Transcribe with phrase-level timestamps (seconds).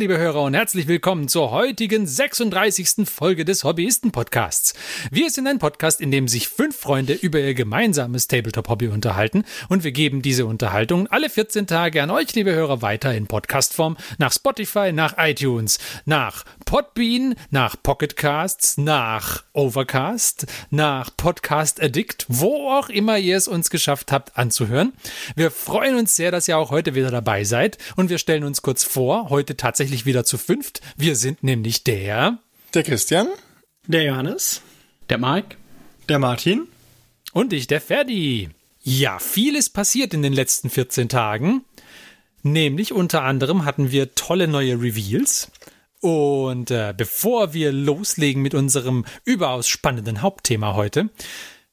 [0.00, 3.06] Liebe Hörer und herzlich willkommen zur heutigen 36.
[3.06, 4.72] Folge des Hobbyisten-Podcasts.
[5.10, 9.84] Wir sind ein Podcast, in dem sich fünf Freunde über ihr gemeinsames Tabletop-Hobby unterhalten und
[9.84, 14.32] wir geben diese Unterhaltung alle 14 Tage an euch, liebe Hörer, weiter in Podcastform nach
[14.32, 23.18] Spotify, nach iTunes, nach Podbean, nach Pocketcasts, nach Overcast, nach Podcast Addict, wo auch immer
[23.18, 24.94] ihr es uns geschafft habt anzuhören.
[25.36, 28.62] Wir freuen uns sehr, dass ihr auch heute wieder dabei seid und wir stellen uns
[28.62, 30.80] kurz vor, heute tatsächlich wieder zu fünft.
[30.96, 32.38] Wir sind nämlich der.
[32.74, 33.28] Der Christian.
[33.86, 34.62] Der Johannes.
[35.08, 35.56] Der Mike.
[36.08, 36.68] Der Martin.
[37.32, 38.50] Und ich, der Ferdi.
[38.82, 41.64] Ja, vieles passiert in den letzten 14 Tagen.
[42.42, 45.50] Nämlich unter anderem hatten wir tolle neue Reveals.
[46.00, 51.10] Und äh, bevor wir loslegen mit unserem überaus spannenden Hauptthema heute,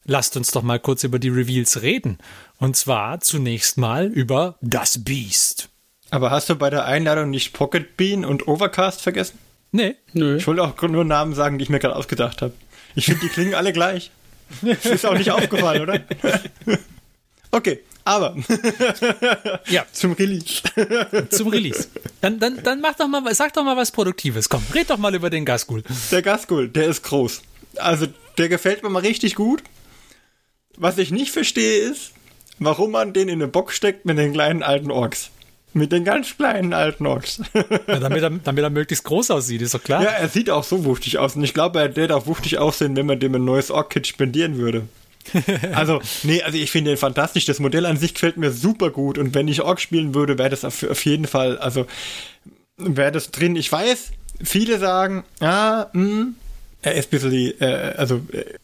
[0.03, 2.17] lasst uns doch mal kurz über die Reveals reden.
[2.57, 5.69] Und zwar zunächst mal über das Beast.
[6.09, 9.37] Aber hast du bei der Einladung nicht Pocket Bean und Overcast vergessen?
[9.71, 9.95] Nee.
[10.13, 10.37] Nö.
[10.37, 12.53] Ich wollte auch nur Namen sagen, die ich mir gerade ausgedacht habe.
[12.95, 14.11] Ich finde, die klingen alle gleich.
[14.61, 15.99] Das ist auch nicht aufgefallen, oder?
[17.49, 18.35] Okay, aber
[19.67, 19.85] ja.
[19.91, 20.61] zum Release.
[21.29, 21.87] zum Release.
[22.19, 24.49] Dann, dann, dann mach doch mal, sag doch mal was Produktives.
[24.49, 25.83] Komm, red doch mal über den Gasgul.
[26.11, 27.41] Der Gasgul, der ist groß.
[27.77, 29.63] Also, der gefällt mir mal richtig gut.
[30.75, 32.11] Was ich nicht verstehe ist,
[32.59, 35.31] warum man den in eine Box steckt mit den kleinen alten Orks.
[35.77, 37.41] Mit den ganz kleinen alten Orks.
[37.87, 40.03] Ja, damit, er, damit er möglichst groß aussieht, ist doch klar.
[40.03, 41.35] Ja, er sieht auch so wuchtig aus.
[41.35, 44.57] Und ich glaube, er würde auch wuchtig aussehen, wenn man dem ein neues Ork-Kit spendieren
[44.57, 44.87] würde.
[45.73, 47.45] also, nee, also ich finde den fantastisch.
[47.45, 49.17] Das Modell an sich gefällt mir super gut.
[49.17, 51.85] Und wenn ich Ork spielen würde, wäre das auf, auf, jeden Fall, also
[52.77, 53.55] wäre das drin.
[53.55, 54.11] Ich weiß,
[54.43, 56.29] viele sagen, ah, mh,
[56.81, 58.21] er ist ein bisschen, äh, also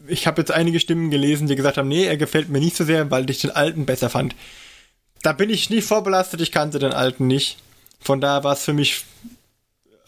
[0.07, 2.83] ich habe jetzt einige Stimmen gelesen, die gesagt haben, nee, er gefällt mir nicht so
[2.83, 4.35] sehr, weil ich den alten besser fand
[5.23, 7.57] da bin ich nicht vorbelastet, ich kannte den alten nicht.
[7.99, 9.05] Von daher war es für mich,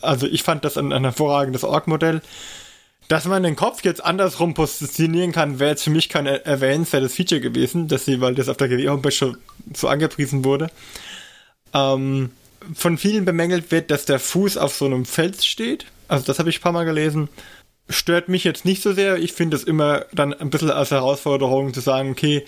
[0.02, 2.22] also ich fand das ein, ein hervorragendes Org-Modell.
[3.08, 7.40] Dass man den Kopf jetzt andersrum positionieren kann, wäre jetzt für mich kein erwähnenswertes Feature
[7.40, 9.38] gewesen, dass sie, weil das auf der GW-Homepage schon
[9.74, 10.70] so angepriesen wurde.
[11.74, 12.32] Ähm,
[12.74, 15.86] von vielen bemängelt wird, dass der Fuß auf so einem Fels steht.
[16.08, 17.30] Also das habe ich ein paar Mal gelesen.
[17.90, 19.18] Stört mich jetzt nicht so sehr.
[19.18, 22.44] Ich finde es immer dann ein bisschen als Herausforderung zu sagen, okay,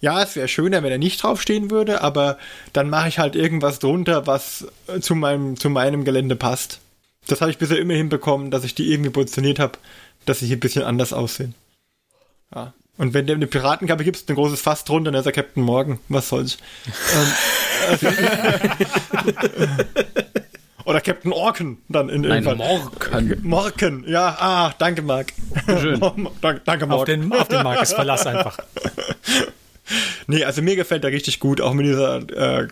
[0.00, 2.38] ja, es wäre schöner, wenn er nicht draufstehen würde, aber
[2.72, 6.80] dann mache ich halt irgendwas drunter, was äh, zu meinem, zu meinem Gelände passt.
[7.26, 9.78] Das habe ich bisher immer hinbekommen, dass ich die irgendwie positioniert habe,
[10.24, 11.54] dass sie hier ein bisschen anders aussehen.
[12.54, 12.72] Ja.
[12.96, 15.98] Und wenn du eine Piratenkappe gibst, ein großes Fass drunter, dann ist er Captain Morgan.
[16.08, 16.58] Was soll's?
[18.00, 18.00] ähm,
[20.84, 23.40] Oder Captain Orken dann in Nein, Morken.
[23.42, 25.32] Morken, ja, ah, danke, Marc.
[25.66, 26.00] Schön.
[26.40, 27.00] danke, Marc.
[27.00, 28.58] Auf den, auf den Marc ist Verlass einfach.
[30.26, 32.68] Nee, also mir gefällt der richtig gut, auch mit dieser äh,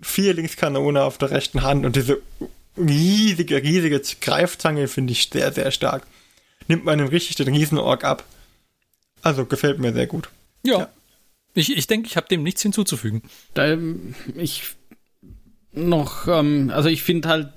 [0.00, 2.20] Vierlingskanone auf der rechten Hand und diese
[2.76, 6.06] riesige, riesige Greifzange finde ich sehr, sehr stark.
[6.68, 8.24] Nimmt man einem richtig den Riesenorg ab.
[9.22, 10.28] Also gefällt mir sehr gut.
[10.64, 10.78] Ja.
[10.78, 10.88] ja.
[11.54, 13.22] Ich, ich denke, ich habe dem nichts hinzuzufügen.
[13.54, 13.76] Da,
[14.36, 14.62] ich
[15.72, 17.48] noch, ähm, also ich finde halt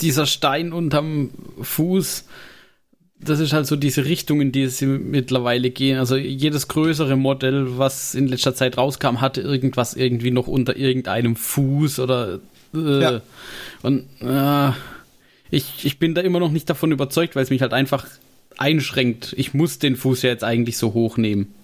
[0.00, 1.30] dieser Stein unterm
[1.60, 2.24] Fuß,
[3.18, 5.98] das ist halt so diese Richtung, in die sie mittlerweile gehen.
[5.98, 11.36] Also jedes größere Modell, was in letzter Zeit rauskam, hatte irgendwas irgendwie noch unter irgendeinem
[11.36, 12.40] Fuß oder
[12.74, 13.20] äh, ja.
[13.82, 14.72] und äh,
[15.50, 18.06] ich, ich bin da immer noch nicht davon überzeugt, weil es mich halt einfach
[18.58, 19.34] einschränkt.
[19.36, 21.54] Ich muss den Fuß ja jetzt eigentlich so hoch nehmen.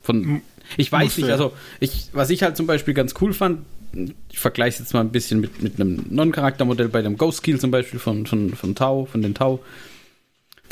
[0.00, 0.42] Von,
[0.76, 3.60] ich weiß Musste, nicht, also ich, was ich halt zum Beispiel ganz cool fand,
[4.30, 7.60] ich vergleiche es jetzt mal ein bisschen mit, mit einem Non-Charaktermodell bei dem Ghost Kill
[7.60, 9.60] zum Beispiel von, von, von Tau, von den Tau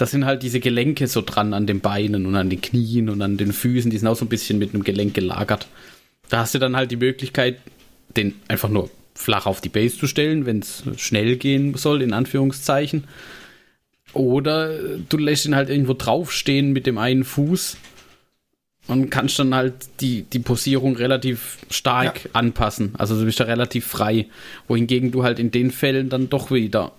[0.01, 3.21] das sind halt diese Gelenke so dran an den Beinen und an den Knien und
[3.21, 5.67] an den Füßen, die sind auch so ein bisschen mit einem Gelenk gelagert.
[6.31, 7.59] Da hast du dann halt die Möglichkeit,
[8.17, 12.15] den einfach nur flach auf die Base zu stellen, wenn es schnell gehen soll, in
[12.15, 13.05] Anführungszeichen.
[14.15, 14.73] Oder
[15.09, 17.77] du lässt ihn halt irgendwo draufstehen mit dem einen Fuß
[18.87, 22.31] und kannst dann halt die, die Posierung relativ stark ja.
[22.33, 22.95] anpassen.
[22.97, 24.29] Also du bist da relativ frei.
[24.67, 26.93] Wohingegen du halt in den Fällen dann doch wieder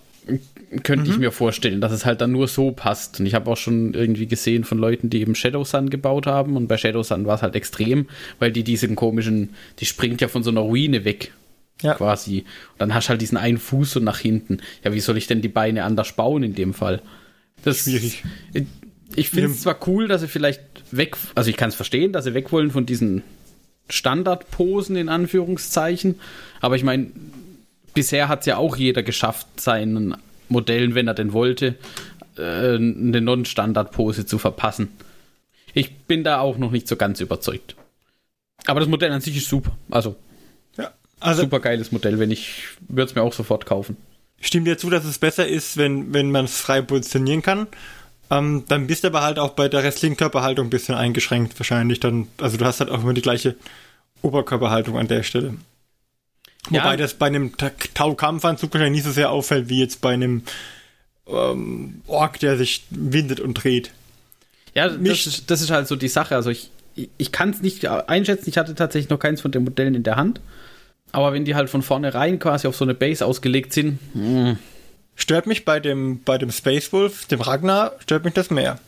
[0.83, 1.11] könnte mhm.
[1.11, 3.19] ich mir vorstellen, dass es halt dann nur so passt.
[3.19, 6.55] Und ich habe auch schon irgendwie gesehen von Leuten, die eben Shadow Sun gebaut haben.
[6.55, 8.07] Und bei Shadow Sun war es halt extrem,
[8.39, 11.33] weil die diesen komischen, die springt ja von so einer Ruine weg.
[11.81, 11.95] Ja.
[11.95, 12.45] Quasi.
[12.73, 14.59] Und dann hast du halt diesen einen Fuß so nach hinten.
[14.83, 17.01] Ja, wie soll ich denn die Beine anders bauen in dem Fall?
[17.63, 18.23] Das Schwierig.
[18.53, 18.65] Ich,
[19.15, 22.25] ich finde es zwar cool, dass sie vielleicht weg, also ich kann es verstehen, dass
[22.25, 23.23] sie weg wollen von diesen
[23.89, 26.19] Standardposen in Anführungszeichen.
[26.59, 27.07] Aber ich meine,
[27.93, 30.15] bisher hat es ja auch jeder geschafft, seinen
[30.49, 31.75] Modellen, wenn er denn wollte,
[32.37, 34.89] äh, eine Non-Standard-Pose zu verpassen.
[35.73, 37.75] Ich bin da auch noch nicht so ganz überzeugt.
[38.65, 39.71] Aber das Modell an sich ist super.
[39.89, 40.15] Also,
[40.77, 43.97] ja, also super geiles Modell, wenn ich würde es mir auch sofort kaufen.
[44.39, 47.67] stimme dir zu, dass es besser ist, wenn, wenn man es frei positionieren kann.
[48.29, 51.99] Ähm, dann bist du aber halt auch bei der restlichen Körperhaltung ein bisschen eingeschränkt wahrscheinlich.
[51.99, 53.55] Dann, also du hast halt auch immer die gleiche
[54.21, 55.55] Oberkörperhaltung an der Stelle.
[56.69, 56.83] Ja.
[56.83, 60.43] Wobei das bei einem Tau-Kampfanzug wahrscheinlich nicht so sehr auffällt wie jetzt bei einem
[61.27, 63.91] ähm, Ork, der sich windet und dreht.
[64.73, 66.35] Ja, das ist, das ist halt so die Sache.
[66.35, 66.69] Also ich,
[67.17, 68.47] ich kann es nicht einschätzen.
[68.47, 70.39] Ich hatte tatsächlich noch keins von den Modellen in der Hand.
[71.11, 74.49] Aber wenn die halt von vornherein quasi auf so eine Base ausgelegt sind, mh.
[74.49, 74.57] Hm.
[75.15, 78.79] stört mich bei dem, bei dem Space Wolf, dem Ragnar, stört mich das mehr.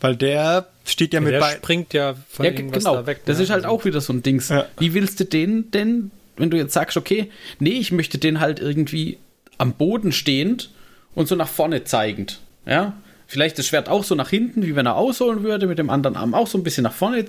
[0.00, 1.54] Weil der steht ja, ja mit bei.
[1.54, 2.96] springt ja von ja, genau.
[2.96, 3.22] da weg.
[3.24, 3.44] Das ne?
[3.44, 4.50] ist halt auch wieder so ein Dings.
[4.50, 4.66] Ja.
[4.78, 8.60] Wie willst du den denn, wenn du jetzt sagst, okay, nee, ich möchte den halt
[8.60, 9.18] irgendwie
[9.58, 10.70] am Boden stehend
[11.14, 12.40] und so nach vorne zeigend.
[12.66, 12.94] Ja?
[13.26, 16.16] Vielleicht das Schwert auch so nach hinten, wie wenn er ausholen würde, mit dem anderen
[16.16, 17.24] Arm auch so ein bisschen nach vorne.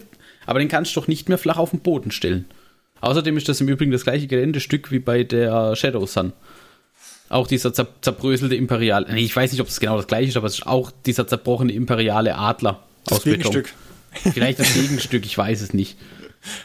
[0.45, 2.45] Aber den kannst du doch nicht mehr flach auf den Boden stellen.
[3.01, 6.33] Außerdem ist das im Übrigen das gleiche Geländestück wie bei der Shadow Sun.
[7.29, 9.05] Auch dieser zer zerbröselte Imperial.
[9.09, 11.27] Nee, ich weiß nicht, ob es genau das gleiche ist, aber es ist auch dieser
[11.27, 13.73] zerbrochene imperiale Adler das aus Gegenstück.
[14.13, 14.33] Beton.
[14.33, 15.97] Vielleicht das Gegenstück, ich weiß es nicht.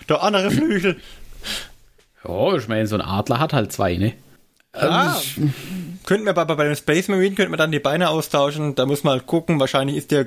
[0.08, 0.96] Der andere Flügel.
[2.26, 4.14] Ja, ich meine, so ein Adler hat halt zwei, ne?
[4.72, 5.52] Ah, ähm,
[6.06, 8.76] könnten wir bei, bei dem Space Marine könnten wir dann die Beine austauschen.
[8.76, 9.58] Da muss man halt gucken.
[9.58, 10.26] Wahrscheinlich ist der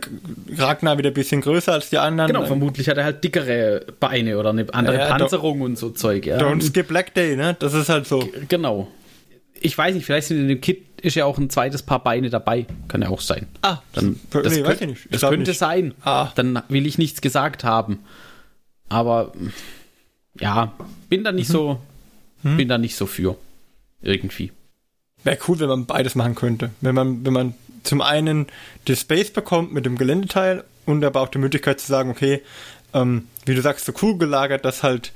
[0.58, 2.28] Ragnar wieder ein bisschen größer als die anderen.
[2.28, 6.26] Genau, vermutlich hat er halt dickere Beine oder eine andere ja, Panzerung und so Zeug.
[6.26, 6.40] Ja.
[6.40, 7.56] Don't skip Black Day, ne?
[7.58, 8.20] Das ist halt so.
[8.20, 8.90] G genau.
[9.62, 12.30] Ich weiß nicht, vielleicht sind in dem Kit ist ja auch ein zweites Paar Beine
[12.30, 12.66] dabei.
[12.90, 13.48] Kann ja auch sein.
[13.62, 15.60] Ah, dann, das, nee, könnte, das könnte nicht.
[15.60, 15.94] sein.
[16.04, 16.32] Ah.
[16.36, 18.00] Dann will ich nichts gesagt haben.
[18.90, 19.32] Aber
[20.40, 20.74] ja,
[21.10, 21.54] bin da nicht mhm.
[21.54, 21.82] so,
[22.44, 22.58] mhm.
[22.58, 23.38] bin da nicht so für.
[24.02, 24.52] Irgendwie.
[25.24, 26.72] Wäre cool, wenn man beides machen könnte.
[26.82, 27.54] Wenn man, wenn man
[27.84, 28.48] zum einen
[28.88, 32.42] die Space bekommt mit dem Geländeteil und aber auch die Möglichkeit zu sagen, okay,
[32.94, 35.12] ähm, wie du sagst, so cool gelagert, dass halt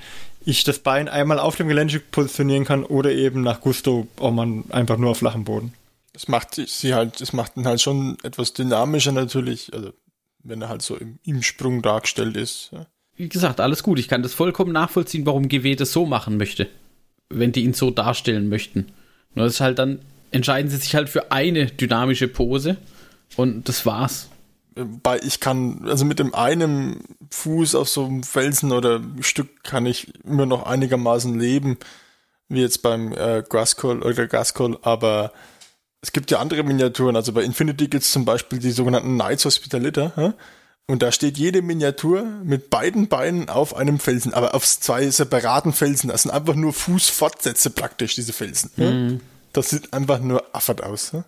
[0.45, 4.63] ich das Bein einmal auf dem Gelände positionieren kann oder eben nach Gusto auch man
[4.69, 5.73] einfach nur auf flachem Boden.
[6.13, 9.91] Das macht sie halt, das macht ihn halt schon etwas dynamischer natürlich, also
[10.43, 12.69] wenn er halt so im, im Sprung dargestellt ist.
[12.71, 12.87] Ja.
[13.17, 13.99] Wie gesagt, alles gut.
[13.99, 16.67] Ich kann das vollkommen nachvollziehen, warum GW das so machen möchte
[17.29, 18.87] wenn die ihn so darstellen möchten.
[19.33, 19.99] Nur das ist halt dann,
[20.31, 22.77] entscheiden sie sich halt für eine dynamische Pose
[23.35, 24.29] und das war's.
[24.75, 29.85] Bei ich kann, also mit dem einen Fuß auf so einem Felsen oder Stück kann
[29.85, 31.77] ich immer noch einigermaßen leben,
[32.47, 35.33] wie jetzt beim äh, Graskol oder Gaskol, aber
[36.01, 39.45] es gibt ja andere Miniaturen, also bei Infinity gibt es zum Beispiel die sogenannten Knights
[39.45, 40.33] Hospitaliter, ja?
[40.89, 45.73] Und da steht jede Miniatur mit beiden Beinen auf einem Felsen, aber auf zwei separaten
[45.73, 46.09] Felsen.
[46.09, 48.71] Das sind einfach nur Fußfortsätze praktisch, diese Felsen.
[48.77, 49.19] Mhm.
[49.51, 51.11] Das sieht einfach nur affert aus.
[51.11, 51.25] Ne?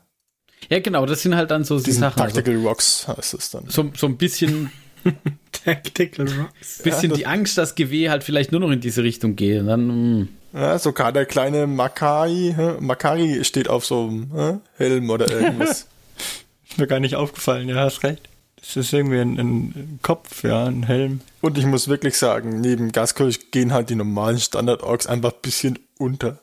[0.69, 2.21] Ja, genau, das sind halt dann so die Sachen.
[2.21, 3.65] Also Tactical also, Rocks heißt es dann.
[3.67, 4.71] So, so ein bisschen.
[5.51, 6.77] Tactical Rocks.
[6.83, 9.67] Bisschen ja, die Angst, dass GW halt vielleicht nur noch in diese Richtung geht.
[9.67, 10.29] Dann, mm.
[10.53, 15.87] Ja, sogar der kleine Makari, Makari steht auf so einem Helm oder irgendwas.
[16.69, 18.28] ist mir gar nicht aufgefallen, ja, hast recht.
[18.59, 21.21] Das ist irgendwie ein, ein, Kopf, ja, ein Helm.
[21.41, 25.79] Und ich muss wirklich sagen, neben Gaskirch gehen halt die normalen Standard-Orks einfach ein bisschen
[25.97, 26.39] unter.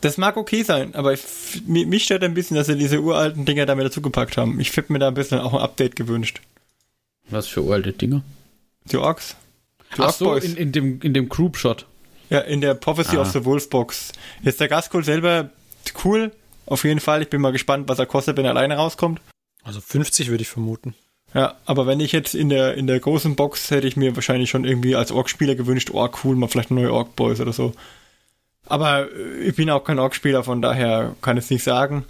[0.00, 1.22] Das mag okay sein, aber ich,
[1.66, 4.60] mich stört ein bisschen, dass sie diese uralten Dinger da wieder dazugepackt haben.
[4.60, 6.40] Ich hätte mir da ein bisschen auch ein Update gewünscht.
[7.30, 8.22] Was für uralte Dinger?
[8.84, 9.36] Die Orks.
[9.96, 11.86] Die Ach Ork so, in, in, dem, in dem Group-Shot.
[12.30, 13.22] Ja, in der Prophecy ah.
[13.22, 14.12] of the Wolf Box.
[14.42, 15.50] Jetzt der Gaskul selber
[16.04, 16.32] cool,
[16.66, 17.22] auf jeden Fall.
[17.22, 19.20] Ich bin mal gespannt, was er kostet, wenn er alleine rauskommt.
[19.62, 20.94] Also 50 würde ich vermuten.
[21.34, 24.50] Ja, aber wenn ich jetzt in der, in der großen Box hätte ich mir wahrscheinlich
[24.50, 27.72] schon irgendwie als Ork-Spieler gewünscht, oh cool, mal vielleicht neue Ork-Boys oder so.
[28.66, 32.04] Aber äh, ich bin auch kein Ork-Spieler, von daher kann ich es nicht sagen.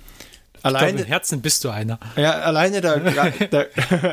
[0.63, 1.99] Alleine, glaub, im Herzen bist du einer.
[2.17, 2.97] Ja, alleine da,
[3.51, 3.65] da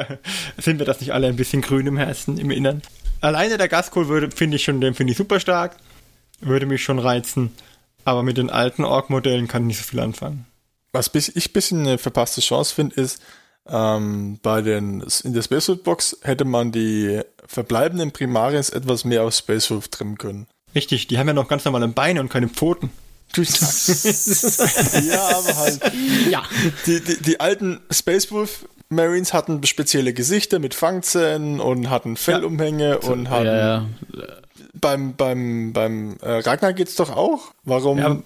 [0.57, 2.81] sind wir das nicht alle ein bisschen grün im Herzen, im Innern.
[3.21, 5.75] Alleine der Gaskol würde, finde ich schon, den finde ich super stark.
[6.39, 7.51] Würde mich schon reizen.
[8.05, 10.45] Aber mit den alten Ork-Modellen kann ich nicht so viel anfangen.
[10.91, 13.21] Was ich ein bisschen eine verpasste Chance finde, ist,
[13.71, 19.33] ähm, bei den, in der Spacesuit Box hätte man die verbleibenden Primarins etwas mehr auf
[19.33, 20.47] Space Wolf trimmen können.
[20.75, 22.91] Richtig, die haben ja noch ganz normale Beine und keine Pfoten.
[23.35, 23.43] ja,
[25.37, 25.81] aber halt.
[26.29, 26.43] Ja.
[26.87, 32.89] Die, die, die alten Space Wolf Marines hatten spezielle Gesichter mit Fangzähnen und hatten Fellumhänge
[32.89, 33.09] ja.
[33.09, 33.45] und hatten.
[33.45, 33.85] Ja, ja.
[34.73, 37.53] Beim, beim, beim äh, Ragnar geht's doch auch.
[37.63, 38.23] Warum?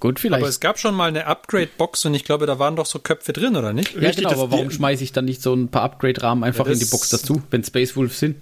[0.00, 0.42] Gut, vielleicht.
[0.42, 3.32] Aber es gab schon mal eine Upgrade-Box und ich glaube, da waren doch so Köpfe
[3.32, 3.94] drin, oder nicht?
[3.94, 6.72] Ja, Richtig, genau, aber warum schmeiße ich dann nicht so ein paar Upgrade-Rahmen einfach ja,
[6.72, 8.36] in die Box dazu, wenn Space Wolves sind?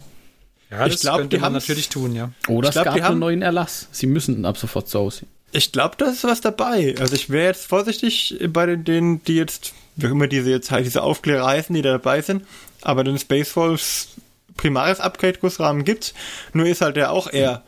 [0.71, 2.31] Ja, ich glaube, die haben natürlich tun, ja.
[2.49, 3.89] Oder ich es glaub, gab einen neuen Erlass.
[3.93, 5.29] Sie müssen ab sofort so aussehen.
[5.53, 6.95] Ich glaube, da ist was dabei.
[6.99, 10.87] Also ich wäre jetzt vorsichtig bei den, denen, die jetzt, wie immer diese jetzt halt
[10.87, 12.47] diese Aufklärereisen, die da dabei sind,
[12.81, 14.09] aber den Space Wolves
[14.57, 16.15] primares Upgrade-Gussrahmen gibt.
[16.55, 17.63] Nur ist halt der auch eher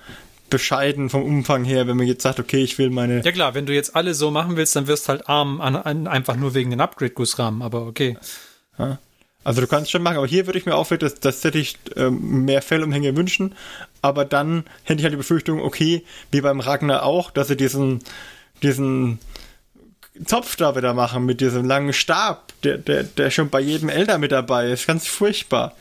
[0.55, 3.25] bescheiden vom Umfang her, wenn man jetzt sagt, okay, ich will meine.
[3.25, 5.75] Ja klar, wenn du jetzt alle so machen willst, dann wirst du halt arm an,
[5.75, 8.17] an, einfach nur wegen den Upgrade-Gussrahmen, aber okay.
[8.79, 8.99] Ja.
[9.43, 11.77] Also du kannst schon machen, aber hier würde ich mir auch das, das hätte ich
[11.97, 13.57] ähm, mehr Fellumhänge wünschen,
[14.01, 17.99] aber dann hätte ich halt die Befürchtung, okay, wie beim Ragnar auch, dass sie diesen,
[18.63, 19.19] diesen
[20.25, 24.19] Zopf da wieder machen mit diesem langen Stab, der, der, der schon bei jedem Elder
[24.19, 24.87] mit dabei ist.
[24.87, 25.75] Ganz furchtbar.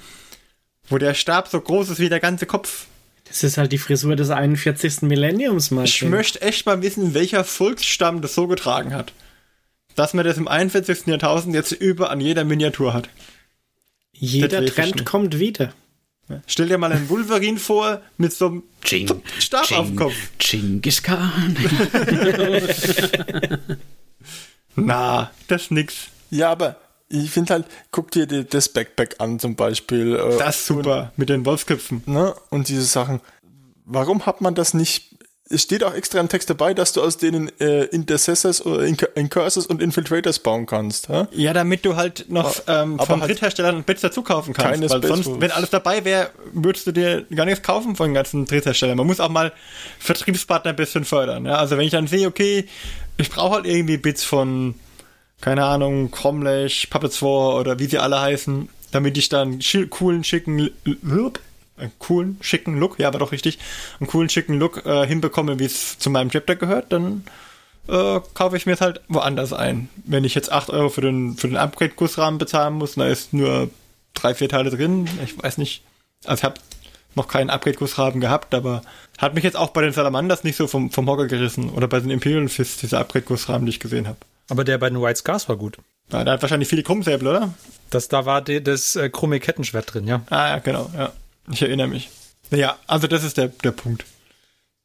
[0.90, 2.88] Wo der Stab so groß ist wie der ganze Kopf.
[3.34, 5.02] Das ist halt die Frisur des 41.
[5.02, 5.92] Millenniums, Martin.
[5.92, 9.12] Ich möchte echt mal wissen, welcher Volksstamm das so getragen hat.
[9.96, 11.08] Dass man das im 41.
[11.08, 13.10] Jahrtausend jetzt über an jeder Miniatur hat.
[14.12, 15.74] Jeder Trend kommt wieder.
[16.46, 19.10] Stell dir mal einen Wolverine vor mit so einem Ching,
[19.40, 20.16] Stab Ching, auf dem Kopf.
[20.38, 21.56] Genghis Khan.
[24.76, 25.96] Na, das ist nix.
[26.30, 26.78] Ja, aber
[27.22, 30.16] ich finde halt, guck dir das Backpack an zum Beispiel.
[30.16, 32.04] Äh, das ist super, und, mit den Wolfsköpfen.
[32.06, 32.34] Ne?
[32.50, 33.22] Und diese Sachen.
[33.86, 35.14] Warum hat man das nicht
[35.50, 39.68] es steht auch extra im Text dabei, dass du aus denen äh, Intercessors oder Incursors
[39.68, 41.10] und Infiltrators bauen kannst.
[41.10, 41.28] Ha?
[41.32, 44.72] Ja, damit du halt noch ähm, vom halt Drittherstellern Bits dazu kaufen kannst.
[44.72, 48.14] Keine weil sonst, wenn alles dabei wäre, würdest du dir gar nichts kaufen von den
[48.16, 48.98] ganzen Drittherstellern.
[48.98, 49.52] Man muss auch mal
[50.00, 51.46] Vertriebspartner ein bisschen fördern.
[51.46, 51.58] Ja?
[51.58, 52.66] Also wenn ich dann sehe, okay,
[53.18, 54.76] ich brauche halt irgendwie Bits von,
[55.44, 59.60] keine Ahnung, Cromlech, Puppets 2 oder wie sie alle heißen, damit ich dann
[59.90, 63.60] coolen, schicken einen coolen, schicken Look, ja, aber doch richtig,
[64.00, 67.26] einen coolen, schicken Look äh, hinbekomme, wie es zu meinem Chapter gehört, dann
[67.90, 69.90] äh, kaufe ich mir es halt woanders ein.
[70.06, 73.70] Wenn ich jetzt 8 Euro für den, für den Upgrade-Gussrahmen bezahlen muss, da ist nur
[74.14, 75.10] drei, vier Teile drin.
[75.26, 75.84] Ich weiß nicht.
[76.24, 76.62] Also ich habe
[77.16, 78.82] noch keinen Upgrade-Gussrahmen gehabt, aber
[79.18, 81.70] hat mich jetzt auch bei den Salamanders nicht so vom, vom Hocker gerissen.
[81.70, 84.20] Oder bei den Imperial Fists, dieser Upgrade-Gussrahmen, die ich gesehen habe.
[84.50, 85.78] Aber der bei den White Scars war gut.
[86.12, 87.54] Ja, der hat wahrscheinlich viele Krummsäbel, oder?
[87.90, 90.22] Das, da war die, das äh, krumme Kettenschwert drin, ja.
[90.30, 91.14] Ah, ja, genau, ja.
[91.52, 92.10] Ich erinnere mich.
[92.50, 94.06] Naja, also das ist der, der Punkt.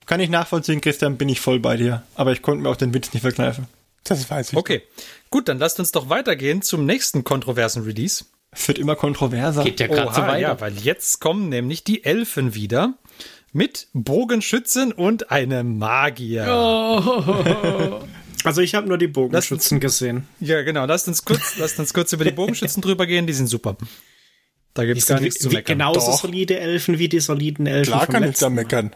[0.06, 2.02] Kann ich nachvollziehen, Christian, bin ich voll bei dir.
[2.14, 3.66] Aber ich konnte mir auch den Witz nicht verkneifen.
[4.04, 4.56] Das weiß ich.
[4.56, 4.82] Okay,
[5.28, 8.24] gut, dann lasst uns doch weitergehen zum nächsten kontroversen Release.
[8.50, 9.64] Es wird immer kontroverser.
[9.64, 10.38] Geht ja gerade so weiter.
[10.38, 12.94] Ja, weil jetzt kommen nämlich die Elfen wieder
[13.52, 16.46] mit Bogenschützen und einem Magier.
[16.48, 18.00] Oh.
[18.44, 20.28] Also ich habe nur die Bogenschützen uns, gesehen.
[20.40, 20.84] Ja, genau.
[20.86, 23.26] Lasst uns kurz, lasst uns kurz über die Bogenschützen drüber gehen.
[23.26, 23.76] Die sind super.
[24.74, 25.78] Da gibt es gar nichts zu meckern.
[25.78, 26.20] Genauso doch.
[26.20, 27.92] solide Elfen wie die soliden Elfen.
[27.92, 28.94] Klar kann ich da meckern.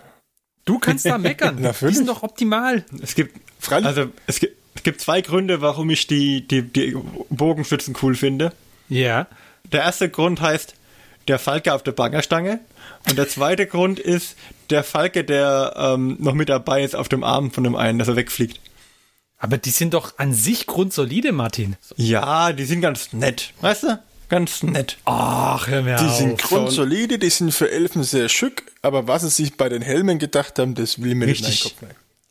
[0.65, 1.57] Du kannst da meckern.
[1.81, 2.85] die sind doch optimal.
[3.03, 3.37] Es gibt,
[3.69, 6.97] also es gibt, es gibt zwei Gründe, warum ich die, die, die
[7.31, 8.53] Bogenschützen cool finde.
[8.89, 9.27] Ja.
[9.73, 10.75] Der erste Grund heißt
[11.29, 12.61] der Falke auf der Bangerstange.
[13.09, 14.37] Und der zweite Grund ist
[14.71, 18.09] der Falke, der ähm, noch mit dabei ist auf dem Arm von dem einen, dass
[18.09, 18.61] er wegfliegt.
[19.43, 21.77] Aber die sind doch an sich grundsolide, Martin.
[21.97, 23.53] Ja, die sind ganz nett.
[23.61, 23.99] Weißt du?
[24.29, 24.97] ganz nett.
[25.05, 26.17] Ach, hör mir Die auf.
[26.17, 30.19] sind grundsolide, die sind für Elfen sehr schick, aber was sie sich bei den Helmen
[30.19, 31.75] gedacht haben, das will mir nicht in den Kopf.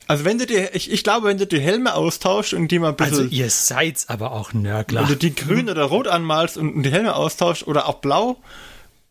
[0.08, 2.90] Also wenn du dir, ich, ich glaube, wenn du die Helme austauschst und die mal
[2.90, 3.14] ein bisschen...
[3.18, 5.02] Also ihr seid aber auch Nörgler.
[5.02, 8.38] Wenn du die grün oder rot anmalst und die Helme austauschst oder auch blau,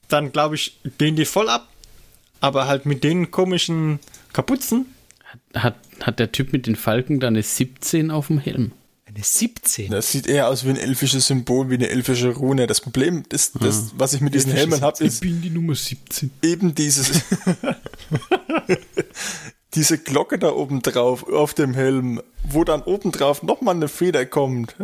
[0.09, 1.69] dann glaube ich, gehen die voll ab.
[2.41, 4.01] Aber halt mit den komischen
[4.33, 4.93] Kapuzen.
[5.55, 5.75] Hat, hat
[6.19, 8.73] der Typ mit den Falken da eine 17 auf dem Helm?
[9.07, 9.91] Eine 17.
[9.91, 12.67] Das sieht eher aus wie ein elfisches Symbol, wie eine elfische Rune.
[12.67, 13.93] Das Problem ist, das, ah.
[13.97, 15.15] was ich mit diesen Helmen habe, ist.
[15.15, 16.31] Ich bin die Nummer 17.
[16.43, 17.11] Eben dieses.
[19.75, 24.27] diese Glocke da oben drauf, auf dem Helm, wo dann oben drauf nochmal eine Feder
[24.27, 24.77] kommt.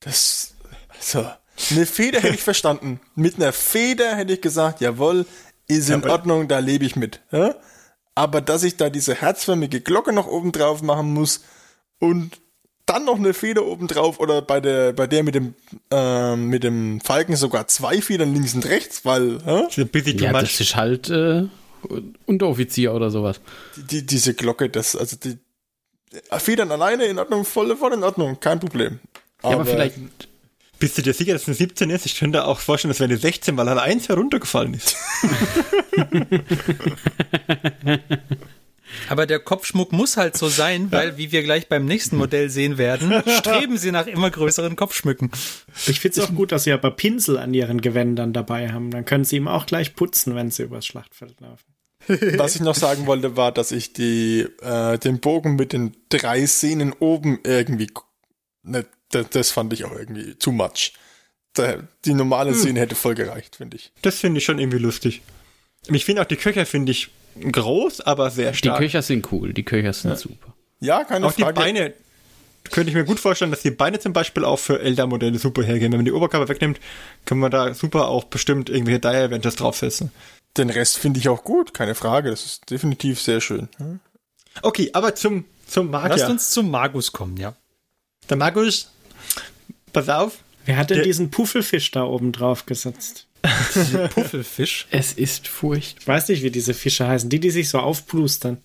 [0.00, 0.54] Das.
[0.96, 1.28] Also.
[1.70, 3.00] Eine Feder hätte ich verstanden.
[3.14, 5.24] Mit einer Feder hätte ich gesagt, jawohl,
[5.68, 7.20] ist in ja, Ordnung, da lebe ich mit.
[8.14, 11.40] Aber dass ich da diese herzförmige Glocke noch oben drauf machen muss
[11.98, 12.40] und
[12.86, 15.54] dann noch eine Feder oben drauf oder bei der bei der mit dem
[15.90, 19.64] äh, mit dem Falken sogar zwei Federn links und rechts, weil hä?
[20.26, 21.44] ja, das ist halt äh,
[22.26, 23.40] Unteroffizier oder sowas.
[23.76, 25.38] Die, die, diese Glocke, das also die
[26.38, 29.00] Federn alleine in Ordnung, voll, voll in Ordnung, kein Problem.
[29.42, 29.98] Aber, ja, aber vielleicht
[30.84, 32.04] bist du dir sicher, dass es eine 17 ist?
[32.04, 34.96] Ich könnte auch vorstellen, dass wäre eine 16, weil halt eins heruntergefallen ist.
[39.08, 42.76] Aber der Kopfschmuck muss halt so sein, weil, wie wir gleich beim nächsten Modell sehen
[42.76, 45.30] werden, streben sie nach immer größeren Kopfschmücken.
[45.86, 48.90] Ich finde es auch gut, dass sie aber Pinsel an ihren Gewändern dabei haben.
[48.90, 51.64] Dann können sie ihm auch gleich putzen, wenn sie übers Schlachtfeld laufen.
[52.38, 56.44] Was ich noch sagen wollte, war, dass ich die, äh, den Bogen mit den drei
[56.44, 57.90] Szenen oben irgendwie,
[58.62, 60.92] ne, das, das fand ich auch irgendwie too much.
[62.04, 62.58] die normale hm.
[62.58, 63.92] Szene hätte voll gereicht, finde ich.
[64.02, 65.22] Das finde ich schon irgendwie lustig.
[65.88, 68.78] Ich finde auch die Köcher, finde ich, groß, aber sehr stark.
[68.78, 70.16] Die Köcher sind cool, die Köcher sind ja.
[70.16, 70.54] super.
[70.80, 71.54] Ja, keine auch Frage.
[71.54, 71.94] Die Beine,
[72.70, 75.92] könnte ich mir gut vorstellen, dass die Beine zum Beispiel auch für Elder-Modelle super hergehen.
[75.92, 76.80] Wenn man die Oberkörper wegnimmt,
[77.24, 80.10] können wir da super auch bestimmt irgendwelche Dire-Eventers draufsetzen.
[80.56, 82.30] Den Rest finde ich auch gut, keine Frage.
[82.30, 83.68] Das ist definitiv sehr schön.
[84.62, 86.16] Okay, aber zum, zum Magier.
[86.16, 87.54] Lasst uns zum Magus kommen, ja.
[88.30, 88.90] Der Magus,
[89.94, 93.26] pass auf, Wer hat denn Der- diesen Puffelfisch da oben drauf gesetzt?
[94.14, 94.86] Puffelfisch.
[94.90, 95.98] Es ist furcht.
[96.00, 97.28] Ich weiß nicht, wie diese Fische heißen.
[97.30, 98.58] Die, die sich so aufplustern.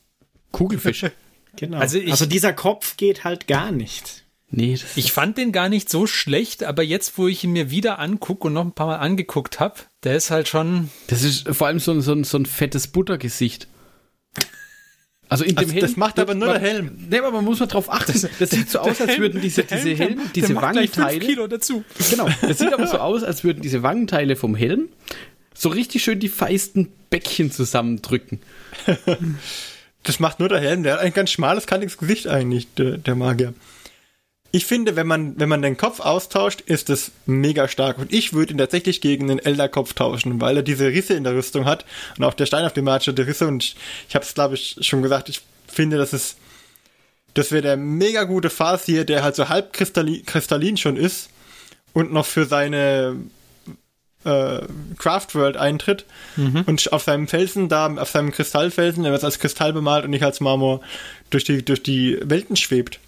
[0.51, 1.05] Kugelfisch.
[1.55, 1.79] Genau.
[1.79, 4.23] Also Also, ich- dieser Kopf geht halt gar nicht.
[4.49, 7.69] nee, das Ich fand den gar nicht so schlecht, aber jetzt, wo ich ihn mir
[7.71, 10.89] wieder angucke und noch ein paar Mal angeguckt habe, der ist halt schon.
[11.07, 13.67] Das ist vor allem so ein, so ein, so ein fettes Buttergesicht.
[15.29, 15.81] Also in dem Also Helm.
[15.81, 16.91] das macht aber nur man, der Helm.
[17.09, 18.19] Nee, aber man muss mal drauf achten.
[18.39, 21.19] Das, sieht so aus, als würden diese, diese Helm, diese gleich fünf Wangenteile.
[21.19, 21.83] Kilo dazu.
[22.09, 22.27] Genau.
[22.41, 24.89] Das sieht aber so aus, als würden diese Wangenteile vom Helm
[25.53, 28.39] so richtig schön die feisten Bäckchen zusammendrücken.
[30.03, 30.83] das macht nur der Helm.
[30.83, 33.53] Der hat ein ganz schmales, kantiges Gesicht eigentlich, der, der Magier.
[34.51, 37.99] Ich finde, wenn man, wenn man den Kopf austauscht, ist es mega stark.
[37.99, 41.35] Und ich würde ihn tatsächlich gegen den Elder-Kopf tauschen, weil er diese Risse in der
[41.35, 41.85] Rüstung hat.
[42.17, 43.47] Und auch der Stein auf dem March hat die Risse.
[43.47, 43.75] Und ich,
[44.07, 46.37] ich habe es, glaube ich, schon gesagt, ich finde, das ist,
[47.35, 51.29] das wäre der mega gute Phase hier, der halt so halb kristallin, kristallin schon ist
[51.93, 53.17] und noch für seine
[54.25, 54.61] äh,
[54.97, 56.05] Craft World eintritt
[56.65, 60.23] und auf seinem Felsen da, auf seinem Kristallfelsen, der wird als Kristall bemalt und nicht
[60.23, 60.81] als Marmor
[61.29, 62.99] durch die, durch die Welten schwebt.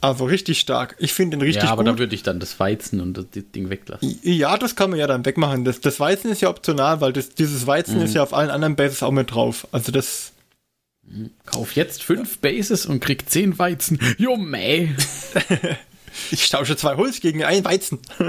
[0.00, 0.96] Also richtig stark.
[0.98, 1.94] Ich finde ihn richtig ja, aber gut.
[1.94, 4.18] da würde ich dann das Weizen und das Ding weglassen.
[4.22, 5.64] Ja, das kann man ja dann wegmachen.
[5.64, 8.76] Das, das Weizen ist ja optional, weil das, dieses Weizen ist ja auf allen anderen
[8.76, 9.66] Bases auch mit drauf.
[9.72, 10.32] Also das,
[11.46, 13.98] Kauf jetzt fünf Bases und krieg zehn Weizen.
[14.18, 14.90] Jo, meh.
[16.30, 17.98] ich tausche zwei Holz gegen ein Weizen.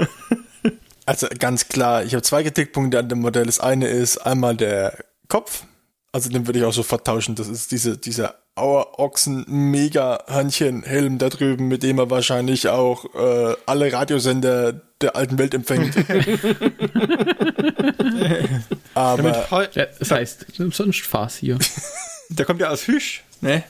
[1.06, 3.44] Also ganz klar, ich habe zwei Kritikpunkte an dem Modell.
[3.44, 4.96] Das eine ist einmal der
[5.26, 5.64] Kopf.
[6.12, 7.36] Also den würde ich auch so vertauschen.
[7.36, 13.04] Das ist diese, dieser Auerochsen mega Hörnchen Helm da drüben, mit dem er wahrscheinlich auch
[13.14, 15.96] äh, alle Radiosender der alten Welt empfängt.
[18.94, 21.58] Aber Ja, das heißt, sonst Spaß hier.
[22.28, 23.62] der kommt ja aus Hüsch, ne?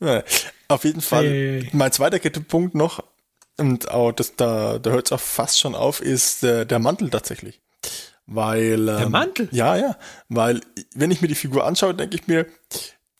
[0.00, 0.22] Ja,
[0.68, 1.26] auf jeden Fall.
[1.26, 1.68] Hey.
[1.72, 3.02] Mein zweiter Kritikpunkt noch,
[3.56, 7.10] und auch das, da, da hört es auch fast schon auf, ist äh, der Mantel
[7.10, 7.60] tatsächlich.
[8.26, 8.88] Weil.
[8.88, 9.48] Ähm, Mantel?
[9.52, 9.96] Ja, ja.
[10.28, 10.60] Weil,
[10.94, 12.46] wenn ich mir die Figur anschaue, denke ich mir,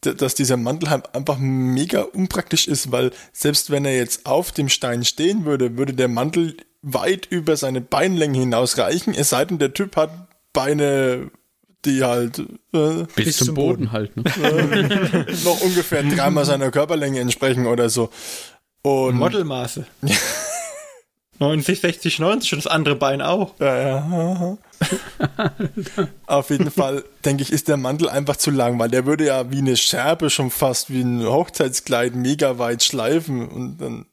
[0.00, 4.68] dass dieser Mantel halt einfach mega unpraktisch ist, weil selbst wenn er jetzt auf dem
[4.68, 9.58] Stein stehen würde, würde der Mantel weit über seine Beinlänge hinaus reichen, es sei denn,
[9.58, 10.10] der Typ hat
[10.52, 11.30] Beine,
[11.84, 13.92] die halt äh, Bis, Bis zum, zum Boden, Boden.
[13.92, 14.16] halt.
[14.16, 15.26] Ne?
[15.44, 18.10] noch ungefähr dreimal seiner Körperlänge entsprechen oder so.
[18.82, 19.86] Und Modelmaße.
[21.40, 23.54] 90, 60, 90 und das andere Bein auch.
[23.60, 24.58] ja, ja.
[26.26, 29.50] Auf jeden Fall, denke ich, ist der Mantel einfach zu lang, weil der würde ja
[29.50, 34.06] wie eine Schärpe schon fast wie ein Hochzeitskleid mega weit schleifen und dann.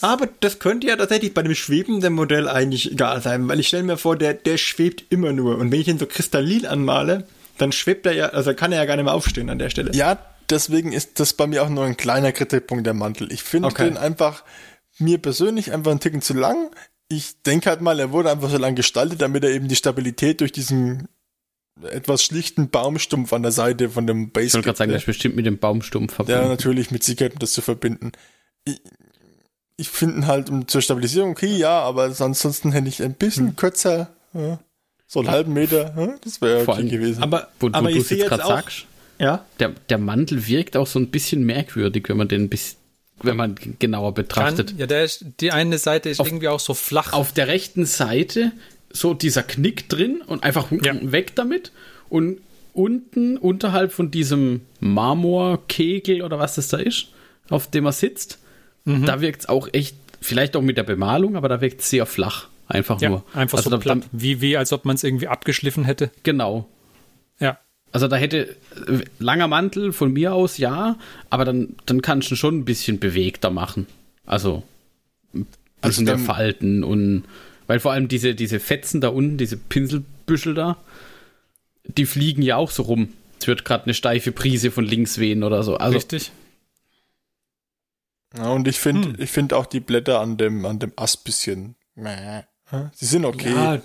[0.00, 3.84] Aber das könnte ja tatsächlich bei dem schwebenden Modell eigentlich egal sein, weil ich stelle
[3.84, 5.56] mir vor, der, der schwebt immer nur.
[5.56, 7.26] Und wenn ich ihn so kristallin anmale,
[7.58, 9.92] dann schwebt er ja, also kann er ja gar nicht mehr aufstehen an der Stelle.
[9.94, 10.18] Ja,
[10.50, 13.32] deswegen ist das bei mir auch nur ein kleiner Kritikpunkt der Mantel.
[13.32, 13.84] Ich finde Okay.
[13.84, 14.42] den einfach
[15.00, 16.70] mir persönlich einfach einen Ticken zu lang.
[17.08, 20.40] Ich denke halt mal, er wurde einfach so lang gestaltet, damit er eben die Stabilität
[20.40, 21.08] durch diesen
[21.90, 25.06] etwas schlichten Baumstumpf an der Seite von dem Base Ich wollte gerade sagen, das ist
[25.06, 26.48] bestimmt mit dem Baumstumpf Ja, verbunden.
[26.48, 28.12] natürlich mit Sicherheit, um das zu verbinden.
[28.64, 28.80] Ich,
[29.76, 34.10] ich finde halt um, zur Stabilisierung okay, ja, aber ansonsten hätte ich ein bisschen kürzer,
[34.34, 34.58] ja,
[35.06, 37.22] so einen halben Meter, ja, das wäre okay allem- gewesen.
[37.22, 38.86] Aber, Wo, wo aber du ich es jetzt gerade auch, sagst,
[39.20, 42.76] ja, der, der Mantel wirkt auch so ein bisschen merkwürdig, wenn man den bis,
[43.22, 44.68] wenn man genauer betrachtet.
[44.70, 47.12] Kann, ja, der ist, die eine Seite ist Auf- irgendwie auch so flach.
[47.12, 48.52] Auf der rechten Seite
[48.90, 50.94] so dieser Knick drin und einfach Ja.
[51.02, 51.72] weg damit.
[52.08, 52.40] Und
[52.72, 57.08] unten unterhalb von diesem Marmorkegel oder was das da ist,
[57.50, 58.38] auf dem er sitzt,
[58.84, 59.04] Mhm.
[59.04, 62.06] da wirkt es auch echt, vielleicht auch mit der Bemalung, aber da wirkt es sehr
[62.06, 62.48] flach.
[62.68, 63.24] Einfach ja, nur.
[63.34, 66.10] einfach also so da, platt, wie, wie als ob man es irgendwie abgeschliffen hätte.
[66.22, 66.66] genau.
[67.92, 68.54] Also da hätte
[69.18, 70.96] langer Mantel von mir aus ja,
[71.30, 73.86] aber dann, dann kannst du ihn schon ein bisschen bewegter machen.
[74.26, 74.62] Also
[75.34, 75.46] ein
[75.80, 77.24] Also bisschen mehr dann- falten und
[77.66, 80.76] weil vor allem diese, diese Fetzen da unten, diese Pinselbüschel da,
[81.84, 83.12] die fliegen ja auch so rum.
[83.40, 85.76] Es wird gerade eine steife Prise von links wehen oder so.
[85.76, 86.32] Also Richtig.
[88.36, 89.16] ja, und ich finde, Hm.
[89.18, 91.74] ich finde auch die Blätter an dem, an dem Ast bisschen,
[92.94, 93.52] sie sind okay.
[93.54, 93.80] Ja,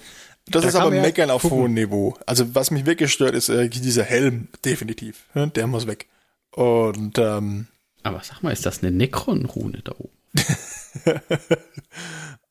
[0.47, 1.57] das da ist aber meckern auf gucken.
[1.59, 2.15] hohem Niveau.
[2.25, 5.25] Also was mich wirklich stört, ist äh, dieser Helm, definitiv.
[5.35, 6.07] Der muss weg.
[6.51, 7.67] Und ähm,
[8.03, 10.11] aber sag mal, ist das eine Necron-Rune da oben?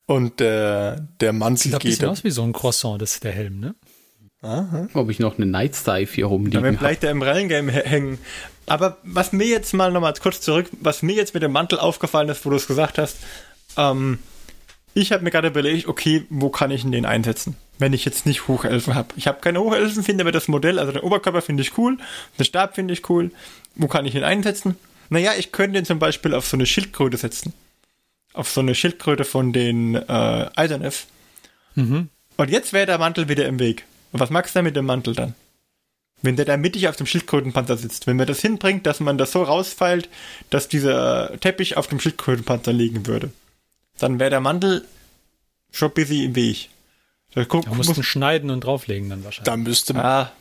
[0.07, 3.24] und der, der Mantel Sieht ein geht bisschen aus wie so ein Croissant, das ist
[3.24, 3.74] der Helm, ne?
[4.94, 6.76] Ob ich noch eine Night Dive hier rumliegen habe.
[6.76, 8.18] bleibt er im Rallengame hä- hängen.
[8.66, 12.28] Aber was mir jetzt mal nochmal kurz zurück, was mir jetzt mit dem Mantel aufgefallen
[12.28, 13.18] ist, wo du es gesagt hast,
[13.76, 14.18] ähm,
[14.94, 18.26] ich habe mir gerade überlegt, okay, wo kann ich denn den einsetzen, wenn ich jetzt
[18.26, 19.09] nicht Hochelfen habe.
[19.16, 21.98] Ich habe keine Hochelfen, finde aber das Modell, also den Oberkörper finde ich cool,
[22.38, 23.31] den Stab finde ich cool.
[23.74, 24.76] Wo kann ich ihn einsetzen?
[25.09, 27.52] Naja, ich könnte ihn zum Beispiel auf so eine Schildkröte setzen.
[28.35, 31.07] Auf so eine Schildkröte von den äh, Eisernef.
[32.37, 33.85] Und jetzt wäre der Mantel wieder im Weg.
[34.12, 35.35] Und was magst du denn mit dem Mantel dann?
[36.22, 39.33] Wenn der da mittig auf dem Schildkrötenpanzer sitzt, wenn man das hinbringt, dass man das
[39.33, 40.09] so rausfeilt,
[40.50, 43.33] dass dieser Teppich auf dem Schildkrötenpanzer liegen würde,
[44.02, 44.84] dann wäre der Mantel
[45.70, 46.68] schon ein bisschen im Weg.
[47.34, 49.46] Da guck, mussten schneiden und drauflegen dann wahrscheinlich.
[49.46, 50.32] Da müsste, ah,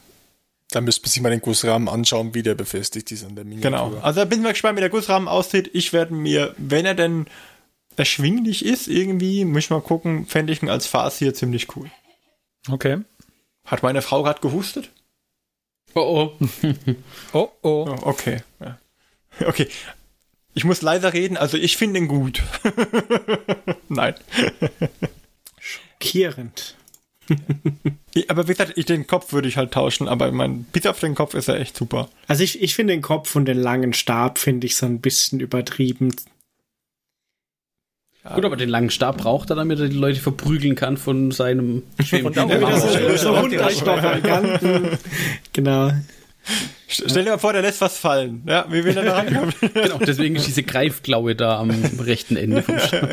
[0.71, 3.71] da müsste man sich mal den Gussrahmen anschauen, wie der befestigt ist an der Miniatur.
[3.71, 4.01] genau.
[4.01, 5.69] Also da bin ich mal gespannt, wie der Gussrahmen aussieht.
[5.73, 7.27] Ich werde mir, wenn er denn
[7.95, 11.89] erschwinglich ist, irgendwie, muss ich mal gucken, fände ich ihn als Phase hier ziemlich cool.
[12.69, 12.99] Okay.
[13.65, 14.89] Hat meine Frau gerade gehustet?
[15.93, 16.47] Oh, oh.
[17.33, 17.85] Oh, oh.
[17.89, 18.43] Oh, okay.
[18.59, 18.77] Ja.
[19.45, 19.67] Okay.
[20.53, 22.41] Ich muss leiser reden, also ich finde ihn gut.
[23.89, 24.15] Nein.
[25.59, 26.75] Schockierend.
[28.27, 31.15] Aber wie gesagt, ich, den Kopf würde ich halt tauschen, aber mein, bis auf den
[31.15, 32.09] Kopf ist er echt super.
[32.27, 35.39] Also ich, ich finde den Kopf und den langen Stab finde ich so ein bisschen
[35.39, 36.13] übertrieben.
[38.35, 41.81] Gut, aber den langen Stab braucht er, damit er die Leute verprügeln kann von seinem
[41.97, 42.45] Ja, Ja,
[43.15, 44.97] ja, Hundertstoffeleganten.
[45.53, 45.91] Genau.
[46.89, 48.43] St- Stell dir mal vor, der lässt was fallen.
[48.47, 49.53] Ja, wie will er da rankommen?
[49.73, 53.09] genau, deswegen ist diese Greifklaue da am rechten Ende vom Stab.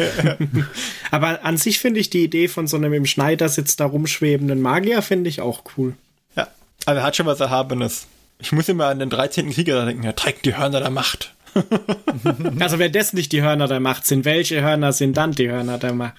[1.10, 5.02] Aber an sich finde ich die Idee von so einem im Schneidersitz da rumschwebenden Magier
[5.02, 5.94] finde ich auch cool.
[6.36, 6.48] ja,
[6.86, 8.06] aber er hat schon was Erhabenes.
[8.40, 9.50] Ich muss immer an den 13.
[9.50, 11.34] Krieger denken, er trägt die Hörner der Macht.
[12.60, 15.78] Also wenn das nicht die Hörner der Macht sind, welche Hörner sind dann die Hörner
[15.78, 16.14] der Macht?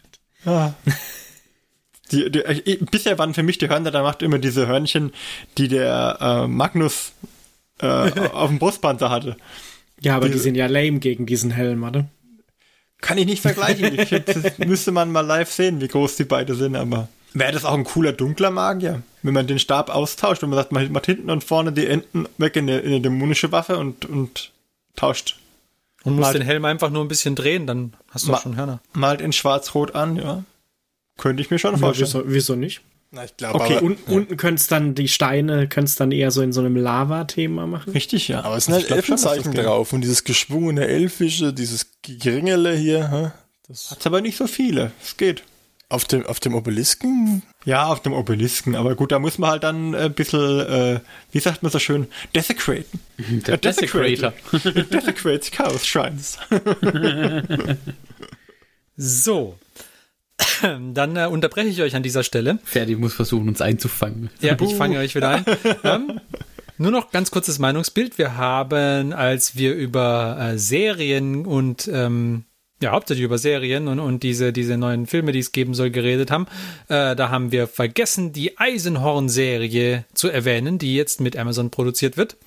[2.12, 5.12] Die, die, bisher waren für mich die Hörner der Macht immer diese Hörnchen,
[5.58, 7.12] die der äh, Magnus
[7.82, 7.88] äh,
[8.34, 9.38] auf dem Brustpanzer hatte.
[10.02, 12.06] Ja, aber Die- die sind ja lame gegen diesen Helm, oder?
[13.02, 13.98] Kann ich nicht vergleichen.
[13.98, 17.08] Ich, das müsste man mal live sehen, wie groß die beide sind, aber.
[17.34, 20.72] Wäre das auch ein cooler dunkler Magier, wenn man den Stab austauscht, wenn man sagt,
[20.72, 24.06] man macht hinten und vorne die Enden weg in eine, in eine dämonische Waffe und,
[24.06, 24.52] und
[24.96, 25.38] tauscht.
[26.04, 28.80] Und musst Mal- den Helm einfach nur ein bisschen drehen, dann hast du schon Hörner.
[28.94, 30.44] Malt in schwarz-rot an, ja.
[31.20, 32.08] Könnte ich mir schon Ja, vorstellen.
[32.08, 32.82] wieso, wieso nicht?
[33.12, 36.42] Na, ich glaube, Okay, aber, Un, Unten könntest dann die Steine, könntest dann eher so
[36.42, 37.92] in so einem Lava-Thema machen.
[37.94, 38.42] Richtig, ja.
[38.44, 43.32] aber es sind Also halt Elfenzeichen drauf und dieses geschwungene Elfische, dieses Geringele hier, hä?
[43.68, 44.92] das Hat's aber nicht so viele.
[45.04, 45.42] Es geht.
[45.90, 49.64] auf dem, auf dem Obelisken Ja, auf dem Obelisken, aber gut, da muss man halt
[49.64, 51.00] dann ein bisschen, äh,
[51.32, 52.06] wie sagt man so schön,
[52.36, 53.00] desecraten.
[53.48, 53.58] Der Äh.
[53.58, 54.34] Desecrator.
[54.54, 56.38] Desecrates Chaos Shrines.
[59.02, 59.58] So.
[60.94, 62.60] Dann äh, unterbreche ich euch an dieser Stelle.
[62.64, 64.30] Ferdi muss versuchen, uns einzufangen.
[64.42, 65.46] Ja, ich fange euch wieder ein.
[65.84, 66.22] ähm,
[66.78, 68.18] nur noch ganz kurzes Meinungsbild.
[68.18, 72.46] Wir haben, als wir über äh, Serien und ähm,
[72.82, 76.32] ja, hauptsächlich über Serien und, und diese, diese neuen Filme, die es geben soll, geredet
[76.32, 76.48] haben.
[76.88, 82.38] Äh, da haben wir vergessen, die Eisenhorn-Serie zu erwähnen, die jetzt mit Amazon produziert wird.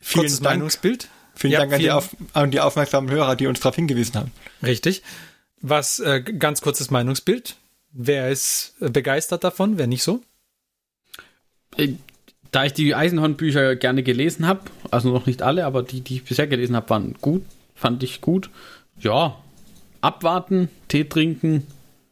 [0.00, 0.56] Vielen Kurzes Dank.
[0.58, 1.08] Meinungsbild.
[1.34, 4.30] Vielen Ja, Dank an die, auf, an die aufmerksamen Hörer, die uns darauf hingewiesen haben.
[4.62, 5.02] Richtig.
[5.60, 7.56] Was, äh, ganz kurzes Meinungsbild.
[7.92, 10.22] Wer ist äh, begeistert davon, wer nicht so?
[11.76, 11.94] Äh,
[12.52, 16.24] Da ich die Eisenhorn-Bücher gerne gelesen habe, also noch nicht alle, aber die, die ich
[16.24, 17.42] bisher gelesen habe, waren gut,
[17.74, 18.50] fand ich gut.
[18.98, 19.36] Ja,
[20.00, 21.66] abwarten, Tee trinken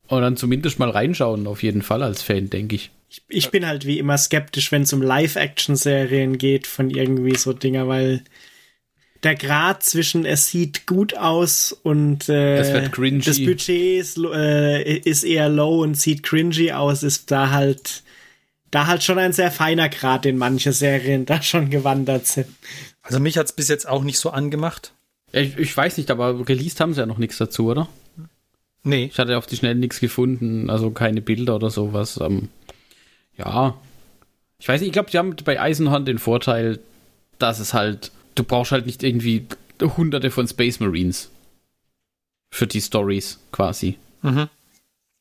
[0.09, 2.91] und dann zumindest mal reinschauen, auf jeden Fall als Fan, denke ich.
[3.09, 7.53] Ich, ich bin halt wie immer skeptisch, wenn es um Live-Action-Serien geht von irgendwie so
[7.53, 8.23] Dinger, weil
[9.25, 13.21] der Grad zwischen es sieht gut aus und äh, Es wird cringy.
[13.21, 18.03] das Budget ist, äh, ist eher low und sieht cringy aus, ist da halt
[18.71, 22.49] da halt schon ein sehr feiner Grad, den manche Serien da schon gewandert sind.
[23.03, 24.93] Also mich hat es bis jetzt auch nicht so angemacht.
[25.31, 27.89] Ich, ich weiß nicht, aber released haben sie ja noch nichts dazu, oder?
[28.83, 29.11] Nee.
[29.13, 32.19] Ich hatte auf die Schnelle nichts gefunden, also keine Bilder oder sowas.
[32.21, 32.49] Ähm,
[33.37, 33.77] ja.
[34.59, 36.81] Ich weiß nicht, ich glaube, die haben bei Eisenhorn den Vorteil,
[37.39, 39.47] dass es halt, du brauchst halt nicht irgendwie
[39.81, 41.31] hunderte von Space Marines
[42.51, 43.97] für die Stories quasi.
[44.23, 44.49] Mhm.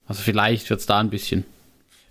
[0.08, 1.46] Also vielleicht wird es da ein bisschen.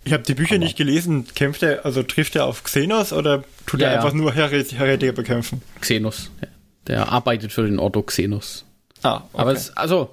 [0.05, 1.27] Ich habe die Bücher nicht gelesen.
[1.33, 3.99] Kämpft er, also trifft er auf Xenos oder tut Ja, er ja.
[3.99, 5.61] einfach nur Her Heretiker bekämpfen?
[5.79, 6.29] Xenos.
[6.41, 6.47] ja.
[6.87, 8.65] Der arbeitet für den Ordo Xenos.
[9.03, 9.41] Ah, okay.
[9.41, 10.09] Aber es, also,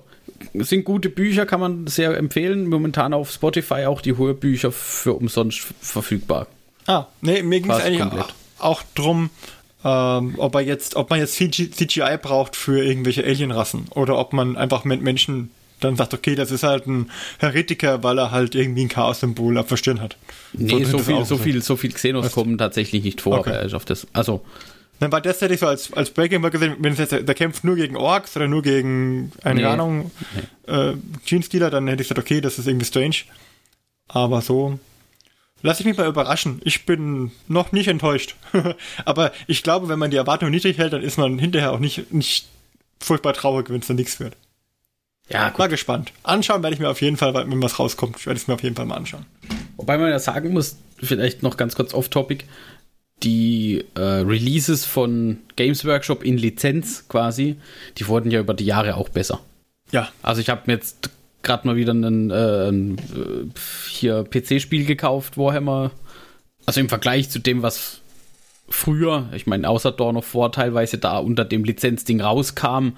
[0.53, 2.69] es sind gute Bücher, kann man sehr empfehlen.
[2.69, 6.47] Momentan auf Spotify auch die Hörbücher für umsonst verfügbar.
[6.87, 8.27] ah, nee, mir ging es eigentlich komplett.
[8.59, 9.31] auch, auch drum,
[9.85, 14.33] ähm, ob er jetzt, ob man jetzt CG CGI braucht für irgendwelche Alienrassen oder ob
[14.33, 18.55] man einfach mit Menschen dann sagt, okay, das ist halt ein Heretiker, weil er halt
[18.55, 20.19] irgendwie ein Chaos-Symbol auf der Stirn hat.
[20.53, 21.37] Nee, so, das viel, so so.
[21.39, 22.33] viel, so viel Xenos Was?
[22.33, 23.51] kommen tatsächlich nicht vor, Okay.
[23.53, 24.45] er ist auf das, also,
[24.99, 27.35] Dann war das hätte ich so als, als Breaking mal gesehen, wenn es jetzt, der
[27.35, 29.65] kämpft nur gegen Orks oder nur gegen, eine Nee.
[29.67, 30.11] Ahnung,
[30.67, 30.93] äh,
[31.25, 33.17] Gene-Stealer, dann hätte ich gesagt, okay, das ist irgendwie strange.
[34.09, 34.79] Aber so,
[35.63, 36.61] lass ich mich mal überraschen.
[36.65, 38.37] Ich bin noch nicht enttäuscht.
[39.05, 42.13] Aber ich glaube, wenn man die Erwartung niedrig hält, dann ist man hinterher auch nicht,
[42.13, 42.49] nicht
[43.01, 44.37] furchtbar traurig, wenn es dann nichts wird.
[45.29, 46.13] ja, Mal gespannt.
[46.23, 48.63] Anschauen werde ich mir auf jeden Fall, wenn was rauskommt, werde ich es mir auf
[48.63, 49.27] jeden Fall mal anschauen.
[49.77, 52.45] Wobei man ja sagen muss, vielleicht noch ganz kurz off-topic,
[53.23, 57.57] die äh, Releases von Games Workshop in Lizenz quasi,
[57.99, 59.41] die wurden ja über die Jahre auch besser.
[59.93, 61.11] Ja, Also ich habe mir jetzt
[61.43, 65.91] gerade mal wieder ein, äh, ein äh, hier PC-Spiel gekauft, Warhammer.
[66.67, 68.01] Also im Vergleich zu dem, was
[68.69, 72.91] früher, ich meine, außer Dawn of War teilweise da unter dem Lizenzding rauskam,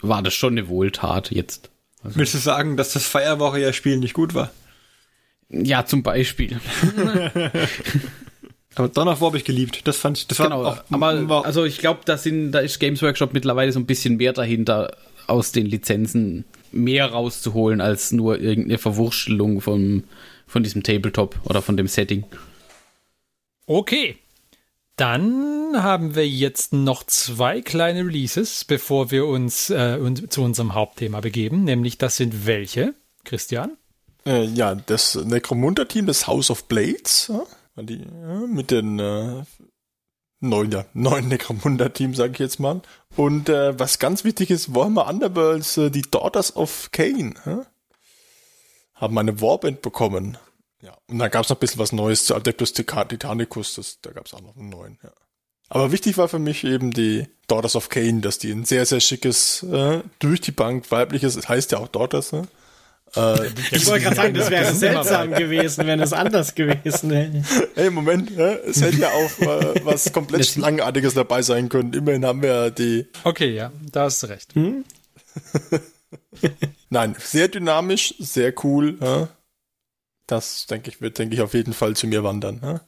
[0.00, 1.70] war das schon eine Wohltat jetzt.
[2.02, 4.50] willst du sagen, dass das Warrior-Spiel nicht gut war?
[5.48, 6.60] Ja, zum Beispiel.
[8.74, 9.86] Aber Dawn of War habe ich geliebt.
[9.86, 12.58] Das fand ich, das war Genau, auch, aber war, also ich glaube, da sind, da
[12.58, 14.94] ist Games Workshop mittlerweile so ein bisschen mehr dahinter,
[15.26, 16.44] aus den Lizenzen
[16.76, 20.04] mehr rauszuholen als nur irgendeine Verwurstelung vom,
[20.46, 22.24] von diesem Tabletop oder von dem Setting.
[23.66, 24.16] Okay.
[24.96, 31.20] Dann haben wir jetzt noch zwei kleine Releases, bevor wir uns, äh, zu unserem Hauptthema
[31.20, 31.64] begeben.
[31.64, 32.94] Nämlich, das sind welche?
[33.24, 33.76] Christian?
[34.24, 39.42] Äh, ja, das Necromunda-Team, das House of Blades, ja, die, ja, mit den äh,
[40.40, 42.82] neuen, ja, neuen Necromunda-Team, sage ich jetzt mal.
[43.16, 47.66] Und äh, was ganz wichtig ist, Warhammer Underworlds, äh, die Daughters of Cain, ja,
[48.94, 50.38] haben eine Warband bekommen.
[50.82, 54.10] Ja, und dann gab es noch ein bisschen was Neues zu Adeptus Titanicus, das, da
[54.10, 55.10] gab es auch noch einen neuen, ja.
[55.68, 59.00] Aber wichtig war für mich eben die Daughters of Cain, dass die ein sehr, sehr
[59.00, 62.46] schickes, äh, durch die Bank weibliches, es heißt ja auch Daughters, ne?
[63.16, 67.42] Äh, Ich wollte gerade sagen, das wäre seltsam gewesen, wenn es anders gewesen wäre.
[67.74, 71.92] Hey, Moment, es hätte ja auch äh, was komplett Schlangenartiges dabei sein können.
[71.92, 73.06] Immerhin haben wir ja die.
[73.24, 74.54] Okay, ja, da hast du recht.
[76.90, 78.98] Nein, sehr dynamisch, sehr cool.
[79.00, 79.28] Ja.
[80.26, 82.60] Das, denke ich, wird, denke ich, auf jeden Fall zu mir wandern.
[82.62, 82.80] Ja.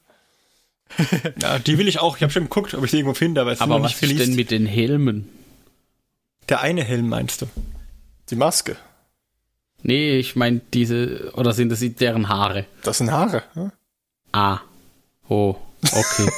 [1.42, 2.16] ja, die will ich auch.
[2.16, 4.12] Ich habe schon geguckt, ob ich sie irgendwo finde, aber es ist Aber was nicht
[4.12, 5.28] ist denn mit den Helmen?
[6.48, 7.46] Der eine Helm meinst du?
[8.30, 8.76] Die Maske,
[9.82, 12.66] Nee, ich meine diese, oder sind das deren Haare?
[12.82, 13.42] das sind Haare.
[13.54, 13.72] Ja.
[14.32, 14.60] Ah.
[15.28, 15.56] Oh,
[15.92, 16.30] okay.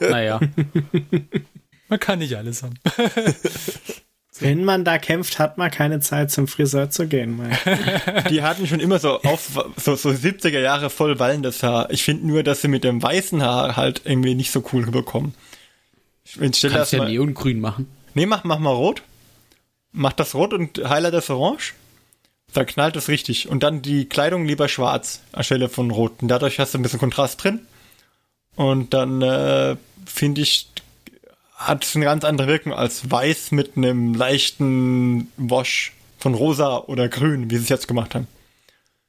[0.00, 0.40] naja.
[1.88, 2.74] Man kann nicht alles haben.
[4.38, 7.36] Wenn man da kämpft, hat man keine Zeit zum Friseur zu gehen.
[7.36, 8.24] Mike.
[8.30, 11.90] Die hatten schon immer so auf so, so 70er Jahre voll wallendes Haar.
[11.90, 15.34] Ich finde nur, dass sie mit dem weißen Haar halt irgendwie nicht so cool rüberkommen.
[16.38, 17.10] Kannst das ja mal.
[17.10, 17.88] neongrün machen.
[18.14, 19.02] Nee, mach, mach mal rot.
[19.92, 21.74] Mach das rot und highlight das orange.
[22.52, 23.48] Dann knallt es richtig.
[23.48, 26.22] Und dann die Kleidung lieber schwarz anstelle von rot.
[26.22, 27.60] Und dadurch hast du ein bisschen Kontrast drin.
[28.56, 30.68] Und dann äh, finde ich,
[31.54, 37.08] hat es eine ganz andere Wirkung als weiß mit einem leichten Wash von rosa oder
[37.08, 38.26] grün, wie sie es jetzt gemacht haben.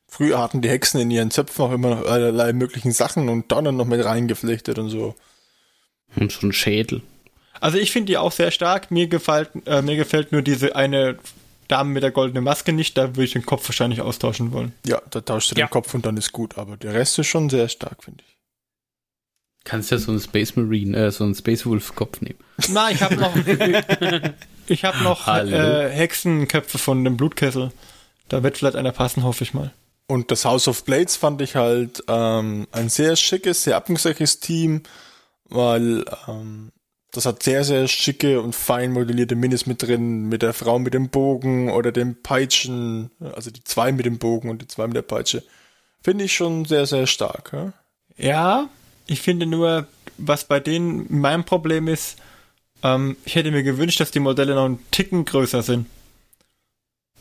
[0.07, 3.77] Früher hatten die Hexen in ihren Zöpfen auch immer noch allerlei möglichen Sachen und Dornen
[3.77, 5.15] noch mit reingeflechtet und so.
[6.17, 7.01] Und so ein Schädel.
[7.61, 8.91] Also ich finde die auch sehr stark.
[8.91, 11.17] Mir gefällt, äh, mir gefällt nur diese eine
[11.71, 12.97] Dame mit der goldenen Maske nicht.
[12.97, 14.73] Da würde ich den Kopf wahrscheinlich austauschen wollen.
[14.85, 15.65] Ja, da tauschst du Ja.
[15.67, 16.57] den Kopf und dann ist gut.
[16.57, 18.37] Aber der Rest ist schon sehr stark, finde ich.
[19.63, 22.39] Kannst ja so einen Space Marine, äh, so einen Space Wolf Kopf nehmen.
[22.69, 23.35] Na, ich habe noch,
[24.67, 25.55] ich habe noch Hallo.
[25.55, 27.71] äh, Hexenköpfe von dem Blutkessel.
[28.27, 29.71] Da wird vielleicht einer passen, hoffe ich mal.
[30.07, 34.81] Und das House of Blades fand ich halt ähm, ein sehr schickes, sehr abwechslungsreiches Team,
[35.45, 36.71] weil ähm,
[37.11, 40.93] das hat sehr, sehr schicke und fein modellierte Minis mit drin, mit der Frau mit
[40.93, 44.95] dem Bogen oder dem Peitschen, also die zwei mit dem Bogen und die zwei mit
[44.95, 45.43] der Peitsche.
[46.01, 47.51] Finde ich schon sehr, sehr stark.
[47.53, 47.73] Ja?
[48.17, 48.69] Ja,
[49.07, 52.17] ich finde nur, was bei denen mein Problem ist,
[52.81, 55.87] ähm, ich hätte mir gewünscht, dass die Modelle noch einen Ticken größer sind.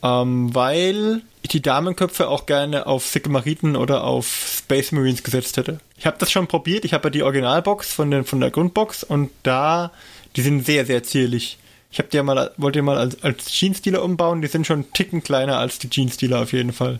[0.03, 5.79] Ähm, weil ich die Damenköpfe auch gerne auf Sigmariten oder auf Space Marines gesetzt hätte.
[5.97, 6.85] Ich habe das schon probiert.
[6.85, 9.91] Ich habe ja die Originalbox von, den, von der Grundbox und da,
[10.35, 11.57] die sind sehr, sehr zierlich.
[11.91, 14.41] Ich habe die ja mal, wollte die mal als, als Jeans-Dealer umbauen.
[14.41, 16.99] Die sind schon einen Ticken kleiner als die Jeans-Dealer auf jeden Fall.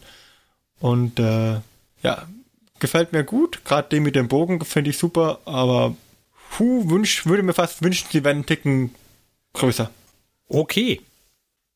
[0.80, 1.60] Und äh,
[2.04, 2.28] ja,
[2.80, 3.64] gefällt mir gut.
[3.64, 5.96] Gerade den mit dem Bogen finde ich super, aber
[6.52, 8.94] puh, wünsch, würde mir fast wünschen, sie wären einen Ticken
[9.54, 9.90] größer.
[10.50, 11.02] Okay.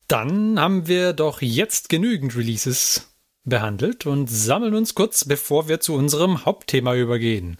[0.08, 3.12] Dann haben wir doch jetzt genügend Releases
[3.44, 7.58] behandelt und sammeln uns kurz, bevor wir zu unserem Hauptthema übergehen.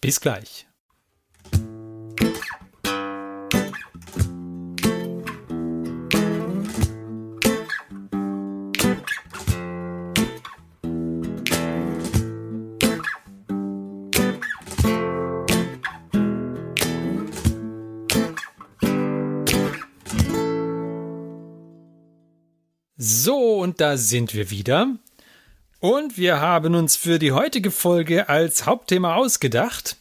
[0.00, 0.69] Bis gleich.
[23.60, 24.88] Und da sind wir wieder.
[25.78, 29.96] Und wir haben uns für die heutige Folge als Hauptthema ausgedacht.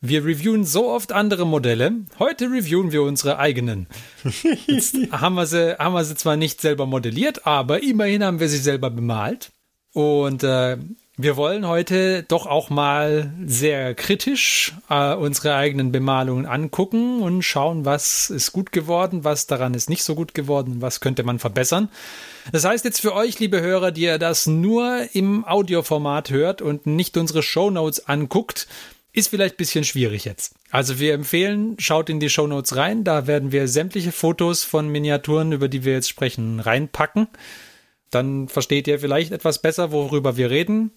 [0.00, 1.92] Wir reviewen so oft andere Modelle.
[2.18, 3.86] Heute reviewen wir unsere eigenen.
[4.66, 8.48] Jetzt haben wir sie, haben wir sie zwar nicht selber modelliert, aber immerhin haben wir
[8.48, 9.52] sie selber bemalt.
[9.92, 10.78] Und äh,
[11.22, 17.84] wir wollen heute doch auch mal sehr kritisch äh, unsere eigenen Bemalungen angucken und schauen,
[17.84, 21.88] was ist gut geworden, was daran ist nicht so gut geworden, was könnte man verbessern.
[22.50, 26.86] Das heißt jetzt für euch, liebe Hörer, die ihr das nur im Audioformat hört und
[26.86, 28.66] nicht unsere Show Notes anguckt,
[29.12, 30.54] ist vielleicht ein bisschen schwierig jetzt.
[30.70, 34.88] Also wir empfehlen, schaut in die Show Notes rein, da werden wir sämtliche Fotos von
[34.88, 37.28] Miniaturen, über die wir jetzt sprechen, reinpacken.
[38.10, 40.92] Dann versteht ihr vielleicht etwas besser, worüber wir reden.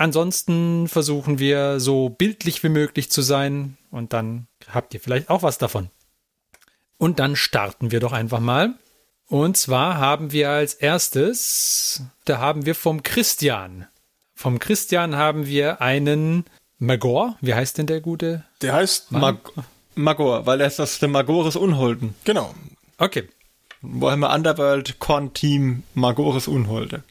[0.00, 5.42] Ansonsten versuchen wir so bildlich wie möglich zu sein und dann habt ihr vielleicht auch
[5.42, 5.90] was davon.
[6.96, 8.72] Und dann starten wir doch einfach mal.
[9.26, 13.88] Und zwar haben wir als erstes, da haben wir vom Christian.
[14.34, 16.46] Vom Christian haben wir einen
[16.78, 17.36] Magor.
[17.42, 18.42] Wie heißt denn der gute?
[18.62, 19.52] Der heißt Mag
[19.94, 22.14] Magor, weil er ist das der Magores Unholden.
[22.24, 22.54] Genau.
[22.96, 23.28] Okay.
[23.82, 27.02] Warhammer Underworld Con Team Magores Unholde.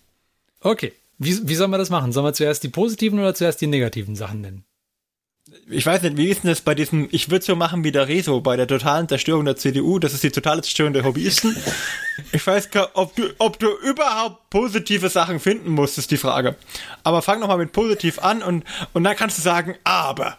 [0.61, 0.93] Okay.
[1.19, 2.11] Wie, wie soll man das machen?
[2.11, 4.63] Sollen wir zuerst die positiven oder zuerst die negativen Sachen nennen?
[5.67, 8.07] Ich weiß nicht, wie ist denn das bei diesem, ich würde so machen wie der
[8.07, 11.55] Rezo bei der totalen Zerstörung der CDU, das ist die totale Zerstörung der Hobbyisten.
[12.33, 16.57] Ich weiß gar, ob du, ob du überhaupt positive Sachen finden musst, ist die Frage.
[17.03, 20.37] Aber fang nochmal mit positiv an und, und dann kannst du sagen, aber.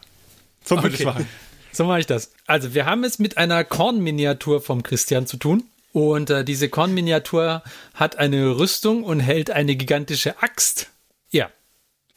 [0.63, 1.05] So würde ich Okay.
[1.07, 1.29] machen.
[1.73, 2.33] So mache ich das.
[2.47, 5.65] Also, wir haben es mit einer Kornminiatur vom Christian zu tun.
[5.93, 7.63] Und äh, diese Kornminiatur
[7.95, 10.91] hat eine Rüstung und hält eine gigantische Axt.
[11.31, 11.51] Ja.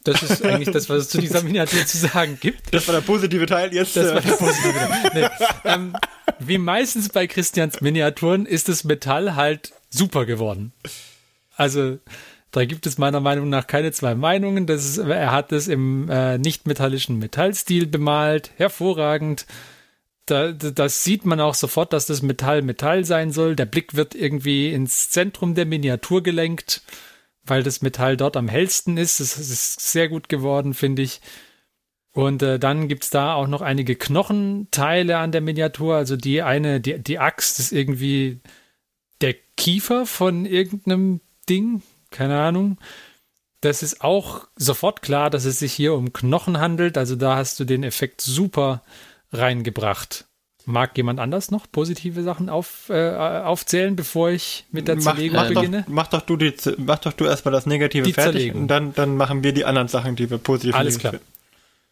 [0.04, 2.74] Das ist eigentlich das, was es zu dieser Miniatur zu sagen gibt.
[2.74, 3.72] Das war der positive Teil.
[3.72, 4.74] Jetzt, Das war äh, der positive.
[5.14, 5.28] Nee.
[5.64, 5.96] Ähm,
[6.38, 10.72] wie meistens bei Christians Miniaturen ist das Metall halt super geworden.
[11.56, 11.98] Also
[12.50, 14.66] da gibt es meiner Meinung nach keine zwei Meinungen.
[14.66, 19.46] Das ist, er hat es im äh, nicht-metallischen Metallstil bemalt, hervorragend.
[20.26, 23.56] Da, da- das sieht man auch sofort, dass das Metall Metall sein soll.
[23.56, 26.82] Der Blick wird irgendwie ins Zentrum der Miniatur gelenkt,
[27.44, 29.20] weil das Metall dort am hellsten ist.
[29.20, 31.20] Es ist sehr gut geworden, finde ich.
[32.12, 35.96] Und äh, dann gibt's da auch noch einige Knochenteile an der Miniatur.
[35.96, 38.40] Also die eine, die, die Axt ist irgendwie
[39.20, 41.82] der Kiefer von irgendeinem Ding.
[42.10, 42.78] Keine Ahnung.
[43.60, 46.96] Das ist auch sofort klar, dass es sich hier um Knochen handelt.
[46.96, 48.82] Also da hast du den Effekt super
[49.34, 50.26] reingebracht.
[50.66, 55.36] Mag jemand anders noch positive Sachen auf, äh, aufzählen, bevor ich mit der mach, Zerlegung
[55.36, 55.82] mach, beginne?
[55.82, 58.62] doch, mach doch du die, mach doch du erstmal das Negative Die fertig Zerlegung.
[58.62, 61.14] und dann, dann machen wir die anderen Sachen, die wir positiv Alles klar.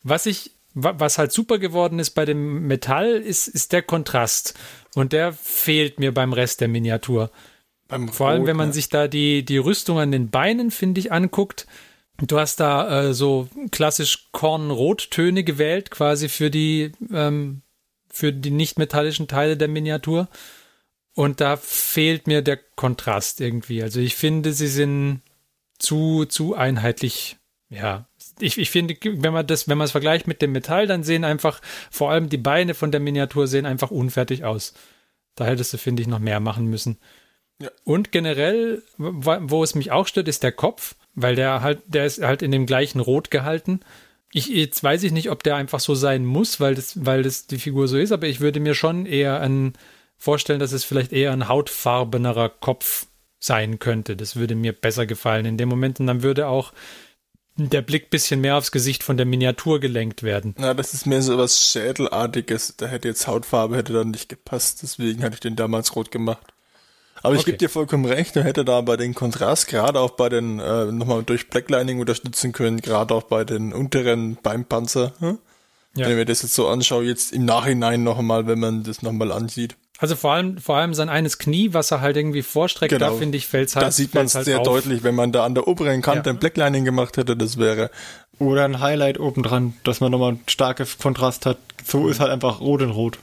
[0.02, 4.54] Was ich, wa- was halt super geworden ist bei dem Metall, ist, ist der Kontrast.
[4.94, 7.30] Und der fehlt mir beim Rest der Miniatur.
[7.88, 8.72] Beim Vor allem, Rot, wenn man ne?
[8.74, 11.66] sich da die, die Rüstung an den Beinen, finde ich, anguckt.
[12.24, 17.62] Du hast da äh, so klassisch Kornrottöne gewählt, quasi für die, ähm,
[18.08, 20.28] für die nicht metallischen Teile der Miniatur.
[21.14, 23.82] Und da fehlt mir der Kontrast irgendwie.
[23.82, 25.22] Also ich finde, sie sind
[25.78, 27.36] zu, zu einheitlich.
[27.68, 28.06] Ja,
[28.38, 31.24] ich, ich finde, wenn man das, wenn man es vergleicht mit dem Metall, dann sehen
[31.24, 34.74] einfach, vor allem die Beine von der Miniatur sehen einfach unfertig aus.
[35.34, 36.98] Da hättest du, finde ich, noch mehr machen müssen.
[37.60, 37.70] Ja.
[37.84, 42.06] Und generell, wo wo es mich auch stört, ist der Kopf, weil der halt, der
[42.06, 43.80] ist halt in dem gleichen Rot gehalten.
[44.32, 47.46] Ich, jetzt weiß ich nicht, ob der einfach so sein muss, weil das, weil das
[47.46, 49.74] die Figur so ist, aber ich würde mir schon eher ein,
[50.16, 53.06] vorstellen, dass es vielleicht eher ein hautfarbenerer Kopf
[53.40, 54.16] sein könnte.
[54.16, 55.98] Das würde mir besser gefallen in dem Moment.
[55.98, 56.72] Und dann würde auch
[57.56, 60.54] der Blick bisschen mehr aufs Gesicht von der Miniatur gelenkt werden.
[60.58, 62.76] Na, das ist mehr so was Schädelartiges.
[62.76, 64.82] Da hätte jetzt Hautfarbe hätte dann nicht gepasst.
[64.82, 66.54] Deswegen hatte ich den damals rot gemacht.
[67.22, 67.52] Aber ich Okay.
[67.52, 70.86] gebe dir vollkommen recht, er hätte da bei den Kontrast, gerade auch bei den, äh,
[70.86, 75.12] nochmal durch Blacklining unterstützen können, gerade auch bei den unteren Beinpanzer.
[75.20, 75.38] Hm?
[75.94, 76.06] Ja.
[76.06, 79.30] Wenn ich mir das jetzt so anschaue, jetzt im Nachhinein nochmal, wenn man das nochmal
[79.30, 79.76] ansieht.
[79.98, 83.18] Also vor allem, vor allem sein eines Knie, was er halt irgendwie vorstreckt, da Genau.
[83.18, 84.66] finde ich, fällt halt da sieht man es fällt's sehr auf.
[84.66, 86.34] deutlich, wenn man da an der oberen Kante Ja.
[86.34, 87.90] ein Blacklining gemacht hätte, das wäre
[88.40, 91.58] Oder ein Highlight obendran, dass man nochmal einen starken Kontrast hat.
[91.86, 93.18] So ist halt einfach rot in rot.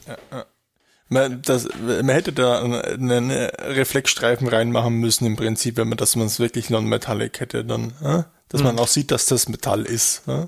[1.10, 6.28] Man, das, man hätte da einen, Reflexstreifen reinmachen müssen im Prinzip, wenn man das man
[6.28, 8.24] es wirklich non-metallic hätte, dann, äh?
[8.50, 10.28] dass man auch sieht, dass das Metall ist.
[10.28, 10.46] Äh?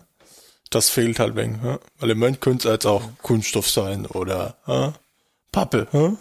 [0.70, 1.80] Das fehlt halt wegen, äh?
[1.99, 4.91] weil im Moment könnte es jetzt auch Kunststoff sein oder äh?
[5.51, 5.88] Pappe.
[5.93, 6.12] Äh?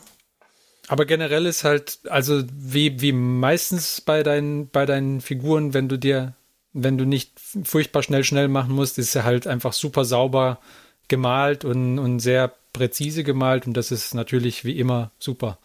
[0.88, 5.98] Aber generell ist halt, also wie, wie meistens bei deinen, bei deinen Figuren, wenn du
[5.98, 6.34] dir,
[6.72, 10.58] wenn du nicht furchtbar schnell schnell machen musst, ist er halt einfach super sauber
[11.06, 15.58] gemalt und, und sehr präzise gemalt und das ist natürlich wie immer super.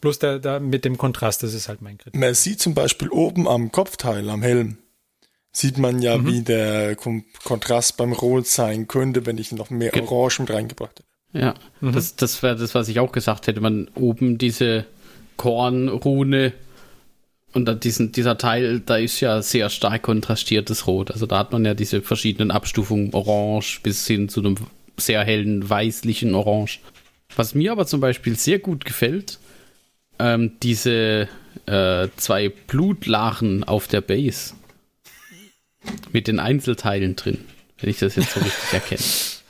[0.00, 2.20] Bloß da, da mit dem Kontrast, das ist halt mein Kritik.
[2.20, 4.78] Man sieht zum Beispiel oben am Kopfteil, am Helm,
[5.50, 6.26] sieht man ja, mhm.
[6.26, 10.50] wie der Kom Kontrast beim Rot sein könnte, wenn ich noch mehr Ge Orange mit
[10.50, 11.08] reingebracht hätte.
[11.32, 11.92] Ja, mhm.
[11.92, 13.60] das, das wäre das, was ich auch gesagt hätte.
[13.60, 14.86] Man oben diese
[15.36, 16.52] Kornrune
[17.54, 21.12] und dann diesen, dieser Teil, da ist ja sehr stark kontrastiertes Rot.
[21.12, 24.56] Also da hat man ja diese verschiedenen Abstufungen Orange bis hin zu einem
[24.96, 26.80] sehr hellen weißlichen Orange.
[27.36, 29.38] Was mir aber zum Beispiel sehr gut gefällt,
[30.18, 31.28] ähm, diese
[31.66, 34.54] äh, zwei Blutlachen auf der Base
[36.12, 37.44] mit den Einzelteilen drin,
[37.78, 39.02] wenn ich das jetzt so richtig erkenne.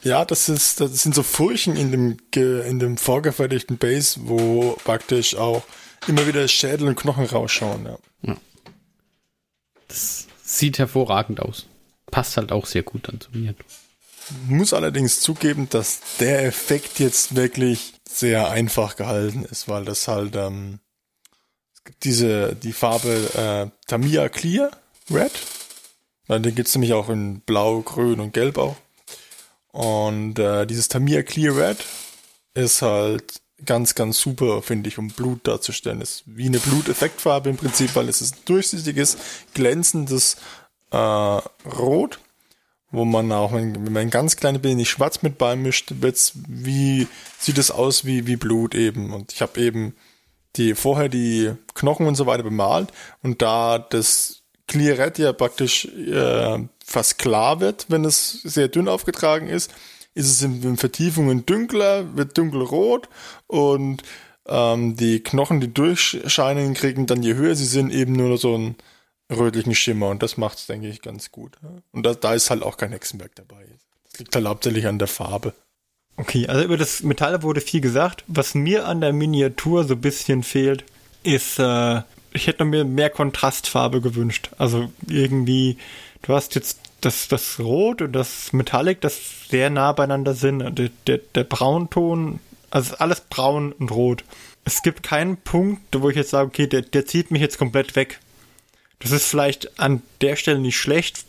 [0.02, 5.34] Ja, das ist, das sind so Furchen in dem, in dem vorgefertigten Base, wo praktisch
[5.34, 5.62] auch
[6.06, 7.86] immer wieder Schädel und Knochen rausschauen.
[7.86, 7.98] Ja.
[8.22, 8.36] ja.
[9.88, 11.66] Das sieht hervorragend aus.
[12.10, 13.54] Passt halt auch sehr gut an zu mir.
[14.48, 20.36] Muss allerdings zugeben, dass der Effekt jetzt wirklich sehr einfach gehalten ist, weil das halt
[20.36, 20.78] ähm,
[21.74, 24.70] es gibt diese die Farbe äh, Tamiya Clear
[25.10, 25.32] Red.
[26.28, 28.76] Den gibt's nämlich auch in Blau, Grün und Gelb auch.
[29.72, 31.84] Und äh, dieses Tamiya Clear Red
[32.54, 36.00] ist halt ganz, ganz super, finde ich, um Blut darzustellen.
[36.00, 39.16] Ist wie eine Bluteffektfarbe im Prinzip, weil es ist ein durchsichtiges,
[39.52, 40.36] glänzendes
[40.90, 42.20] äh, Rot,
[42.94, 47.58] wo man auch, wenn man ein ganz kleines bisschen schwarz mit beimischt, wird's wie, sieht
[47.58, 49.12] es aus wie, wie Blut eben.
[49.12, 49.94] Und ich habe eben
[50.56, 52.92] die, vorher die Knochen und so weiter bemalt
[53.22, 54.42] und da das
[54.72, 59.72] Red ja praktisch äh, fast klar wird, wenn es sehr dünn aufgetragen ist,
[60.14, 63.08] ist es in, in Vertiefungen dunkler, wird dunkelrot
[63.46, 64.02] und
[64.46, 68.76] ähm, die Knochen, die durchscheinen, kriegen dann, je höher sie sind, eben nur so einen
[69.30, 71.56] rötlichen Schimmer und das macht es, denke ich, ganz gut.
[71.92, 73.64] Und da, da ist halt auch kein Hexenwerk dabei.
[74.10, 75.54] Das liegt halt hauptsächlich an der Farbe.
[76.16, 78.24] Okay, also über das Metall wurde viel gesagt.
[78.28, 80.84] Was mir an der Miniatur so ein bisschen fehlt,
[81.24, 82.02] ist, äh,
[82.32, 84.50] ich hätte mir mehr Kontrastfarbe gewünscht.
[84.58, 85.78] Also irgendwie,
[86.22, 90.60] du hast jetzt das, das Rot und das Metallic, das sehr nah beieinander sind.
[90.78, 92.38] Der, der, der Braunton,
[92.70, 94.24] also alles braun und rot.
[94.64, 97.96] Es gibt keinen Punkt, wo ich jetzt sage, okay, der, der zieht mich jetzt komplett
[97.96, 98.20] weg.
[98.98, 101.24] Das ist vielleicht an der Stelle nicht schlecht.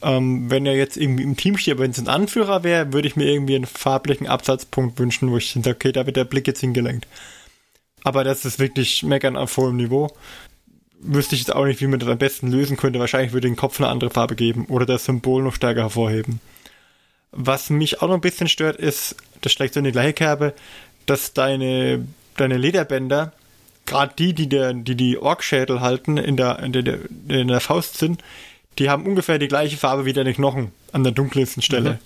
[0.00, 3.16] Ähm, wenn er jetzt irgendwie im Team steht, wenn es ein Anführer wäre, würde ich
[3.16, 6.60] mir irgendwie einen farblichen Absatzpunkt wünschen, wo ich sage, okay, da wird der Blick jetzt
[6.60, 7.06] hingelenkt.
[8.04, 10.12] Aber das ist wirklich meckern auf hohem Niveau
[11.00, 12.98] wüsste ich jetzt auch nicht, wie man das am besten lösen könnte.
[12.98, 16.40] Wahrscheinlich würde den Kopf eine andere Farbe geben oder das Symbol noch stärker hervorheben.
[17.30, 20.54] Was mich auch noch ein bisschen stört, ist, das schlägt so in die gleiche Kerbe,
[21.06, 22.06] dass deine,
[22.36, 23.32] deine Lederbänder,
[23.88, 27.98] gerade die, die der, die, die Orkschädel halten, in der, in der, in der Faust
[27.98, 28.22] sind,
[28.78, 31.92] die haben ungefähr die gleiche Farbe wie deine Knochen an der dunkelsten Stelle.
[31.92, 31.98] Mhm.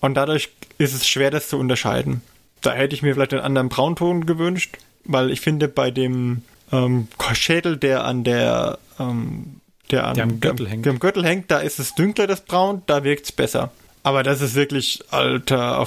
[0.00, 2.22] Und dadurch ist es schwer, das zu unterscheiden.
[2.62, 6.42] Da hätte ich mir vielleicht einen anderen Braunton gewünscht, weil ich finde, bei dem
[6.72, 9.60] ähm, Schädel, der an der, ähm,
[9.90, 10.86] der, an, der am Gürtel hängt.
[10.86, 13.70] Am Gürtel hängt, da ist es dünkler, das Braun, da wirkt es besser.
[14.02, 15.84] Aber das ist wirklich, alter,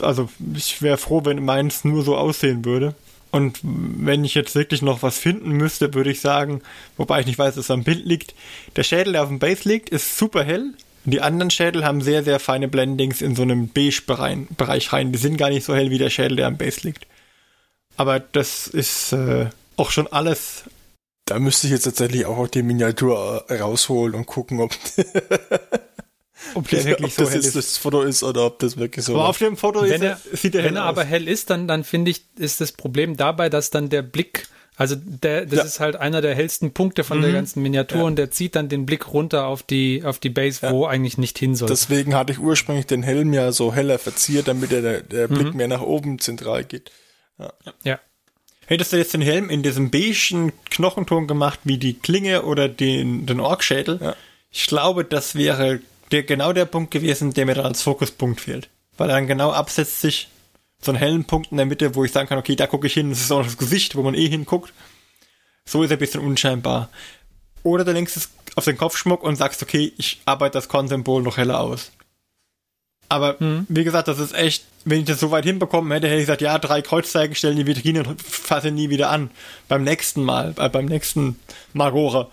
[0.00, 2.94] also ich wäre froh, wenn meins nur so aussehen würde.
[3.36, 6.62] Und wenn ich jetzt wirklich noch was finden müsste, würde ich sagen,
[6.96, 8.34] wobei ich nicht weiß, dass es am Bild liegt,
[8.76, 10.72] der Schädel, der auf dem Base liegt, ist super hell.
[11.04, 15.12] Die anderen Schädel haben sehr, sehr feine Blendings in so einem Beige-Bereich rein.
[15.12, 17.06] Die sind gar nicht so hell wie der Schädel, der am Base liegt.
[17.96, 20.64] Aber das ist, äh, auch schon alles.
[21.26, 24.72] Da müsste ich jetzt tatsächlich auch die Miniatur äh, rausholen und gucken, ob,
[26.54, 27.56] ob, das, wirklich ob so das hell ist.
[27.56, 30.54] das Foto ist oder ob das wirklich so Aber auf dem Foto wenn er, sieht
[30.54, 30.88] er Wenn er aus.
[30.90, 34.48] aber hell ist, dann, dann finde ich, ist das Problem dabei, dass dann der Blick
[34.78, 35.64] also der, das ja.
[35.64, 37.22] ist halt einer der hellsten Punkte von mhm.
[37.22, 38.04] der ganzen Miniatur ja.
[38.04, 40.70] und der zieht dann den Blick runter auf die, auf die Base, ja.
[40.70, 41.68] wo eigentlich nicht hin soll.
[41.68, 45.56] Deswegen hatte ich ursprünglich den Helm ja so heller verziert, damit der, der Blick mhm.
[45.56, 46.90] mehr nach oben zentral geht.
[47.38, 47.52] Ja.
[47.84, 48.00] ja.
[48.66, 53.24] Hättest du jetzt den Helm in diesem beigen Knochenton gemacht, wie die Klinge oder den,
[53.24, 54.16] den Orkschädel, ja.
[54.50, 55.80] ich glaube, das wäre
[56.10, 58.68] der, genau der Punkt gewesen, der mir dann als Fokuspunkt fehlt.
[58.96, 60.28] Weil dann genau absetzt sich
[60.80, 62.94] so ein hellen Punkt in der Mitte, wo ich sagen kann, okay, da gucke ich
[62.94, 64.72] hin, das ist auch das Gesicht, wo man eh hinguckt.
[65.64, 66.88] So ist er ein bisschen unscheinbar.
[67.62, 71.36] Oder du lenkst es auf den Kopfschmuck und sagst, okay, ich arbeite das Konsymbol noch
[71.36, 71.90] heller aus.
[73.08, 73.66] Aber mhm.
[73.68, 76.40] wie gesagt, das ist echt, wenn ich das so weit hinbekommen hätte, hätte ich gesagt,
[76.42, 79.30] ja, drei Kreuzzeichen stellen die Vitrine und fasse nie wieder an.
[79.68, 81.38] Beim nächsten Mal, äh, beim nächsten
[81.72, 82.28] Magore.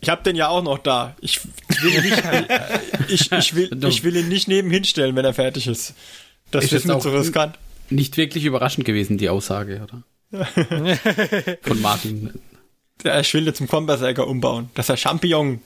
[0.00, 1.16] Ich habe den ja auch noch da.
[1.20, 2.22] Ich will ihn nicht,
[3.08, 5.94] ich, ich, will, ich will ihn nicht nebenhin stellen, wenn er fertig ist.
[6.50, 7.58] Das ist, ist mir zu riskant.
[7.90, 10.02] Nicht wirklich überraschend gewesen, die Aussage, oder?
[11.62, 12.38] Von Martin.
[13.02, 14.70] Ja, ich will jetzt zum Kombersäger umbauen.
[14.74, 15.60] Das ist der Champignon.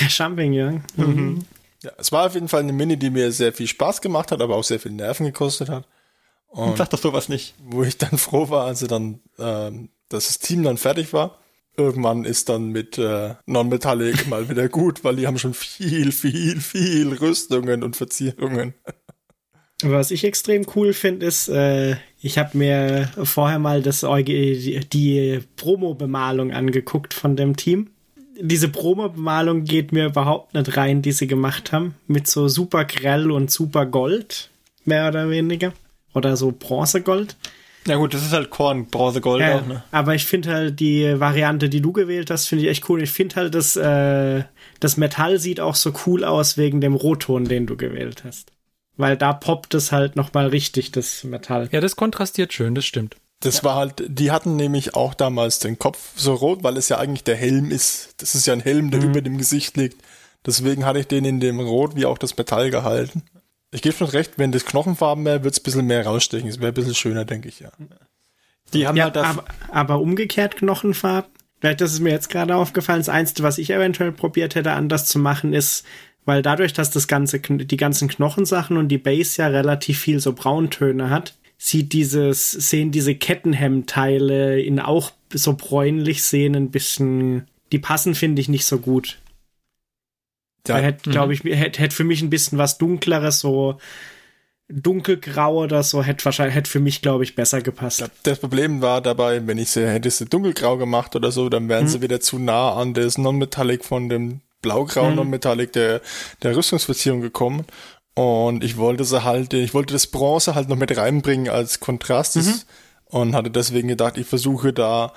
[0.00, 0.82] Der Champignon.
[0.96, 1.04] Mhm.
[1.04, 1.44] mhm.
[1.82, 4.40] Ja, es war auf jeden Fall eine Mini, die mir sehr viel Spaß gemacht hat,
[4.40, 5.86] aber auch sehr viel Nerven gekostet hat.
[6.48, 7.54] Und sag doch sowas nicht.
[7.62, 11.38] Wo ich dann froh war, als sie dann, ähm, dass das Team dann fertig war.
[11.76, 16.60] Irgendwann ist dann mit äh, Non-Metallic mal wieder gut, weil die haben schon viel, viel,
[16.60, 18.74] viel Rüstungen und Verzierungen.
[19.82, 25.40] Was ich extrem cool finde, ist, äh, ich habe mir vorher mal das die, die
[25.56, 27.90] Promo-Bemalung angeguckt von dem Team.
[28.40, 31.94] Diese Promo-Bemalung geht mir überhaupt nicht rein, die sie gemacht haben.
[32.06, 34.50] Mit so super grell und super Gold,
[34.84, 35.72] mehr oder weniger.
[36.14, 37.36] Oder so Bronzegold.
[37.86, 39.84] Ja gut, das ist halt Korn, Bronze, Gold Ja, auch, ne?
[39.90, 43.02] Aber ich finde halt die Variante, die du gewählt hast, finde ich echt cool.
[43.02, 44.44] Ich finde halt, das, äh,
[44.80, 48.52] das Metall sieht auch so cool aus wegen dem Rotton, den du gewählt hast.
[48.96, 51.68] Weil da poppt es halt nochmal richtig, das Metall.
[51.72, 53.16] Ja, das kontrastiert schön, das stimmt.
[53.40, 56.98] Das war halt, die hatten nämlich auch damals den Kopf so rot, weil es ja
[56.98, 58.14] eigentlich der Helm ist.
[58.18, 60.00] Das ist ja ein Helm, der über dem Gesicht liegt.
[60.46, 63.22] Deswegen hatte ich den in dem Rot wie auch das Metall gehalten.
[63.74, 66.48] Ich gebe schon recht, wenn das Knochenfarben wäre, wird es ein bisschen mehr rausstechen.
[66.48, 67.72] Es wäre ein bisschen schöner, denke ich, ja.
[68.72, 69.26] Die haben Ja, halt das.
[69.26, 71.30] aber, aber umgekehrt Knochenfarben.
[71.60, 73.00] Vielleicht, das ist mir jetzt gerade aufgefallen.
[73.00, 75.84] Das Einzige, was ich eventuell probiert hätte, anders zu machen, ist,
[76.24, 80.34] weil dadurch, dass das ganze, die ganzen Knochensachen und die Base ja relativ viel so
[80.34, 87.78] Brauntöne hat, sieht dieses, sehen diese Kettenhemmteile in auch so bräunlich sehen ein bisschen, die
[87.80, 89.18] passen, finde ich, nicht so gut.
[90.66, 93.78] Ja, Da hätte, glaube ich, hätte, hätte für mich ein bisschen was dunkleres, so
[94.68, 98.00] dunkelgrau oder so, hätte wahrscheinlich, hätte für mich, glaube ich, besser gepasst.
[98.00, 101.68] Ja, Das Problem war dabei, wenn ich sie hätte sie dunkelgrau gemacht oder so, dann
[101.68, 106.00] wären sie wieder zu nah an das Non-Metallic von dem blaugrau Non-Metallic der,
[106.42, 107.66] der Rüstungsverzierung gekommen.
[108.14, 112.36] Und ich wollte sie halt, ich wollte das Bronze halt noch mit reinbringen als Kontrast.
[112.36, 112.66] Das-
[113.06, 115.12] und hatte deswegen gedacht, ich versuche da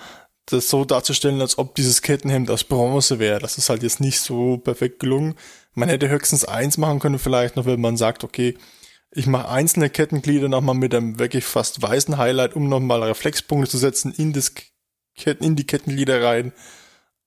[0.47, 3.39] das so darzustellen, als ob dieses Kettenhemd aus Bronze wäre.
[3.39, 5.35] Das ist halt jetzt nicht so perfekt gelungen.
[5.73, 8.57] Man hätte höchstens eins machen können, vielleicht noch, wenn man sagt, okay,
[9.11, 13.77] ich mache einzelne Kettenglieder nochmal mit einem wirklich fast weißen Highlight, um nochmal Reflexpunkte zu
[13.77, 14.53] setzen in, das
[15.15, 16.53] Ketten, in die Kettenglieder rein.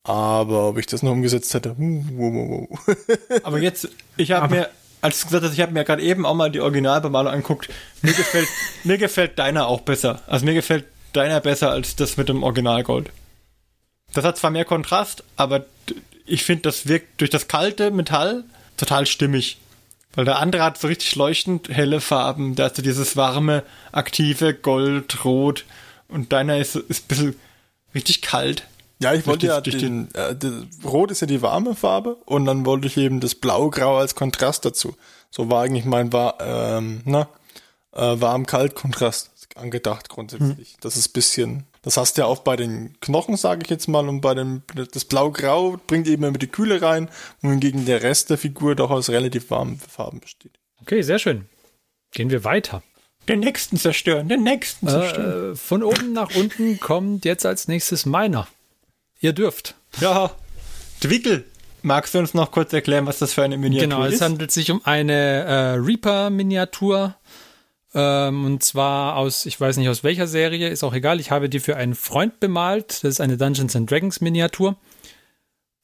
[0.03, 2.67] Aber ob ich das noch umgesetzt hätte, uh.
[3.43, 4.71] Aber jetzt, ich habe mir,
[5.03, 7.69] als du gesagt hast, ich habe mir gerade eben auch mal die Originalbemalung angeguckt.
[8.01, 8.49] Mir gefällt,
[8.85, 10.23] mir gefällt deiner auch besser.
[10.27, 13.11] Also mir gefällt deiner besser als das mit dem Originalgold.
[14.13, 15.65] Das hat zwar mehr Kontrast, aber
[16.27, 18.45] ich finde, das wirkt durch das kalte Metall
[18.77, 19.59] total stimmig.
[20.15, 22.57] Weil der andere hat so richtig leuchtend helle Farben.
[22.57, 25.65] Da hast du dieses warme, aktive Gold, Rot.
[26.09, 27.41] Und deiner ist, ist ein bisschen
[27.95, 28.65] richtig kalt.
[28.99, 30.35] Ja, ich wollte ja durch den, äh,
[30.85, 34.65] Rot ist ja die warme Farbe und dann wollte ich eben das Blau-Grau als Kontrast
[34.65, 34.95] dazu.
[35.31, 37.29] So war eigentlich mein war, ähm, na,
[37.93, 40.77] äh, warm-kalt-Kontrast angedacht grundsätzlich.
[40.81, 44.09] Das ist bisschen, das hast du ja auch bei den Knochen, sage ich jetzt mal,
[44.09, 47.09] und bei dem, das Blau-Grau bringt eben immer die Kühle rein,
[47.43, 50.53] wohingegen der Rest der Figur doch aus relativ warmen Farben besteht.
[50.81, 51.47] Okay, sehr schön.
[52.13, 52.83] Gehen wir weiter.
[53.29, 55.53] Den nächsten zerstören, den nächsten zerstören.
[55.53, 58.49] Äh, von oben nach unten kommt jetzt als nächstes meiner.
[59.21, 59.75] Ihr dürft.
[60.01, 60.31] Ja,
[61.01, 61.45] Twickel.
[61.83, 64.21] Magst du uns noch kurz erklären, was das für eine Miniatur Genau, es ist?
[64.21, 67.15] handelt sich um eine äh, Reaper-Miniatur.
[67.93, 71.21] Ähm, und zwar aus, ich weiß nicht aus welcher Serie, ist auch egal.
[71.21, 73.03] Ich habe die für einen Freund bemalt.
[73.03, 74.77] Das ist eine Dungeons and Dragons Miniatur.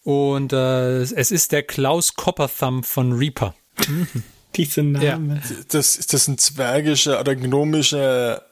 [0.02, 3.54] Und äh, es ist der Klaus Copperthumb von Reaper.
[4.54, 5.42] Diese Namen.
[5.68, 8.42] Das, ist das ein zwergischer oder gnomischer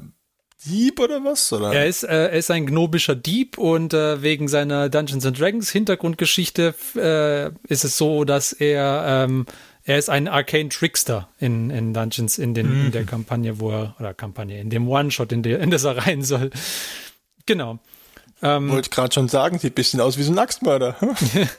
[0.67, 1.53] Dieb oder was?
[1.53, 1.73] Oder?
[1.73, 5.71] Er ist, äh, er ist ein gnobischer Dieb und äh, wegen seiner Dungeons and Dragons
[5.71, 9.47] Hintergrundgeschichte äh, ist es so, dass er ähm,
[9.85, 13.95] er ist ein Arcane Trickster in, in Dungeons in, den, in der Kampagne, wo er
[14.01, 16.51] oder Kampagne in dem One-Shot, in, der in das er rein soll.
[17.47, 17.79] Genau.
[18.71, 20.97] Wollte gerade schon sagen, sieht ein bisschen aus wie so ein Axtmörder.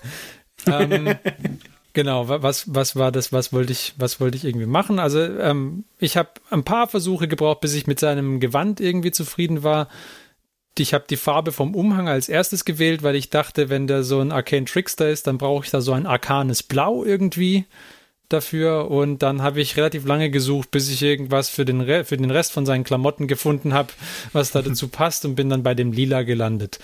[0.67, 1.15] ähm,
[1.93, 4.99] genau, wa- was, was war das, was wollte ich, was wollte ich irgendwie machen?
[4.99, 9.63] Also ähm, ich habe ein paar Versuche gebraucht, bis ich mit seinem Gewand irgendwie zufrieden
[9.63, 9.88] war.
[10.78, 14.19] Ich habe die Farbe vom Umhang als erstes gewählt, weil ich dachte, wenn der so
[14.19, 17.65] ein Arcane Trickster ist, dann brauche ich da so ein arkanes Blau irgendwie
[18.30, 18.89] dafür.
[18.91, 22.32] Und dann habe ich relativ lange gesucht, bis ich irgendwas für den, Re für den
[22.32, 23.93] Rest von seinen Klamotten gefunden habe,
[24.34, 26.80] was da dazu passt und bin dann bei dem Lila gelandet.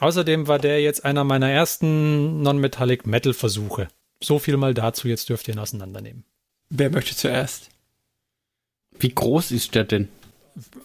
[0.00, 3.88] Außerdem war der jetzt einer meiner ersten Non-Metallic Metal Versuche.
[4.22, 6.24] So viel mal dazu, jetzt dürft ihr ihn auseinandernehmen.
[6.70, 7.68] Wer möchte zuerst?
[8.98, 10.08] Wie groß ist der denn?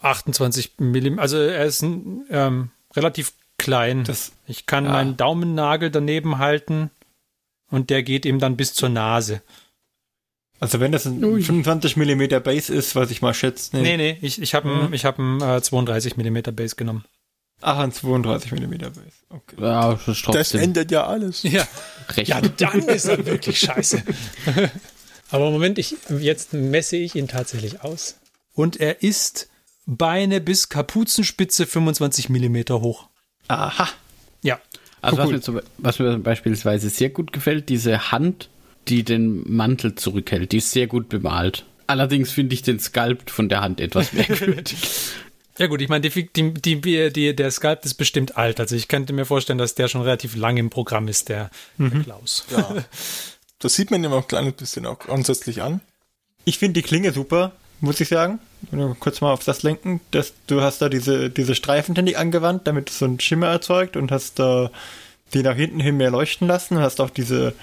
[0.02, 4.04] 28 mm, also er ist ein, ähm, relativ klein.
[4.04, 4.92] Das- ich kann ja.
[4.92, 6.92] meinen Daumennagel daneben halten
[7.70, 9.42] und der geht ihm dann bis zur Nase.
[10.64, 13.76] Also wenn das ein 25 mm Base ist, was ich mal schätze.
[13.76, 14.94] Nee, nee, ich, ich habe Mhm.
[14.94, 17.04] ich hab einen äh, 32 mm Base genommen.
[17.62, 18.94] Ach, ein 32 mm Base.
[19.30, 19.56] Okay.
[19.60, 21.44] Ja, das Das ändert ja alles.
[21.44, 21.68] Ja,
[22.16, 22.28] recht.
[22.30, 24.04] ja dann ist er wirklich scheiße.
[25.32, 28.18] Aber Moment, ich, jetzt messe ich ihn tatsächlich aus.
[28.54, 29.50] Und er ist
[29.86, 33.08] Beine bis Kapuzenspitze 25 Millimeter hoch.
[33.48, 33.90] Aha.
[34.44, 34.60] Ja.
[35.02, 35.34] Also was Cool.
[35.34, 38.50] mir, zum, was mir beispielsweise sehr gut gefällt, diese Hand,
[38.88, 41.66] die den Mantel zurückhält, die ist sehr gut bemalt.
[41.88, 44.76] Allerdings finde ich den Sculpt von der Hand etwas merkwürdig.
[45.60, 48.60] Ja gut, ich meine, die, die, die, die, der Sculpt ist bestimmt alt.
[48.60, 52.02] Also ich könnte mir vorstellen, dass der schon relativ lang im Programm ist, der, der
[52.02, 52.46] Klaus.
[52.50, 52.84] Ja.
[53.60, 55.82] Das sieht man ihm auch ein kleines bisschen auch grundsätzlich an.
[56.44, 58.40] Ich finde die Klinge super, muss ich sagen.
[58.72, 62.66] Wenn wir kurz mal auf das lenken, dass du hast da diese, diese Streifentechnik angewandt,
[62.66, 64.72] damit es so einen Schimmer erzeugt und hast da
[65.34, 67.54] die nach hinten hin mehr leuchten lassen, hast auch diese,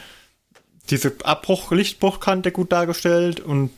[0.90, 3.70] diese Abbruch, Lichtbruchkante gut dargestellt und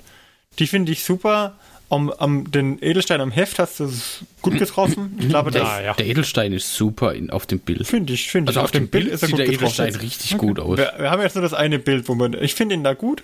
[0.58, 1.54] die finde ich super.
[1.88, 5.14] Am, am, den Edelstein am Heft hast du es gut getroffen.
[5.20, 5.92] Ich glaube, das Ja, ja.
[5.94, 7.86] Der Edelstein ist super in, auf dem Bild.
[7.86, 8.64] finde ich, finde Also ich.
[8.64, 9.82] auf dem Bild ist er sieht gut der getroffen.
[9.82, 10.78] Edelstein richtig gut aus.
[10.78, 12.32] Wir, wir haben jetzt nur das eine Bild, wo man.
[12.32, 13.22] Ich finde ihn da gut.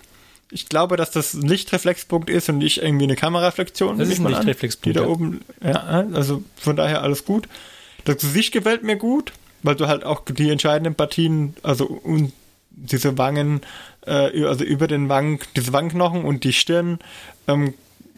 [0.50, 3.96] Ich glaube, dass das ein Lichtreflexpunkt ist und nicht irgendwie eine Kamerareflexion.
[3.98, 5.08] Das ist ich ein mal an, Lichtreflexpunkt, Die da ja.
[5.08, 5.40] oben.
[5.64, 7.48] Ja, also von daher alles gut.
[8.04, 9.32] Das Gesicht gefällt mir gut,
[9.62, 12.32] weil du halt auch die entscheidenden Partien, also und
[12.84, 13.60] diese Wangen,
[14.06, 16.98] äh, also über den Wangen, diese Wangenknochen und die Stirn
[17.46, 17.74] ähm,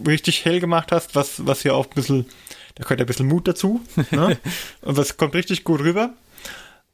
[0.06, 2.26] richtig hell gemacht hast, was, was hier auch ein bisschen,
[2.74, 3.80] da gehört ein bisschen Mut dazu.
[4.10, 4.38] Ne?
[4.82, 6.14] und das kommt richtig gut rüber.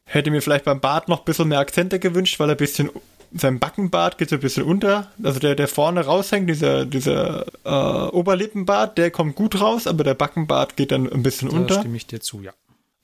[0.05, 2.91] Hätte mir vielleicht beim Bart noch ein bisschen mehr Akzente gewünscht, weil er ein bisschen,
[3.33, 5.11] sein Backenbart geht so ein bisschen unter.
[5.23, 10.14] Also der, der vorne raushängt, dieser, dieser äh, Oberlippenbart, der kommt gut raus, aber der
[10.14, 11.81] Backenbart geht dann ein bisschen Da unter.
[11.81, 12.53] stimme ich dir zu, ja.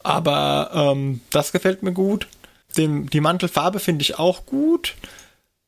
[0.05, 2.29] Aber ähm, das gefällt mir gut.
[2.77, 4.95] Den, die Mantelfarbe finde ich auch gut.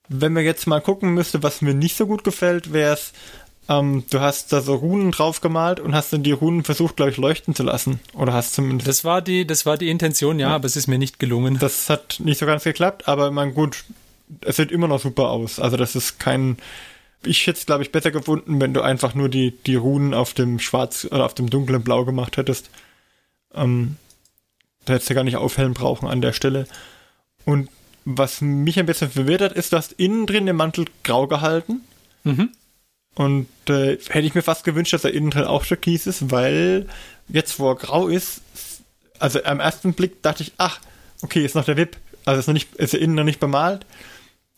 [0.09, 3.12] Wenn man jetzt mal gucken müsste, was mir nicht so gut gefällt, wäre es,
[3.68, 7.11] ähm, du hast da so Runen drauf gemalt und hast dann die Runen versucht, glaube
[7.11, 8.00] ich, leuchten zu lassen.
[8.12, 8.88] Oder hast zumindest.
[8.88, 11.59] Das war die, das war die Intention, ja, aber es ist mir nicht gelungen.
[11.59, 13.84] Das hat nicht so ganz geklappt, aber man gut,
[14.42, 15.59] es sieht immer noch super aus.
[15.59, 16.59] Also das ist kein.
[17.24, 20.34] Ich hätte es, glaube ich, besser gefunden, wenn du einfach nur die, die Runen auf
[20.34, 22.68] dem Schwarz oder auf dem dunklen Blau gemacht hättest.
[23.55, 23.96] Ähm,
[24.84, 26.66] da hättest du gar nicht aufhellen brauchen an der Stelle.
[27.45, 27.68] Und
[28.05, 31.80] was mich ein bisschen verwirrt hat, ist, du hast innen drin den Mantel grau gehalten.
[32.24, 32.51] Mhm.
[33.14, 36.86] Und äh, hätte ich mir fast gewünscht, dass er innen drin auch türkis ist, weil
[37.28, 38.40] jetzt, wo er grau ist,
[39.18, 40.80] also am ersten Blick dachte ich, ach,
[41.22, 41.97] okay, ist noch der Wip.
[42.24, 43.86] Also ist noch nicht, ist er innen noch nicht bemalt.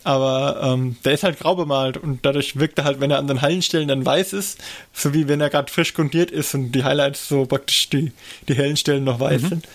[0.04, 3.26] Aber ähm, der ist halt grau bemalt und dadurch wirkt er halt, wenn er an
[3.26, 4.62] den Hallenstellen dann weiß ist,
[4.92, 8.12] so wie wenn er gerade frisch grundiert ist und die Highlights so praktisch die,
[8.46, 9.66] die hellen Stellen noch weiß sind.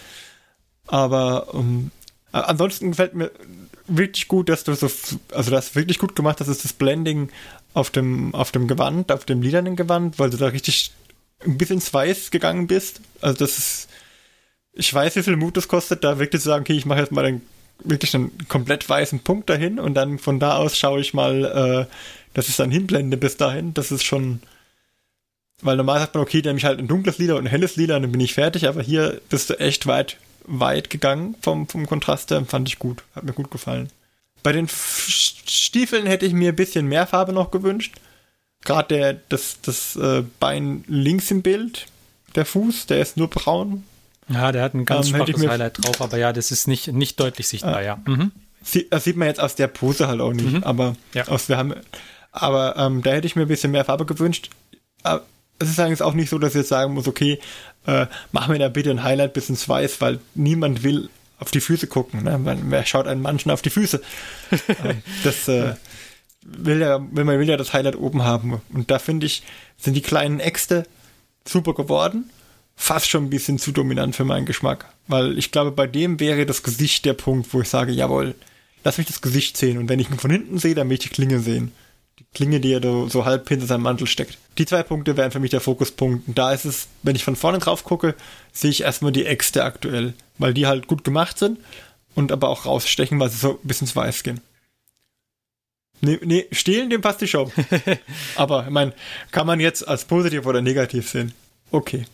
[0.87, 1.91] Aber ähm,
[2.31, 3.31] ansonsten gefällt mir
[3.87, 4.89] wirklich gut, dass du so,
[5.33, 7.29] also das wirklich gut gemacht hast, ist das Blending
[7.73, 10.91] auf dem, auf dem Gewand, auf dem lilanen Gewand, weil du da richtig
[11.45, 13.01] ein bisschen ins Weiß gegangen bist.
[13.21, 13.89] Also das ist,
[14.73, 17.11] ich weiß, wie viel Mut das kostet, da wirklich zu sagen, okay, ich mache jetzt
[17.11, 17.41] mal den,
[17.83, 21.93] wirklich einen komplett weißen Punkt dahin und dann von da aus schaue ich mal, äh,
[22.33, 23.73] dass ich dann hinblende bis dahin.
[23.73, 24.41] Das ist schon,
[25.61, 27.75] weil normal sagt man, okay, dann nehme ich halt ein dunkles Lila und ein helles
[27.75, 31.67] Lila und dann bin ich fertig, aber hier bist du echt weit, weit gegangen vom,
[31.67, 33.89] vom Kontrast her, fand ich gut, hat mir gut gefallen.
[34.43, 37.93] Bei den Stiefeln hätte ich mir ein bisschen mehr Farbe noch gewünscht.
[38.63, 41.87] Gerade der, das, das äh, Bein links im Bild,
[42.35, 43.83] der Fuß, der ist nur braun.
[44.29, 47.19] Ja, der hat ein ganz Ähm, schwaches Highlight drauf, aber ja, das ist nicht, nicht
[47.19, 47.99] deutlich sichtbar, ja.
[48.05, 48.31] Mhm.
[48.91, 51.27] Das sieht man jetzt aus der Pose halt auch nicht, aber Ja.
[51.27, 51.73] aus wir haben,
[52.31, 54.49] aber ähm, da hätte ich mir ein bisschen mehr Farbe gewünscht.
[55.61, 57.39] Es ist eigentlich auch nicht so, dass ich jetzt sagen muss, okay,
[57.85, 61.09] äh, mach mir da bitte ein Highlight bis ins Weiß, weil niemand will
[61.39, 62.23] auf die Füße gucken.
[62.23, 62.37] Ne?
[62.37, 64.01] Man, wer schaut einen Manchen auf die Füße?
[64.83, 65.73] ähm, das äh,
[66.43, 68.61] will ja, wenn man will ja das Highlight oben haben.
[68.73, 69.43] Und da finde ich,
[69.77, 70.85] sind die kleinen Äxte
[71.47, 72.29] super geworden.
[72.75, 74.93] Fast schon ein bisschen zu dominant für meinen Geschmack.
[75.07, 78.35] Weil ich glaube, bei dem wäre das Gesicht der Punkt, wo ich sage, jawohl,
[78.83, 79.77] lass mich das Gesicht sehen.
[79.77, 81.71] Und wenn ich ihn von hinten sehe, dann will ich die Klinge sehen.
[82.19, 84.37] Die Klinge, die er so, so halb hinter seinem Mantel steckt.
[84.57, 86.27] Die zwei Punkte wären für mich der Fokuspunkt.
[86.27, 88.15] Und da ist es, wenn ich von vorne drauf gucke,
[88.51, 90.13] sehe ich erstmal die Äxte aktuell.
[90.37, 91.59] Weil die halt gut gemacht sind
[92.15, 94.41] und aber auch rausstechen, weil sie so bis ins Weiß gehen.
[96.01, 97.51] Nee, nee, stehlen, dem passt die Show.
[98.35, 98.93] aber, ich meine,
[99.31, 101.31] kann man jetzt als positiv oder negativ sehen?
[101.69, 102.05] Okay.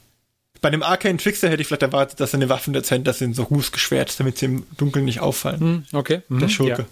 [0.59, 4.19] Bei dem Arcane Trickster hätte ich vielleicht erwartet, dass seine Waffen dezenter sind, so rußgeschwärzt,
[4.19, 5.59] damit sie im Dunkeln nicht auffallen.
[5.59, 6.21] Hm, Okay.
[6.27, 6.39] Mhm.
[6.39, 6.85] Der Schurke.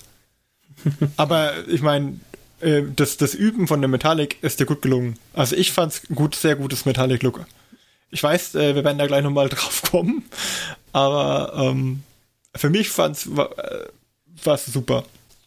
[1.17, 2.19] Aber ich meine,
[2.65, 5.17] äh, das, das Üben von der Metallic ist dir gut gelungen.
[5.33, 7.45] Also ich fand's gut, sehr gutes Metallic-Look.
[8.11, 10.25] Ich weiß, äh, wir werden da gleich nochmal drauf kommen,
[10.91, 12.03] aber ähm,
[12.55, 13.45] für mich fand's äh,
[14.43, 15.03] war's super.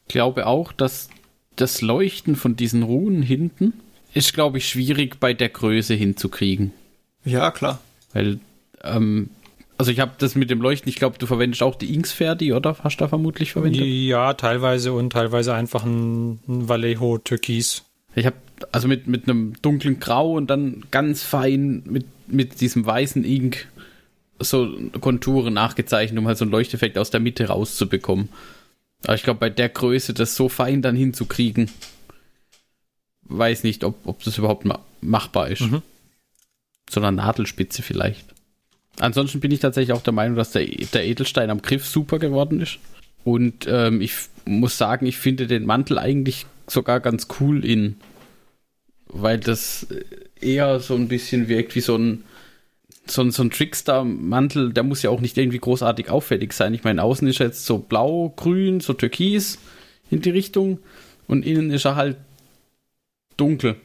[0.09, 1.09] glaube auch, dass
[1.57, 3.75] das Leuchten von diesen Runen hinten
[4.15, 6.73] ist, glaube ich, schwierig bei der Größe hinzukriegen.
[7.25, 7.81] Ja, klar.
[8.13, 8.39] Weil,
[8.83, 9.31] ähm,
[9.79, 12.77] also ich habe das mit dem Leuchten, ich glaube, du verwendest auch die Inksferdi, oder?
[12.83, 13.83] Hast du da vermutlich verwendet?
[13.85, 17.85] Ja, teilweise und teilweise einfach ein, ein Vallejo Türkis.
[18.17, 18.37] Ich habe
[18.73, 23.69] also mit, mit einem dunklen Grau und dann ganz fein mit, mit diesem weißen Ink
[24.41, 24.69] so
[25.01, 28.29] Konturen nachgezeichnet, um halt so einen Leuchteffekt aus der Mitte rauszubekommen.
[29.05, 31.71] Aber ich glaube, bei der Größe das so fein dann hinzukriegen,
[33.25, 35.61] weiß nicht, ob, ob das überhaupt ma machbar ist.
[35.61, 35.83] Mhm.
[36.91, 38.35] So einer Nadelspitze vielleicht.
[39.01, 42.61] Ansonsten bin ich tatsächlich auch der Meinung, dass der, der Edelstein am Griff super geworden
[42.61, 42.79] ist.
[43.25, 47.97] Und ähm, ich muss sagen, ich finde den Mantel eigentlich sogar ganz cool in,
[49.07, 49.87] weil das
[50.41, 52.25] eher so ein bisschen wirkt wie so ein
[53.11, 56.75] so ein, so ein Trickster-Mantel, der muss ja auch nicht irgendwie großartig auffällig sein.
[56.75, 59.59] Ich meine, außen ist er jetzt so blau, grün, so türkis
[60.11, 60.79] in die Richtung
[61.27, 62.17] und innen ist er halt
[63.37, 63.77] dunkel.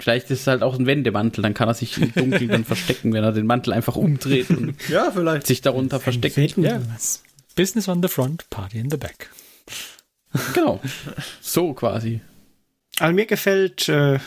[0.00, 3.12] Vielleicht ist es halt auch ein Wendemantel, dann kann er sich im Dunkeln dann verstecken,
[3.12, 5.46] wenn er den Mantel einfach umdreht und ja, vielleicht.
[5.46, 6.36] sich darunter versteckt.
[6.56, 6.80] Ja.
[7.54, 9.30] Business on the front, Party in the back.
[10.54, 10.80] Genau.
[11.40, 12.20] So quasi.
[12.98, 14.18] Also mir gefällt äh,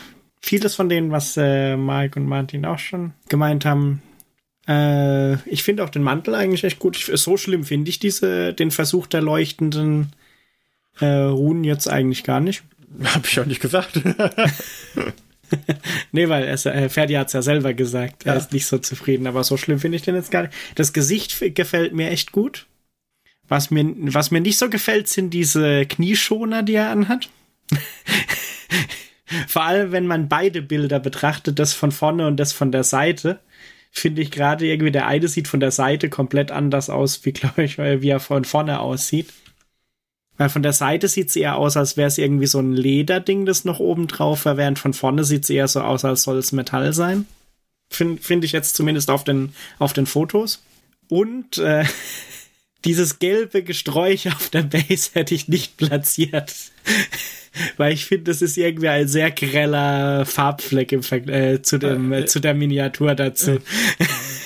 [0.41, 4.01] vieles von denen, was äh, Mike und Martin auch schon gemeint haben.
[4.67, 6.97] Äh, ich finde auch den Mantel eigentlich echt gut.
[6.97, 10.13] So schlimm finde ich diese, den Versuch der leuchtenden
[10.99, 12.63] äh, Runen jetzt eigentlich gar nicht.
[13.03, 13.99] Hab ich auch nicht gesagt.
[16.12, 18.26] nee, weil es, äh, Ferdi hat es ja selber gesagt.
[18.26, 20.54] Er ist nicht so zufrieden, aber so schlimm finde ich den jetzt gar nicht.
[20.76, 22.68] Das Gesicht gefällt mir echt gut.
[23.47, 27.30] Was mir, was mir nicht so gefällt, sind diese Knieschoner, die er anhat.
[29.47, 33.39] Vor allem, wenn man beide Bilder betrachtet, das von vorne und das von der Seite,
[33.91, 37.64] finde ich gerade irgendwie, der eine sieht von der Seite komplett anders aus, wie, glaube
[37.64, 39.34] ich, wie er von vorne aussieht.
[40.38, 43.46] Weil von der Seite sieht es eher aus, als wäre es irgendwie so ein Lederding,
[43.46, 46.38] das noch oben drauf war, während von vorne sieht es eher so aus, als soll
[46.38, 47.28] es Metall sein.
[47.90, 50.64] Finde find ich jetzt zumindest auf den, auf den Fotos.
[51.08, 51.86] Und äh,
[52.86, 56.54] dieses gelbe Gesträuch auf der Base hätte ich nicht platziert.
[57.78, 62.26] Weil ich finde, das ist irgendwie ein sehr greller Farbfleck im äh, zu, dem, äh,
[62.26, 63.60] zu der Miniatur dazu.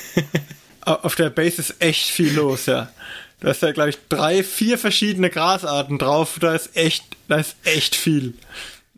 [0.82, 2.92] auf der Base ist echt viel los, ja.
[3.40, 6.40] Da ist ja, glaube ich, drei, vier verschiedene Grasarten drauf.
[6.40, 8.34] Da ist echt, da ist echt viel.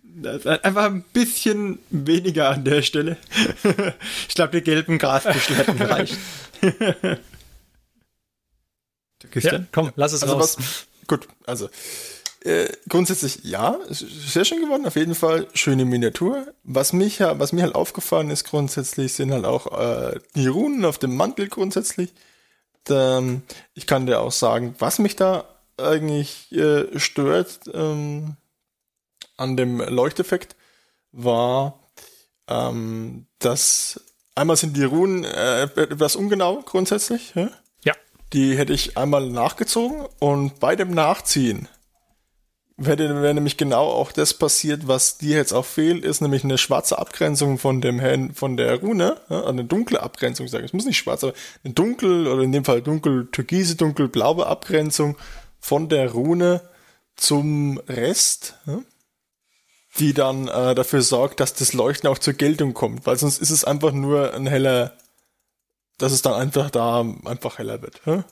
[0.01, 3.17] Das ist einfach ein bisschen weniger an der Stelle.
[4.27, 6.17] ich glaube, die gelben Grasbüschel hätten gereicht.
[9.35, 10.57] ja, komm, lass es also raus.
[10.57, 11.69] Was, gut, also
[12.41, 15.47] äh, grundsätzlich ja, sehr schön geworden, auf jeden Fall.
[15.53, 16.53] Schöne Miniatur.
[16.63, 20.97] Was mich was mir halt aufgefallen ist grundsätzlich, sind halt auch äh, die Runen auf
[20.97, 22.13] dem Mantel grundsätzlich.
[22.89, 25.45] Ähm, ich kann dir auch sagen, was mich da
[25.77, 28.35] eigentlich äh, stört ähm,
[29.37, 30.55] an dem Leuchteffekt,
[31.11, 31.79] war,
[32.47, 34.01] ähm, dass
[34.35, 37.33] einmal sind die Runen äh, etwas ungenau grundsätzlich.
[37.35, 37.49] Ja?
[37.83, 37.93] ja.
[38.33, 41.67] Die hätte ich einmal nachgezogen und bei dem Nachziehen
[42.79, 46.57] wäre, wäre nämlich genau auch das passiert, was dir jetzt auch fehlt, ist nämlich eine
[46.57, 50.73] schwarze Abgrenzung von dem Hen von der Rune, ja, eine dunkle Abgrenzung, ich sage, es
[50.73, 55.17] muss nicht schwarz, aber eine dunkel oder in dem Fall dunkel türkise, dunkel blaue Abgrenzung
[55.59, 56.61] von der Rune
[57.15, 58.79] zum Rest, ja,
[59.97, 63.49] die dann äh, dafür sorgt, dass das Leuchten auch zur Geltung kommt, weil sonst ist
[63.49, 64.97] es einfach nur ein heller,
[65.97, 68.01] dass es dann einfach da einfach heller wird.
[68.05, 68.23] Ja?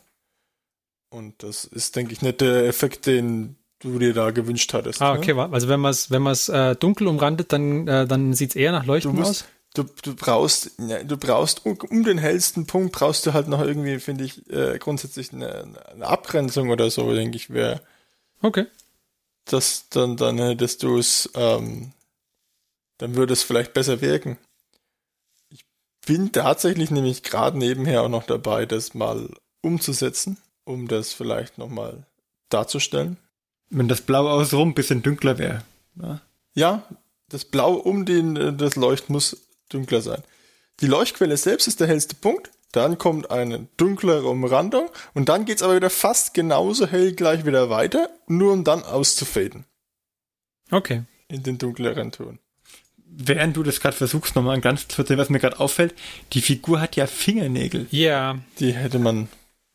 [1.10, 5.02] Und das ist, denke ich, nicht der Effekt, den du dir da gewünscht hattest.
[5.02, 5.50] Ah, okay, ne?
[5.52, 8.86] also wenn man es wenn äh, dunkel umrandet, dann, äh, dann sieht es eher nach
[8.86, 9.46] Leuchten du musst, aus?
[9.74, 13.62] Du, du brauchst, ja, du brauchst um, um, den hellsten Punkt brauchst du halt noch
[13.62, 17.82] irgendwie, finde ich, äh, grundsätzlich eine, eine, Abgrenzung oder so, denke ich, wäre.
[18.42, 18.66] Okay.
[19.46, 21.92] Das dann, dann hättest du es, ähm,
[22.98, 24.38] dann würde es vielleicht besser wirken.
[25.50, 25.64] Ich
[26.06, 29.30] bin tatsächlich nämlich gerade nebenher auch noch dabei, das mal
[29.62, 32.08] umzusetzen, um das vielleicht nochmal
[32.50, 33.18] darzustellen.
[33.70, 35.64] Wenn das Blau außenrum ein bisschen dünkler wäre.
[36.02, 36.22] Ja.
[36.54, 36.84] ja,
[37.30, 39.38] das Blau um den, äh, das Leucht muss
[39.72, 40.24] dünkler sein.
[40.80, 42.52] Die Leuchtquelle selbst ist der hellste Punkt.
[42.72, 47.70] Dann kommt eine dunklere Umrandung und dann geht's aber wieder fast genauso hell gleich wieder
[47.70, 49.66] weiter, nur um dann auszufaden.
[50.70, 51.04] Okay.
[51.30, 52.40] In den dunkleren Ton.
[53.06, 55.96] Während du das gerade versuchst, nochmal ganz zu erzählen, was mir gerade auffällt,
[56.34, 57.88] die Figur hat ja Fingernägel.
[57.90, 58.38] Ja.
[58.60, 59.30] Die hätte man.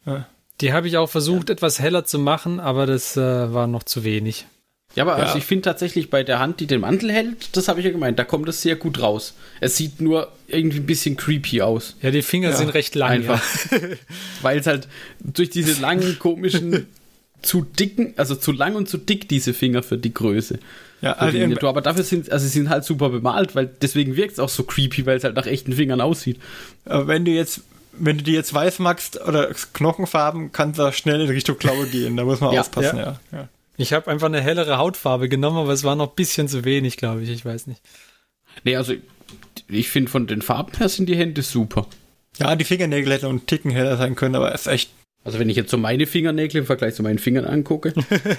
[0.04, 0.28] Ja.
[0.62, 1.54] Die habe ich auch versucht, ja.
[1.54, 4.46] etwas heller zu machen, aber das äh, war noch zu wenig.
[4.94, 5.24] Ja, aber ja.
[5.24, 7.92] also ich finde tatsächlich bei der Hand, die den Mantel hält, das habe ich ja
[7.92, 9.34] gemeint, da kommt es sehr gut raus.
[9.60, 11.96] Es sieht nur irgendwie ein bisschen creepy aus.
[12.02, 12.56] Ja, die Finger ja.
[12.56, 13.10] sind recht lang.
[13.10, 13.42] Einfach.
[13.70, 13.78] Ja.
[14.42, 14.88] Weil es halt
[15.20, 16.86] durch diese langen, komischen,
[17.42, 20.58] zu dicken, also zu lang und zu dick, diese Finger für die Größe.
[21.00, 24.38] Ja, also aber dafür sind, also sie sind halt super bemalt, weil deswegen wirkt es
[24.38, 26.38] auch so creepy, weil es halt nach echten Fingern aussieht.
[26.84, 27.62] Aber wenn du jetzt
[27.92, 32.16] wenn du die jetzt weiß magst oder Knochenfarben, kann da schnell in Richtung Klaue gehen.
[32.16, 33.20] Da muss man ja, aufpassen, ja.
[33.32, 33.48] ja.
[33.76, 36.96] Ich habe einfach eine hellere Hautfarbe genommen, aber es war noch ein bisschen zu wenig,
[36.96, 37.30] glaube ich.
[37.30, 37.80] Ich weiß nicht.
[38.64, 38.94] Nee, also
[39.68, 41.86] ich finde von den Farben her sind die Hände super.
[42.38, 44.90] Ja, die Fingernägel hätten einen Ticken heller sein können, aber es ist echt.
[45.24, 47.92] Also wenn ich jetzt so meine Fingernägel im Vergleich zu meinen Fingern angucke,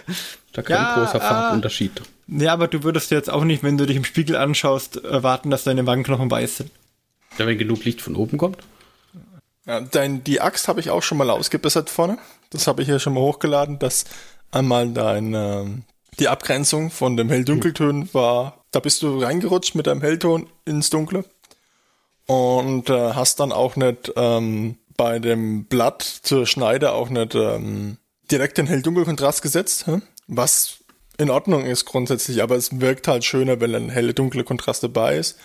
[0.54, 1.28] da kein Ja, großer ah.
[1.28, 2.01] Farbunterschied.
[2.28, 5.64] Ja, aber du würdest jetzt auch nicht, wenn du dich im Spiegel anschaust, erwarten, dass
[5.64, 6.72] deine Wangenknochen weiß sind.
[7.38, 8.58] Ja, wenn genug Licht von oben kommt.
[9.66, 12.18] Ja, dein, die Axt habe ich auch schon mal ausgebessert vorne.
[12.49, 14.05] Das habe ich ja schon mal hochgeladen, dass
[14.51, 15.84] einmal dein, ähm,
[16.20, 21.26] die Abgrenzung von dem Hell-Dunkelton war, da bist du reingerutscht mit deinem Hellton ins Dunkle
[22.28, 27.97] und äh, hast dann auch nicht ähm, bei dem Blatt zur Schneide auch nicht ähm,
[28.30, 30.01] direkt den Hell-Dunkel-Kontrast gesetzt, hä?
[30.28, 30.84] was
[31.18, 35.38] in Ordnung ist grundsätzlich, aber es wirkt halt schöner, wenn ein helle-dunkle Kontrast dabei ist.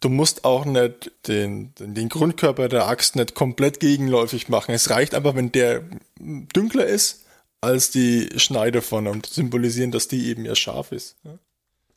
[0.00, 4.74] Du musst auch nicht den, den, Grundkörper der Axt nicht komplett gegenläufig machen.
[4.74, 5.82] Es reicht einfach, wenn der
[6.18, 7.24] dunkler ist
[7.60, 11.16] als die Schneide um zu symbolisieren, dass die eben ja scharf ist.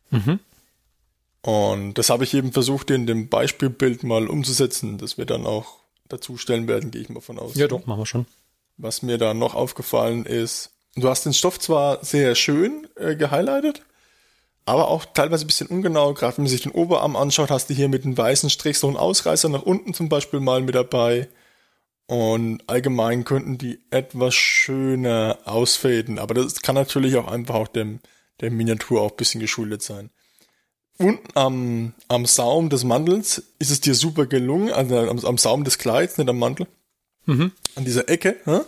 [0.09, 0.39] Mhm.
[1.41, 5.79] Und das habe ich eben versucht, in dem Beispielbild mal umzusetzen, das wir dann auch
[6.07, 7.55] dazu stellen werden, gehe ich mal von aus.
[7.55, 8.25] Ja, doch, machen wir schon.
[8.77, 13.81] Was mir da noch aufgefallen ist, du hast den Stoff zwar sehr schön äh, gehighlightet,
[14.67, 16.13] aber auch teilweise ein bisschen ungenau.
[16.13, 18.87] Gerade wenn man sich den Oberarm anschaut, hast du hier mit dem weißen Strich so
[18.87, 21.29] einen Ausreißer nach unten zum Beispiel mal mit dabei.
[22.05, 26.19] Und allgemein könnten die etwas schöner ausfaden.
[26.19, 27.99] Aber das kann natürlich auch einfach auch dem,
[28.39, 30.09] der Miniatur auch ein bisschen geschuldet sein.
[30.97, 35.63] Unten am, am Saum des Mantels ist es dir super gelungen, also am, am Saum
[35.63, 36.67] des Kleids, nicht am Mantel
[37.25, 37.51] Mhm.
[37.75, 38.61] an dieser Ecke, hä?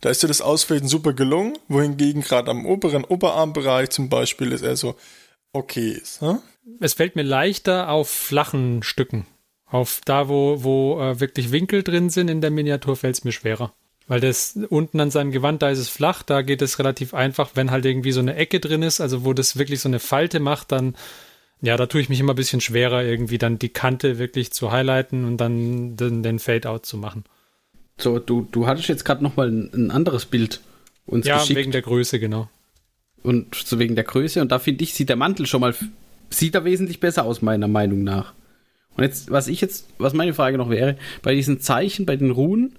[0.00, 4.62] da ist dir das Ausfaden super gelungen, wohingegen gerade am oberen Oberarmbereich zum Beispiel ist
[4.62, 4.94] er so
[5.52, 6.20] okay ist.
[6.20, 6.36] Hä?
[6.80, 9.26] Es fällt mir leichter auf flachen Stücken.
[9.66, 13.32] Auf da, wo, wo äh, wirklich Winkel drin sind in der Miniatur, fällt es mir
[13.32, 13.72] schwerer.
[14.06, 17.50] Weil das unten an seinem Gewand, da ist es flach, da geht es relativ einfach.
[17.54, 20.40] Wenn halt irgendwie so eine Ecke drin ist, also wo das wirklich so eine Falte
[20.40, 20.96] macht, dann,
[21.60, 24.72] ja, da tue ich mich immer ein bisschen schwerer, irgendwie dann die Kante wirklich zu
[24.72, 27.24] highlighten und dann den, den Fade-Out zu machen.
[27.98, 30.60] So, du, du hattest jetzt gerade noch mal ein, ein anderes Bild
[31.04, 31.58] uns Ja, geschickt.
[31.58, 32.48] wegen der Größe, genau.
[33.22, 34.40] Und so wegen der Größe.
[34.40, 35.74] Und da finde ich, sieht der Mantel schon mal,
[36.30, 38.32] sieht er wesentlich besser aus, meiner Meinung nach.
[38.96, 42.30] Und jetzt, was ich jetzt, was meine Frage noch wäre, bei diesen Zeichen, bei den
[42.30, 42.74] Runen,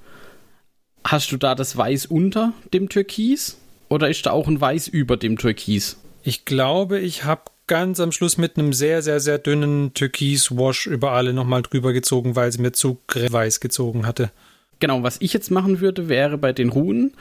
[1.03, 3.57] hast du da das Weiß unter dem Türkis?
[3.87, 5.97] Oder ist da auch ein Weiß über dem Türkis?
[6.23, 11.11] Ich glaube, ich habe ganz am Schluss mit einem sehr, sehr, sehr dünnen Türkis-Wash über
[11.11, 14.31] alle nochmal drüber gezogen, weil es mir zu weiß gezogen hatte.
[14.79, 17.13] Genau, was ich jetzt machen würde, wäre bei den Runen,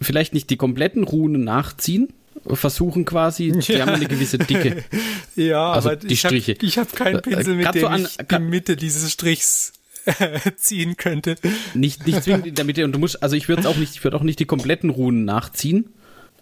[0.00, 2.12] vielleicht nicht die kompletten Runen nachziehen,
[2.52, 3.86] versuchen quasi, die Ja.
[3.86, 4.84] haben eine gewisse Dicke.
[5.36, 6.56] Ja, Also aber die ich habe Striche.
[6.64, 9.72] ich hab keinen Äh, Pinsel, mit dem so an- ich die Mitte dieses Strichs
[10.56, 11.34] ziehen könnte.
[11.74, 12.84] Nicht, nicht zwingend in der Mitte.
[12.84, 15.24] Und du musst, also ich würde auch nicht, ich würde auch nicht die kompletten Runen
[15.24, 15.86] nachziehen,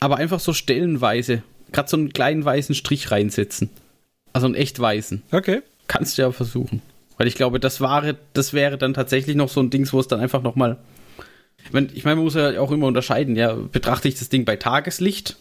[0.01, 1.43] aber einfach so stellenweise,
[1.73, 3.71] gerade so einen kleinen weißen Strich reinsetzen.
[4.35, 5.23] Also einen echt weißen.
[5.31, 5.63] Okay.
[5.89, 6.83] Kannst du ja versuchen.
[7.19, 10.09] Weil ich glaube, das wäre, das wäre dann tatsächlich noch so ein Dings, wo es
[10.09, 10.79] dann einfach nochmal.
[11.65, 14.45] Ich meine, ich meine, man muss ja auch immer unterscheiden, ja, betrachte ich das Ding
[14.45, 15.37] bei Tageslicht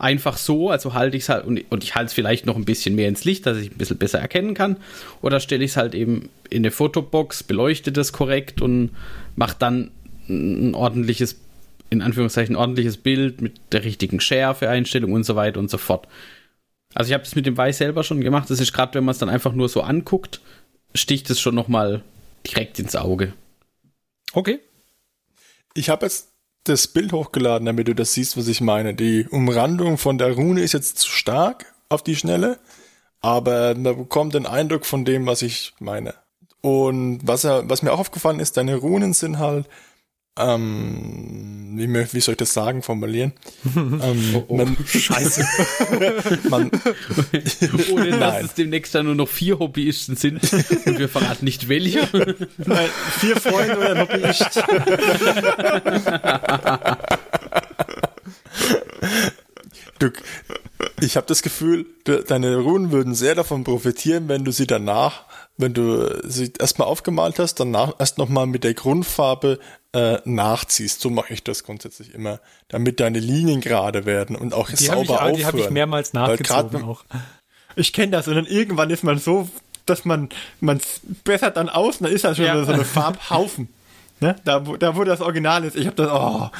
[0.00, 2.64] einfach so, also halte ich es halt und, und ich halte es vielleicht noch ein
[2.64, 4.76] bisschen mehr ins Licht, dass ich ein bisschen besser erkennen kann,
[5.22, 8.90] oder stelle ich es halt eben in eine Fotobox, beleuchte das korrekt und
[9.36, 9.90] mache dann
[10.28, 11.36] ein ordentliches,
[11.90, 16.06] in Anführungszeichen, ordentliches Bild mit der richtigen Schärfe-Einstellung und so weiter und so fort.
[16.94, 18.50] Also ich habe es mit dem Weiß selber schon gemacht.
[18.50, 20.40] Das ist gerade, wenn man es dann einfach nur so anguckt,
[20.94, 22.02] sticht es schon nochmal
[22.46, 23.32] direkt ins Auge.
[24.32, 24.60] Okay.
[25.74, 26.29] Ich habe jetzt
[26.64, 28.94] das Bild hochgeladen, damit du das siehst, was ich meine.
[28.94, 32.58] Die Umrandung von der Rune ist jetzt zu stark auf die Schnelle,
[33.20, 36.14] aber man bekommt den Eindruck von dem, was ich meine.
[36.60, 39.66] Und was, was mir auch aufgefallen ist, deine Runen sind halt,
[40.42, 43.32] ähm, wie, wie soll ich das sagen, formulieren?
[43.76, 45.44] ähm, Man, Scheiße.
[46.48, 46.70] man,
[47.92, 48.44] Ohne dass Nein.
[48.44, 52.08] es demnächst dann nur noch vier Hobbyisten sind und wir verraten nicht welche.
[52.58, 52.88] Nein,
[53.18, 54.62] vier Freunde oder ein Hobbyist.
[59.98, 60.10] Du,
[61.00, 65.24] ich habe das Gefühl, de, deine Runen würden sehr davon profitieren, wenn du sie danach,
[65.56, 69.58] wenn du sie erstmal aufgemalt hast, danach erst nochmal mit der Grundfarbe
[69.92, 71.00] äh, nachziehst.
[71.00, 75.04] So mache ich das grundsätzlich immer, damit deine Linien gerade werden und auch Die habe
[75.06, 75.72] sauber ich, die hab ich aufhören.
[75.74, 77.04] mehrmals nachgezogen auch.
[77.76, 79.48] Ich kenne das und dann irgendwann ist man so,
[79.86, 80.28] dass man
[80.60, 80.80] man
[81.24, 82.64] bessert dann aus und dann ist das schon Ja.
[82.64, 83.68] so eine Farbhaufen.
[84.20, 84.36] Ne?
[84.44, 85.76] Da, wo, da wo das Original ist.
[85.76, 86.50] Ich habe das, oh.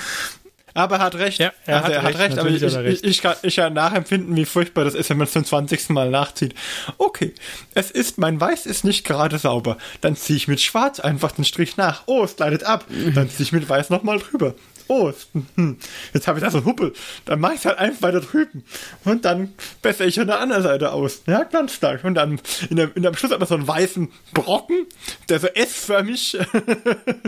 [0.74, 1.38] Aber er hat recht.
[1.38, 3.04] Ja, er also hat recht, aber ich, natürlich ich, hat er recht.
[3.04, 5.90] ich, ich, kann, ich kann nachempfinden, wie furchtbar das ist, wenn man es zum 20.
[5.90, 6.54] Mal nachzieht.
[6.98, 7.34] Okay,
[7.74, 9.76] es ist, mein Weiß ist nicht gerade sauber.
[10.00, 12.02] Dann ziehe ich mit Schwarz einfach den Strich nach.
[12.06, 12.84] Oh, es gleitet ab.
[13.14, 14.54] Dann ziehe ich mit Weiß nochmal drüber.
[14.88, 15.12] oh,
[15.54, 15.78] hm,
[16.12, 16.92] jetzt habe ich da so einen Huppel.
[17.24, 18.64] Dann mache ich halt einfach weiter drüben.
[19.04, 21.22] Und dann bessere ich an der anderen Seite aus.
[21.26, 22.04] Ja, ganz stark.
[22.04, 24.86] Und dann in der, in der am Schluss hat man so einen weißen Brocken,
[25.28, 26.38] der so S-förmig.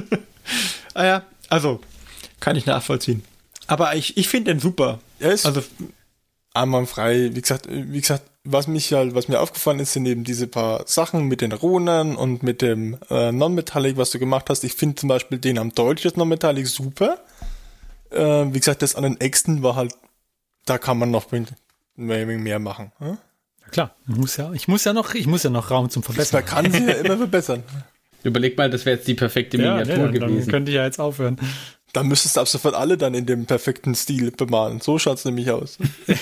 [0.95, 1.81] ah ja, also,
[2.41, 3.23] kann ich nachvollziehen.
[3.67, 4.99] Aber ich, ich finde den super.
[5.19, 5.63] Er ist Also,
[6.55, 7.31] einwandfrei.
[7.35, 10.83] Wie gesagt, wie gesagt, was mich halt, was mir aufgefallen ist, sind eben diese paar
[10.87, 14.65] Sachen mit den Runen und mit dem äh, Non-Metallic, was du gemacht hast.
[14.65, 17.19] Ich finde zum Beispiel den am Deutsch das Non-Metallic super.
[18.11, 19.95] Äh, wie gesagt, das an den Äxten war halt,
[20.67, 21.29] da kann man noch
[21.97, 22.93] mehr, mehr machen.
[22.99, 23.17] Hm?
[23.63, 26.01] Ja, klar, ich muss ja, ich muss ja noch, ich muss ja noch Raum zum
[26.03, 26.45] Man Verbessern.
[26.45, 27.63] kann sie ja immer verbessern.
[28.25, 30.51] Überleg mal, das wäre jetzt die perfekte Ja, Miniatur nee, dann, dann gewesen.
[30.51, 31.39] könnte ich ja jetzt aufhören.
[31.93, 34.81] Da müsstest du ab sofort alle dann in dem perfekten Stil bemalen.
[34.81, 35.77] So schaut's nämlich aus.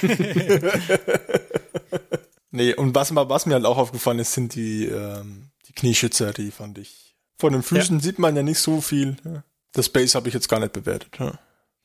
[2.50, 6.50] nee, und was, was mir halt auch aufgefallen ist, sind die, ähm, die Knieschützer, die
[6.50, 7.14] fand ich.
[7.38, 9.16] Von den Füßen sieht man ja nicht so viel.
[9.24, 9.44] Ja.
[9.72, 11.16] Das Base habe ich jetzt gar nicht bewertet.
[11.18, 11.38] Ja.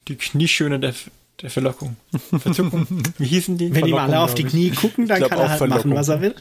[0.07, 0.95] die Knieschöne der,
[1.41, 1.95] der Verlockung.
[2.39, 2.87] Verzückung.
[3.19, 3.73] Wie hießen die?
[3.73, 4.43] Wenn ihm alle auf die.
[4.43, 6.35] Knie gucken, dann glaub kann er auch halt machen, was er will.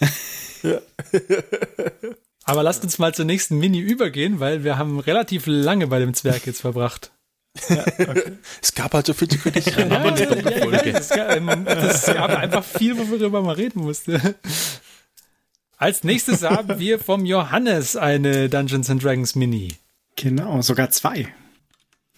[2.44, 6.12] Aber lasst uns mal zur nächsten Mini übergehen, weil wir haben relativ lange bei dem
[6.14, 7.10] Zwerg jetzt verbracht.
[8.60, 9.90] Es gab halt so viel zu kritisieren.
[9.90, 14.34] Ja, ja, ja, ja, es gab, ähm, das gab einfach viel, worüber man reden musste.
[15.76, 19.68] Als nächstes haben wir vom Johannes eine Dungeons and Dragons Mini.
[20.16, 21.28] Genau, sogar zwei.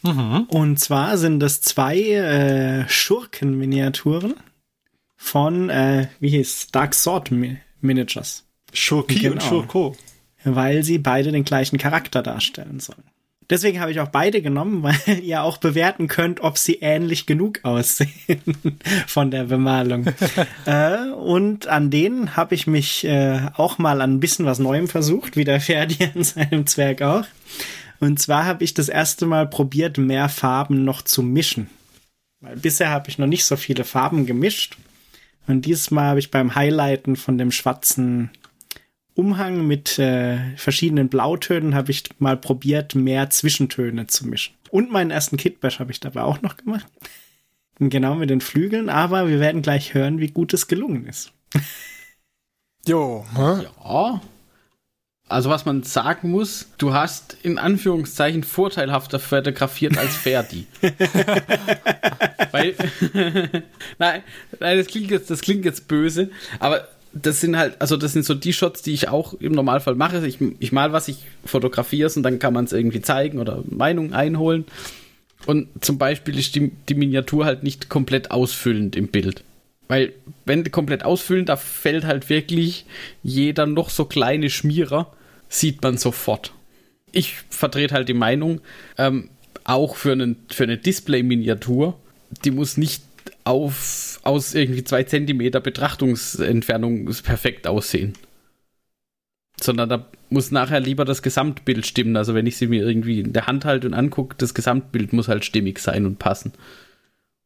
[0.03, 4.35] Und zwar sind es zwei äh, Schurken-Miniaturen
[5.16, 8.45] von, äh, wie hieß Dark Sword Mi Miniatures.
[8.72, 9.49] Schurki und Genau.
[9.49, 9.97] Schurko.
[10.55, 13.03] Weil sie beide den gleichen Charakter darstellen sollen.
[13.49, 17.61] Deswegen habe ich auch beide genommen, weil ihr auch bewerten könnt, ob sie ähnlich genug
[17.64, 18.42] aussehen
[19.07, 20.07] von der Bemalung.
[20.66, 24.88] äh, und an denen habe ich mich äh, auch mal an ein bisschen was Neuem
[24.88, 27.24] versucht, wie der Ferdi an seinem Zwerg auch.
[27.99, 31.68] Und zwar habe ich das erste Mal probiert, mehr Farben noch zu mischen.
[32.40, 34.76] Weil bisher habe ich noch nicht so viele Farben gemischt.
[35.47, 38.30] Und dieses Mal habe ich beim Highlighten von dem schwarzen
[39.17, 44.55] Umhang mit äh, verschiedenen Blautönen habe ich mal probiert, mehr Zwischentöne zu mischen.
[44.71, 46.87] Und meinen ersten Kitbash habe ich dabei auch noch gemacht.
[47.79, 51.33] Genau mit den Flügeln, aber wir werden gleich hören, wie gut es gelungen ist.
[52.87, 53.64] Jo, hä?
[53.64, 54.21] Ja.
[55.29, 60.67] Also was man sagen muss, du hast in Anführungszeichen vorteilhafter fotografiert als Ferdi.
[62.53, 62.75] Weil,
[63.99, 64.23] nein,
[64.61, 66.87] nein, das klingt jetzt, das klingt jetzt böse, aber
[67.23, 70.27] das sind halt, also das sind so die Shots, die ich auch im Normalfall mache.
[70.27, 73.62] Ich, ich mal was, ich fotografiere es und dann kann man es irgendwie zeigen oder
[73.69, 74.64] Meinung einholen.
[75.47, 79.45] Und zum Beispiel ist die, die Miniatur halt nicht komplett ausfüllend im Bild.
[79.89, 80.12] Weil,
[80.45, 82.87] wenn komplett ausfüllen, da fällt halt wirklich
[83.23, 85.12] jeder noch so kleine Schmierer,
[85.49, 86.53] sieht man sofort.
[87.12, 88.61] Ich vertrete halt die Meinung,
[88.99, 89.31] ähm,
[89.62, 91.97] auch für, einen, für eine Display-Miniatur,
[92.45, 93.03] die muss nicht
[93.45, 98.14] auf, aus irgendwie zwei Zentimeter Betrachtungsentfernung perfekt aussehen.
[99.61, 102.16] Sondern da muss nachher lieber das Gesamtbild stimmen.
[102.16, 105.29] Also wenn ich sie mir irgendwie in der Hand halte und angucke, das Gesamtbild muss
[105.29, 106.53] halt stimmig sein und passen.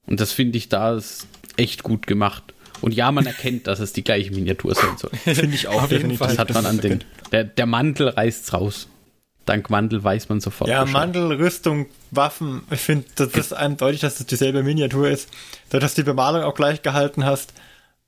[0.07, 2.55] Und das finde ich da ist echt gut gemacht.
[2.81, 5.11] Und ja, man erkennt, dass es die gleiche Miniatur sein soll.
[5.35, 6.17] Finde ich auch Auf jeden.
[6.17, 6.29] Fall.
[6.29, 7.05] Das hat man an den.
[7.31, 8.89] Der, der Mantel reißt's raus.
[9.51, 10.71] Dank Mantel weiß man sofort.
[10.71, 10.93] Ja, Bescheid.
[11.15, 12.63] Mantel, Rüstung, Waffen.
[12.71, 15.29] Ich finde, das ist eindeutig, dass es dieselbe Miniatur ist.
[15.71, 17.53] Dass du die Bemalung auch gleich gehalten hast.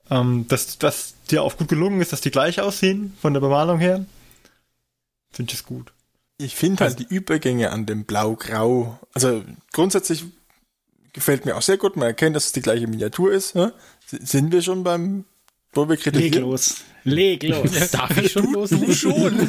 [0.09, 3.79] Ähm, dass, dass dir auch gut gelungen ist, dass die gleich aussehen, von der Bemalung
[3.79, 4.05] her.
[5.31, 5.91] Finde ich es gut.
[6.37, 10.25] Ich finde halt die Übergänge an dem Blau-Grau, also grundsätzlich
[11.13, 11.95] gefällt mir auch sehr gut.
[11.95, 13.55] Man erkennt, dass es die gleiche Miniatur ist.
[13.55, 13.71] S-
[14.09, 15.25] Sind wir schon beim,
[15.73, 16.43] wo wir Leg kritisieren?
[16.43, 16.75] los.
[17.05, 17.69] Leg los.
[17.91, 18.93] Darf ich schon loslegen?
[18.95, 19.47] Schon.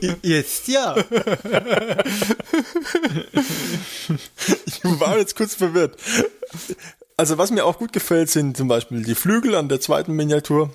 [0.22, 0.94] Jetzt ja.
[4.66, 5.96] Ich war jetzt kurz verwirrt.
[7.16, 10.72] Also was mir auch gut gefällt, sind zum Beispiel die Flügel an der zweiten Miniatur.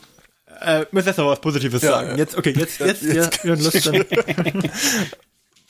[0.62, 2.10] Äh, muss erst noch was Positives Ja, sagen.
[2.12, 2.16] ja.
[2.18, 4.06] Jetzt, okay, jetzt, jetzt, Jetzt- ja, wir haben Lust dann.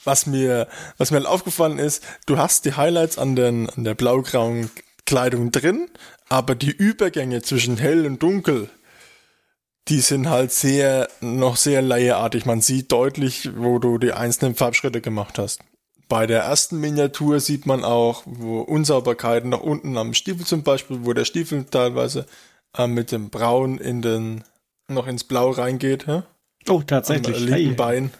[0.04, 0.68] Was mir,
[0.98, 4.70] was mir halt aufgefallen ist, du hast die Highlights an, den, an der blau-grauen
[5.06, 5.88] Kleidung drin,
[6.28, 8.68] aber die Übergänge zwischen hell und dunkel,
[9.88, 12.44] die sind halt sehr, noch sehr laieartig.
[12.44, 15.60] Man sieht deutlich, wo du die einzelnen Farbschritte gemacht hast.
[16.08, 20.98] Bei der ersten Miniatur sieht man auch, wo Unsauberkeiten nach unten am Stiefel zum Beispiel,
[21.02, 22.26] wo der Stiefel teilweise
[22.76, 24.44] äh, mit dem Braun in den,
[24.88, 26.22] noch ins Blau reingeht, hä?
[26.68, 27.38] Oh, am tatsächlich.
[27.38, 27.74] linken Hey.
[27.74, 28.10] Bein.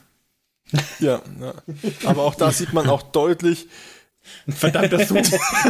[0.99, 1.55] Ja, ja,
[2.07, 3.69] aber auch da sieht man auch deutlich,
[4.49, 5.23] Verdammter Zoom.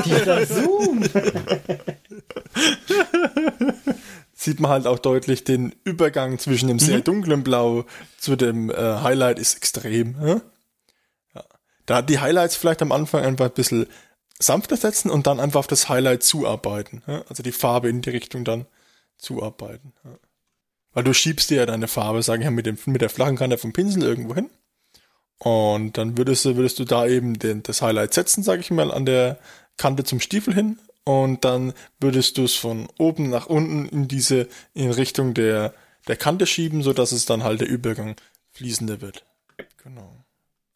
[0.04, 1.04] Dieser Zoom.
[4.34, 7.84] sieht man halt auch deutlich den Übergang zwischen dem sehr dunklen Blau
[8.18, 10.18] zu dem äh, Highlight ist extrem.
[10.20, 10.40] hä?
[11.34, 11.44] Ja.
[11.86, 13.86] Da die Highlights vielleicht am Anfang einfach ein bisschen
[14.38, 17.02] sanfter setzen und dann einfach auf das Highlight zuarbeiten.
[17.06, 17.22] Ja?
[17.28, 18.66] Also die Farbe in die Richtung dann
[19.16, 19.94] zuarbeiten.
[20.92, 23.36] Weil du schiebst dir ja deine Farbe, sage ich mal, mit, dem, mit der flachen
[23.36, 24.50] Kante vom Pinsel irgendwo hin.
[25.38, 28.90] Und dann würdest du, würdest du da eben den, das Highlight setzen, sage ich mal,
[28.90, 29.38] an der
[29.76, 30.78] Kante zum Stiefel hin.
[31.04, 35.74] Und dann würdest du es von oben nach unten in diese, in Richtung der,
[36.08, 38.16] der Kante schieben, so dass es dann halt der Übergang
[38.52, 39.24] fließender wird.
[39.82, 40.24] Genau.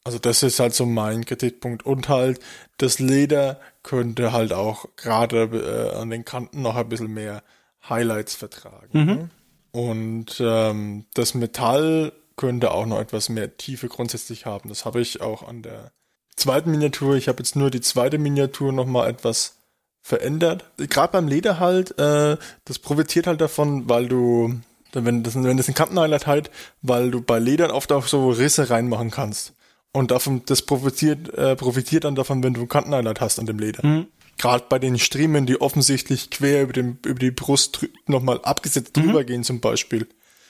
[0.04, 1.84] Also das ist halt so mein Kritikpunkt.
[1.84, 2.40] Und halt,
[2.76, 7.42] das Leder könnte halt auch gerade äh, an den Kanten noch ein bisschen mehr
[7.88, 8.88] Highlights vertragen.
[8.92, 9.06] Mhm.
[9.06, 9.30] Ne?
[9.72, 14.70] Und ähm, das Metall könnte auch noch etwas mehr Tiefe grundsätzlich haben.
[14.70, 15.93] Das habe ich auch an der
[16.36, 17.14] zweiten Miniatur.
[17.16, 19.59] Ich habe jetzt nur die zweite Miniatur nochmal etwas
[20.01, 20.64] verändert.
[20.78, 24.59] Gerade beim Leder halt, äh, das profitiert halt davon, weil du,
[24.95, 28.70] wenn das, wenn das ein Kantenhighlight halt, weil du bei Ledern oft auch so Risse
[28.70, 29.53] reinmachen kannst.
[29.93, 33.59] Und davon, das profitiert, äh, profitiert dann davon, wenn du ein Kantenhighlight hast an dem
[33.59, 33.86] Leder.
[33.86, 34.07] Mhm.
[34.38, 39.03] Gerade bei den Striemen, die offensichtlich quer über, dem, über die Brust nochmal abgesetzt mhm.
[39.03, 40.09] drüber gehen zum Beispiel.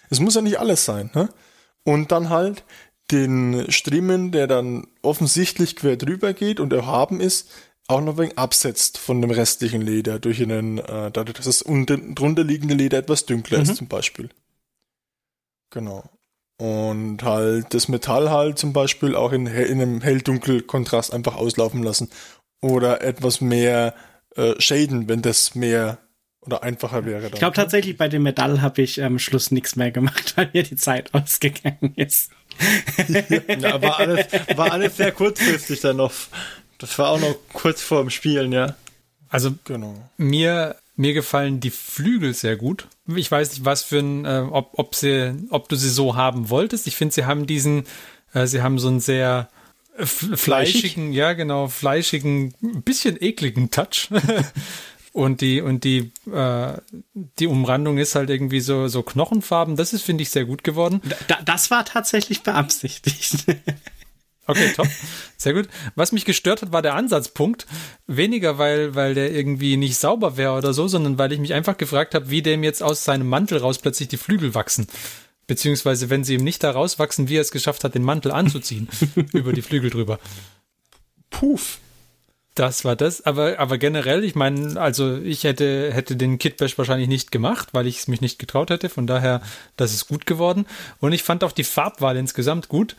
[0.09, 1.30] Es muss ja nicht alles sein, ne?
[1.84, 2.64] Und dann halt
[3.10, 7.50] den Striemen, der dann offensichtlich quer drüber geht und erhaben ist,
[7.88, 11.62] auch noch ein wenig absetzt von dem restlichen Leder durch einen, äh, dadurch, dass das
[11.62, 13.64] unten, drunter liegende Leder etwas dunkler mhm.
[13.64, 14.28] ist zum Beispiel.
[15.70, 16.04] Genau.
[16.58, 22.10] Und halt das Metall halt zum Beispiel auch in, in einem hell-dunkel-Kontrast einfach auslaufen lassen.
[22.60, 23.94] Oder etwas mehr
[24.36, 25.98] äh, shaden, wenn das mehr
[26.51, 27.26] oder einfacher wäre.
[27.26, 30.62] Ich glaube tatsächlich, bei dem Metall habe ich am Schluss nichts mehr gemacht, weil mir
[30.62, 32.30] die Zeit ausgegangen ist.
[33.09, 34.26] ja, war alles,
[34.57, 36.12] war alles sehr kurzfristig dann noch.
[36.78, 38.74] Das war auch noch kurz vor dem Spielen, ja.
[39.28, 39.94] Also genau.
[40.16, 42.86] mir mir gefallen die Flügel sehr gut.
[43.07, 46.51] Ich weiß nicht, was für ein, äh, ob, ob sie, ob du sie so haben
[46.51, 46.86] wolltest.
[46.86, 47.84] Ich finde, sie haben diesen,
[48.34, 49.48] äh, sie haben so einen sehr
[49.96, 54.11] fleischigen, ja genau, fleischigen, bisschen ekligen Touch.
[55.12, 56.72] und die und die äh,
[57.14, 59.76] die Umrandung ist halt irgendwie so so Knochenfarben.
[59.76, 61.00] Das ist finde ich sehr gut geworden.
[61.28, 63.44] Da, das war tatsächlich beabsichtigt.
[64.46, 64.88] Okay, top.
[65.36, 65.68] Sehr gut.
[65.94, 67.68] Was mich gestört hat, war der Ansatzpunkt.
[68.08, 71.76] Weniger, weil, weil der irgendwie nicht sauber wäre oder so, sondern weil ich mich einfach
[71.76, 74.88] gefragt habe, wie dem jetzt aus seinem Mantel raus plötzlich die Flügel wachsen.
[75.46, 78.88] Beziehungsweise, wenn sie ihm nicht da rauswachsen, wie er es geschafft hat, den Mantel anzuziehen.
[79.32, 80.18] über die Flügel drüber.
[81.30, 81.78] Puff.
[82.55, 87.09] Das war das, aber, aber generell, ich meine, also ich hätte, hätte den Kitbash wahrscheinlich
[87.09, 88.88] nicht gemacht, weil ich es mich nicht getraut hätte.
[88.88, 89.40] Von daher,
[89.76, 90.66] das ist gut geworden.
[90.98, 92.96] Und ich fand auch die Farbwahl insgesamt gut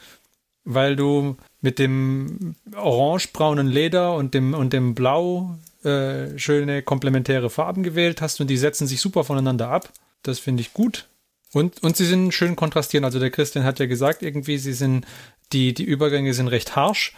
[0.63, 7.83] weil du mit dem orangebraunen Leder und dem, und dem Blau äh, schöne komplementäre Farben
[7.83, 9.91] gewählt hast und die setzen sich super voneinander ab.
[10.23, 11.07] Das finde ich gut.
[11.53, 13.03] Und, und sie sind schön kontrastieren.
[13.03, 15.05] Also der Christian hat ja gesagt, irgendwie, sie sind,
[15.51, 17.13] die, die Übergänge sind recht harsch.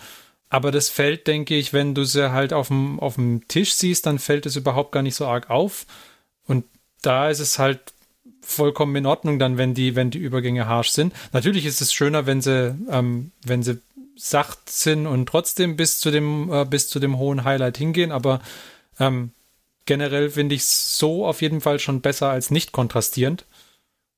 [0.54, 4.06] Aber das fällt, denke ich, wenn du sie halt auf dem, auf dem Tisch siehst,
[4.06, 5.88] dann fällt es überhaupt gar nicht so arg auf.
[6.46, 6.64] Und
[7.02, 7.80] da ist es halt
[8.42, 11.12] vollkommen in Ordnung dann, wenn die, wenn die Übergänge harsch sind.
[11.32, 13.82] Natürlich ist es schöner, wenn sie, ähm, wenn sie
[14.16, 18.40] sacht sind und trotzdem bis zu dem, äh, bis zu dem hohen Highlight hingehen, aber
[19.00, 19.32] ähm,
[19.88, 23.46] generell finde ich es so auf jeden Fall schon besser als nicht kontrastierend.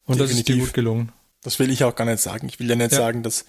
[0.06, 0.28] Und Definitiv.
[0.28, 1.14] das ist dir gut gelungen.
[1.44, 2.50] Das will ich auch gar nicht sagen.
[2.50, 2.98] Ich will ja nicht ja.
[2.98, 3.46] sagen, dass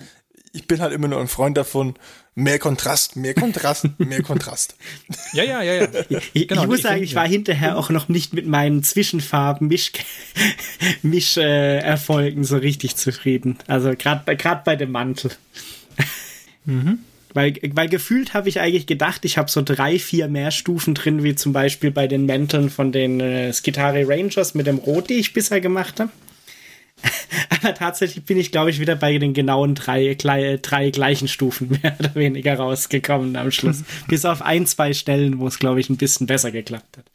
[0.56, 1.94] ich bin halt immer nur ein Freund davon,
[2.34, 4.74] mehr Kontrast, mehr Kontrast, mehr Kontrast.
[5.32, 6.20] Ja, ja, ja, ja.
[6.32, 9.68] Ich, genau, ich muss ich sagen, ich war hinterher auch noch nicht mit meinen Zwischenfarben
[9.68, 9.92] Misch,
[11.02, 13.58] Misch äh, Erfolgen so richtig zufrieden.
[13.66, 15.30] Also gerade gerade bei dem Mantel.
[16.64, 17.00] mhm.
[17.34, 21.22] Weil, weil gefühlt habe ich eigentlich gedacht, ich habe so drei, vier mehr Stufen drin,
[21.22, 25.14] wie zum Beispiel bei den Mänteln von den äh, Skitari Rangers mit dem Rot, die
[25.14, 26.10] ich bisher gemacht habe.
[27.50, 31.96] Aber tatsächlich bin ich, glaube ich, wieder bei den genauen drei, drei gleichen Stufen mehr
[31.98, 33.84] oder weniger rausgekommen am Schluss.
[34.08, 37.06] Bis auf ein, zwei Stellen, wo es, glaube ich, ein bisschen besser geklappt hat.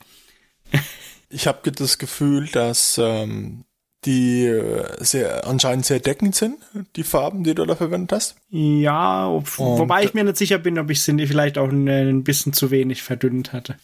[1.29, 3.63] ich habe das Gefühl, dass ähm,
[4.05, 6.57] die äh, sehr, anscheinend sehr deckend sind,
[6.95, 8.35] die Farben, die du da verwendet hast.
[8.49, 12.23] Ja, ob, wobei ich mir nicht sicher bin, ob ich sie vielleicht auch ein, ein
[12.23, 13.75] bisschen zu wenig verdünnt hatte.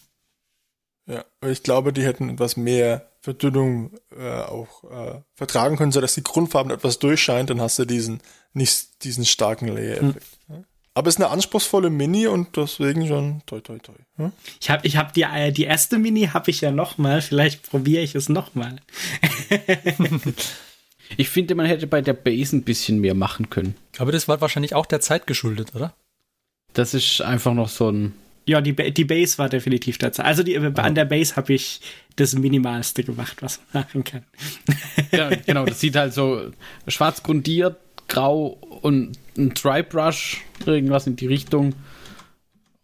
[1.08, 6.22] Ja, ich glaube, die hätten etwas mehr Verdünnung äh, auch äh, vertragen können, sodass die
[6.22, 8.20] Grundfarben etwas durchscheint, dann hast du diesen
[8.52, 10.26] nicht diesen starken Layer-Effekt.
[10.48, 10.64] Hm.
[10.92, 13.94] Aber es ist eine anspruchsvolle Mini und deswegen schon toi toi toi.
[14.16, 14.32] Hm?
[14.60, 17.70] Ich habe ich hab die, äh, die erste Mini habe ich ja noch mal, vielleicht
[17.70, 18.76] probiere ich es noch mal.
[21.16, 23.76] ich finde, man hätte bei der Base ein bisschen mehr machen können.
[23.98, 25.94] Aber das war wahrscheinlich auch der Zeit geschuldet, oder?
[26.74, 28.14] Das ist einfach noch so ein
[28.48, 30.22] ja, die, die Base war definitiv dazu.
[30.22, 30.72] Also die, oh.
[30.76, 31.80] an der Base habe ich
[32.16, 34.24] das Minimalste gemacht, was man machen kann.
[35.10, 36.50] Ja, genau, das sieht halt so
[36.86, 37.76] schwarz grundiert,
[38.08, 41.74] grau und ein Dry Brush, irgendwas in die Richtung.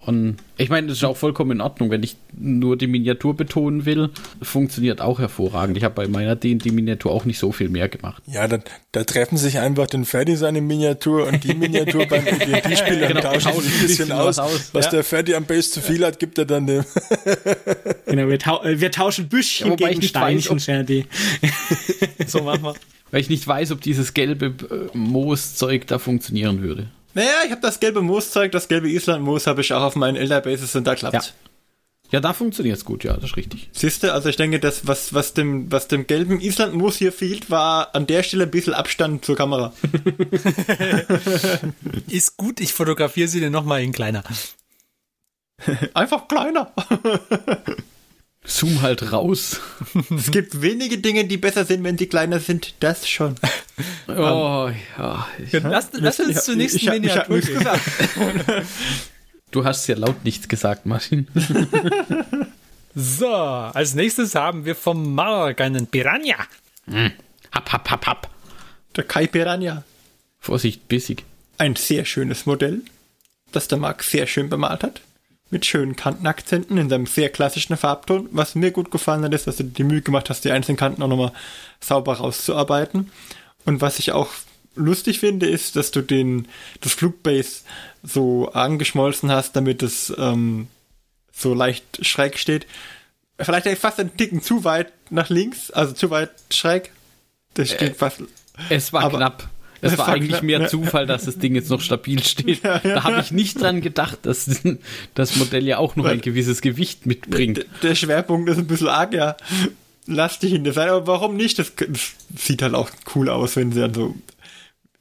[0.07, 3.87] Und ich meine, das ist auch vollkommen in Ordnung, wenn ich nur die Miniatur betonen
[3.87, 4.11] will.
[4.43, 5.79] Funktioniert auch hervorragend.
[5.79, 8.23] Ich habe bei meiner D&D-Miniatur auch nicht so viel mehr gemacht.
[8.27, 8.59] Ja, da,
[8.93, 13.23] da treffen sich einfach den Ferdi seine Miniatur und die Miniatur beim D&D-Spieler Genau, und
[13.23, 14.27] tauschen tauschen ein bisschen aus.
[14.27, 14.91] was aus, Was ja.
[14.91, 16.85] der Ferdi am Base zu viel hat, gibt er dann dem.
[18.07, 21.07] Genau, wir, tau äh, wir tauschen Büschchen Ja, gegen weiß, Steinchen, ob- Sherdy.
[22.27, 22.75] So machen wir.
[23.11, 26.89] Weil ich nicht weiß, ob dieses gelbe äh, Mooszeug da funktionieren würde.
[27.15, 30.41] Naja, ich habe das gelbe Mooszeug, das gelbe Island-Moos habe ich auch auf meinen Elder
[30.41, 31.15] Bases und da klappt.
[31.15, 31.23] Ja.
[32.11, 33.70] Ja, da funktioniert es gut, ja, das ist richtig.
[33.73, 37.51] Siehst du, also ich denke, das, was, was, dem, was dem gelben Island-Moos hier fehlt,
[37.51, 39.73] war an der Stelle ein bisschen Abstand zur Kamera.
[42.09, 44.23] Ist gut, ich fotografiere sie dir nochmal in kleiner.
[45.95, 46.73] Einfach kleiner.
[48.47, 49.61] Zoom halt raus.
[50.16, 52.75] es gibt wenige Dinge, die besser sind, wenn sie kleiner sind.
[52.81, 53.35] Das schon.
[54.07, 55.27] Oh, ja.
[55.45, 57.83] Ich, Lass, lass uns zur nächsten ich, hab- ich hab Miniatur gesagt.
[59.51, 61.27] du hast ja laut nichts gesagt, Martin.
[62.95, 66.47] So, als nächstes haben wir vom Mark einen Piranha.
[67.51, 68.31] Hab, hab, hab, hab.
[68.95, 69.83] Der Kai Piranha.
[70.39, 71.25] Vorsicht, bissig.
[71.59, 72.83] Ein sehr schönes Modell,
[73.51, 75.01] das der Marc sehr schön bemalt hat.
[75.55, 78.29] Mit schönen Kantenakzenten in seinem sehr klassischen Farbton.
[78.33, 81.01] Was mir gut gefallen hat, ist, dass du die Mühe gemacht hast, die einzelnen Kanten
[81.01, 81.31] auch nochmal
[81.79, 83.13] sauber rauszuarbeiten.
[83.65, 84.31] Und was ich auch
[84.75, 86.49] lustig finde, ist, dass du den,
[86.81, 87.61] das Flugbase
[88.03, 90.67] so angeschmolzen hast, damit es ähm,
[91.33, 92.67] so leicht schräg steht.
[93.39, 96.91] Vielleicht fast einen Ticken zu weit nach links, also zu weit schräg.
[97.55, 98.25] Das steht fast.
[98.71, 99.49] Es war Aber- knapp.
[99.85, 100.66] Es Es war eigentlich mehr ja.
[100.69, 102.65] Zufall, dass das Ding jetzt noch stabil steht.
[102.65, 104.48] Da habe ich nicht dran gedacht, dass
[105.15, 107.66] das Modell ja auch noch ein gewisses Gewicht mitbringt.
[107.82, 109.36] Der Schwerpunkt ist ein bisschen arg, ja.
[110.06, 111.59] Lastig in der Seite, aber warum nicht?
[111.59, 114.15] Das, das sieht halt auch cool aus, wenn sie dann so,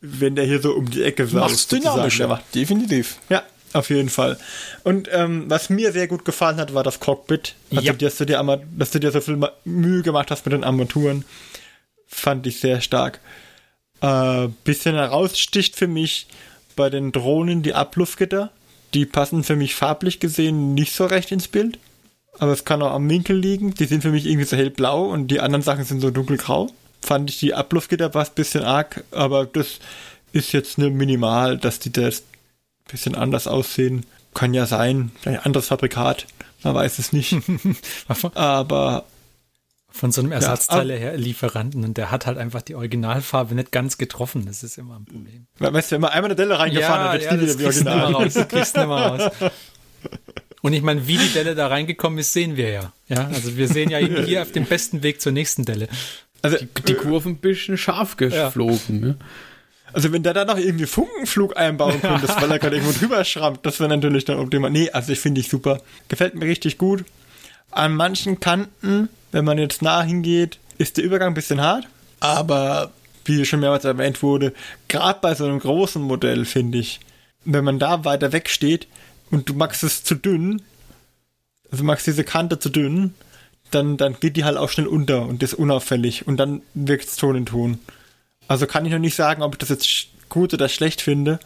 [0.01, 1.33] wenn der hier so um die Ecke saust.
[1.51, 2.27] Macht's dynamischer.
[2.27, 3.17] macht- Definitiv.
[3.29, 3.43] Ja,
[3.73, 4.37] auf jeden Fall.
[4.83, 7.55] Und ähm, was mir sehr gut gefallen hat, war das Cockpit.
[7.71, 7.93] Also, Ja.
[7.93, 8.41] dass, du dir,
[8.77, 11.25] dass du dir so viel Mühe gemacht hast mit den Armaturen,
[12.07, 13.19] fand ich sehr stark.
[14.03, 16.27] Äh, bisschen heraussticht für mich
[16.75, 18.51] bei den Drohnen die Abluftgitter.
[18.93, 21.79] Die passen für mich farblich gesehen nicht so recht ins Bild.
[22.37, 23.73] Aber es kann auch am Winkel liegen.
[23.75, 26.69] Die sind für mich irgendwie so hellblau und die anderen Sachen sind so dunkelgrau.
[27.01, 29.79] Fand ich die Abluftgitter fast ein bisschen arg, aber das
[30.33, 34.05] ist jetzt nur minimal, dass die das ein bisschen anders aussehen.
[34.33, 36.25] Kann ja sein, ein anderes Fabrikat.
[36.63, 37.37] Man weiß es nicht.
[38.33, 39.05] aber
[39.95, 44.45] Von so einem Ersatzteile-Lieferanten und der hat halt einfach die Originalfarbe nicht ganz getroffen.
[44.47, 45.45] Das ist immer ein Problem.
[45.59, 47.83] weißt du, wenn man einmal eine Delle reingefahren hat, wird die wieder wie kriegst du
[47.83, 48.23] nicht mehr original.
[48.23, 48.33] raus.
[48.33, 49.31] Das kriegst du nicht mehr raus.
[50.61, 52.93] Und ich meine, wie die Delle da reingekommen ist, sehen wir ja.
[53.07, 55.87] Ja, also wir sehen ja hier auf dem besten Weg zur nächsten Delle.
[56.41, 56.57] Also,
[56.87, 58.99] Die Kurven ein bisschen scharf geflogen.
[58.99, 59.17] Ne?
[59.93, 63.65] also wenn der da noch irgendwie Funkenflug einbauen könnte, weil er gerade irgendwo drüber schrammt,
[63.65, 64.71] das wäre natürlich dann optimal.
[64.71, 65.81] Nee, also ich finde ich super.
[66.07, 67.05] Gefällt mir richtig gut.
[67.71, 71.87] An manchen Kanten, wenn man jetzt nah hingeht, ist der Übergang ein bisschen hart.
[72.19, 72.91] Aber
[73.25, 74.53] wie schon mehrmals erwähnt wurde,
[74.87, 76.99] gerade bei so einem großen Modell finde ich,
[77.43, 78.87] wenn man da weiter weg steht
[79.31, 80.61] und du magst es zu dünn,
[81.71, 83.13] also magst diese Kante zu dünn,
[83.71, 87.15] dann, dann geht die halt auch schnell unter und ist unauffällig und dann wirkt es
[87.15, 87.79] Ton in Ton.
[88.47, 91.39] Also kann ich noch nicht sagen, ob ich das jetzt gut oder schlecht finde.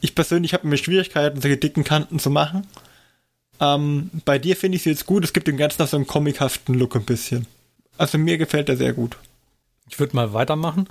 [0.00, 2.66] Ich persönlich habe mir Schwierigkeiten, solche dicken Kanten zu machen.
[3.60, 5.24] Ähm, bei dir finde ich sie jetzt gut.
[5.24, 7.46] Es gibt dem Ganzen noch so einen comichaften Look ein bisschen.
[7.96, 9.16] Also mir gefällt er sehr gut.
[9.90, 10.88] Ich würde mal weitermachen.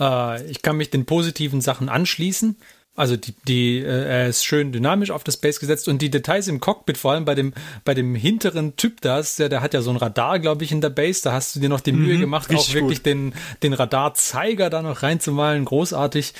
[0.00, 2.56] Äh, ich kann mich den positiven Sachen anschließen.
[2.94, 6.48] Also die, die, äh, er ist schön dynamisch auf das Base gesetzt und die Details
[6.48, 7.52] im Cockpit, vor allem bei dem,
[7.84, 10.72] bei dem hinteren Typ da, ist der, der hat ja so ein Radar, glaube ich,
[10.72, 11.20] in der Base.
[11.22, 13.06] Da hast du dir noch die Mühe gemacht, auch wirklich gut.
[13.06, 15.66] den, den Radarzeiger da noch reinzumalen.
[15.66, 16.32] Großartig.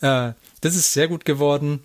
[0.00, 1.84] Äh, das ist sehr gut geworden.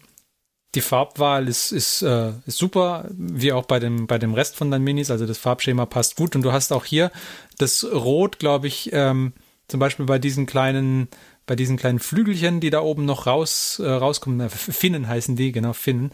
[0.76, 4.70] Die Farbwahl ist, ist, äh, ist super, wie auch bei dem, bei dem Rest von
[4.70, 5.10] deinen Minis.
[5.10, 6.36] Also das Farbschema passt gut.
[6.36, 7.12] Und du hast auch hier
[7.58, 9.34] das Rot, glaube ich, ähm,
[9.68, 11.08] zum Beispiel bei diesen kleinen,
[11.46, 15.54] bei diesen kleinen Flügelchen, die da oben noch raus, äh, rauskommen, äh, Finnen heißen die,
[15.54, 16.12] genau, Finnen.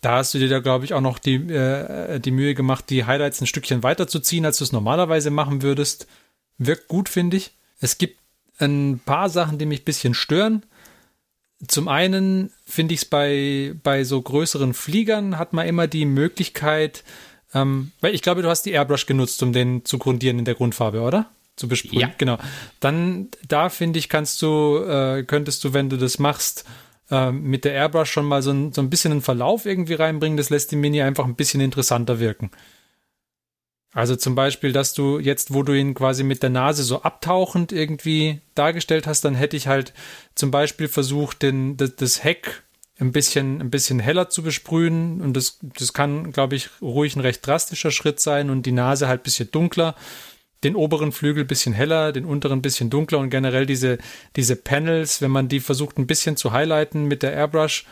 [0.00, 3.04] Da hast du dir da, glaube ich, auch noch die, äh, die Mühe gemacht, die
[3.04, 6.06] Highlights ein Stückchen weiter zu ziehen, als du es normalerweise machen würdest.
[6.56, 7.52] Wirkt gut, finde ich.
[7.80, 8.18] Es gibt
[8.58, 10.64] ein paar Sachen, die mich ein bisschen stören.
[11.66, 17.02] Zum einen finde ich es bei, bei so größeren Fliegern hat man immer die Möglichkeit,
[17.54, 20.54] ähm, weil ich glaube, du hast die Airbrush genutzt, um den zu grundieren in der
[20.54, 21.26] Grundfarbe, oder?
[21.56, 22.00] Zu besprühen.
[22.00, 22.10] Ja.
[22.16, 22.38] Genau.
[22.78, 26.64] Dann, da finde ich, kannst du, äh, könntest du, wenn du das machst,
[27.10, 30.36] ähm, mit der Airbrush schon mal so ein, so ein bisschen einen Verlauf irgendwie reinbringen.
[30.36, 32.50] Das lässt die Mini einfach ein bisschen interessanter wirken.
[33.98, 37.72] Also zum Beispiel, dass du jetzt, wo du ihn quasi mit der Nase so abtauchend
[37.72, 39.92] irgendwie dargestellt hast, dann hätte ich halt
[40.36, 42.62] zum Beispiel versucht, den, das, das Heck
[43.00, 45.20] ein bisschen, ein bisschen heller zu besprühen.
[45.20, 49.08] Und das, das kann, glaube ich, ruhig ein recht drastischer Schritt sein und die Nase
[49.08, 49.96] halt ein bisschen dunkler.
[50.62, 53.98] Den oberen Flügel ein bisschen heller, den unteren ein bisschen dunkler und generell diese,
[54.36, 57.84] diese Panels, wenn man die versucht ein bisschen zu highlighten mit der Airbrush,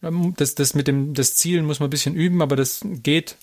[0.00, 3.36] ähm, das, das mit dem, das Zielen muss man ein bisschen üben, aber das geht.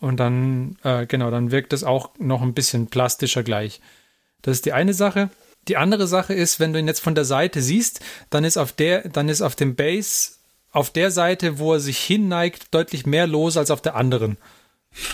[0.00, 3.80] Und dann, äh, genau, dann wirkt das auch noch ein bisschen plastischer gleich.
[4.42, 5.30] Das ist die eine Sache.
[5.66, 8.00] Die andere Sache ist, wenn du ihn jetzt von der Seite siehst,
[8.30, 10.32] dann ist auf der, dann ist auf dem Base
[10.70, 14.36] auf der Seite, wo er sich hinneigt, deutlich mehr los als auf der anderen.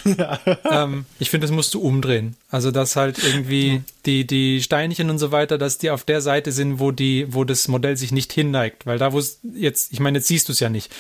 [0.05, 0.39] Ja.
[0.71, 2.37] ähm, ich finde, das musst du umdrehen.
[2.49, 6.53] Also, dass halt irgendwie die, die Steinchen und so weiter, dass die auf der Seite
[6.53, 8.87] sind, wo die, wo das Modell sich nicht hinneigt.
[8.87, 10.95] Weil da, wo es jetzt, ich meine, jetzt siehst du es ja nicht.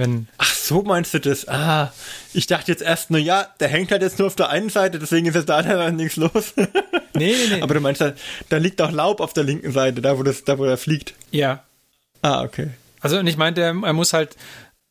[0.00, 1.46] Wenn Ach, so meinst du das?
[1.46, 1.92] Ah,
[2.32, 4.98] ich dachte jetzt erst nur, ja, der hängt halt jetzt nur auf der einen Seite,
[4.98, 6.54] deswegen ist jetzt da dann nichts los.
[6.56, 6.66] nee,
[7.14, 7.60] nee, nee.
[7.60, 8.14] Aber du meinst, da,
[8.48, 11.12] da liegt auch Laub auf der linken Seite, da wo das, da wo er fliegt.
[11.32, 11.64] Ja.
[12.22, 12.70] Ah, okay.
[13.02, 14.36] Also, und ich meinte, er, er muss halt,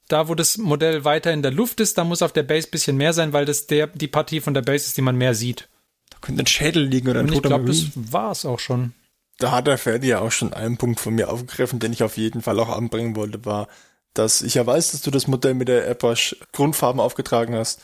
[0.09, 2.71] da wo das Modell weiter in der Luft ist, da muss auf der Base ein
[2.71, 5.33] bisschen mehr sein, weil das der, die Partie von der Base ist, die man mehr
[5.33, 5.69] sieht.
[6.11, 8.93] Da könnte ein Schädel liegen oder ein und Ich glaube, das war es auch schon.
[9.39, 12.17] Da hat der Ferdi ja auch schon einen Punkt von mir aufgegriffen, den ich auf
[12.17, 13.69] jeden Fall auch anbringen wollte, war,
[14.13, 17.81] dass ich ja weiß, dass du das Modell mit der Airbrush Grundfarben aufgetragen hast.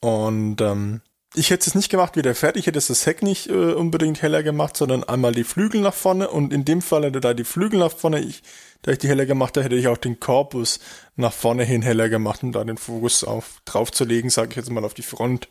[0.00, 1.00] Und ähm,
[1.34, 4.20] ich hätte es nicht gemacht wie der Ferdi, ich hätte das Heck nicht äh, unbedingt
[4.20, 7.44] heller gemacht, sondern einmal die Flügel nach vorne und in dem Fall hätte da die
[7.44, 8.42] Flügel nach vorne, ich
[8.82, 10.80] da ich die heller gemacht habe, hätte ich auch den Korpus
[11.16, 14.56] nach vorne hin heller gemacht, um da den Fokus auf, drauf zu legen, sage ich
[14.56, 15.48] jetzt mal auf die Front.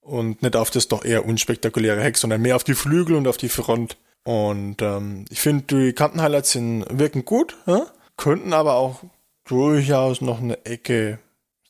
[0.00, 3.36] Und nicht auf das doch eher unspektakuläre Heck, sondern mehr auf die Flügel und auf
[3.36, 3.96] die Front.
[4.24, 7.86] Und ähm, ich finde, die Kantenhighlights sind, wirken gut, ja?
[8.16, 9.02] Könnten aber auch
[9.44, 11.18] durchaus noch eine Ecke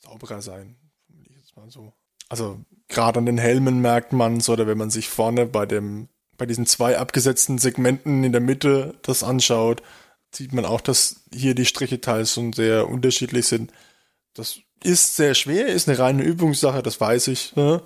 [0.01, 0.77] sauberer sein.
[1.69, 1.93] So.
[2.29, 6.09] Also gerade an den Helmen merkt man es, oder wenn man sich vorne bei dem
[6.37, 9.83] bei diesen zwei abgesetzten Segmenten in der Mitte das anschaut,
[10.35, 13.73] sieht man auch, dass hier die Striche teils schon sehr unterschiedlich sind.
[14.35, 17.55] Das ist sehr schwer, ist eine reine Übungssache, das weiß ich.
[17.57, 17.83] Ne?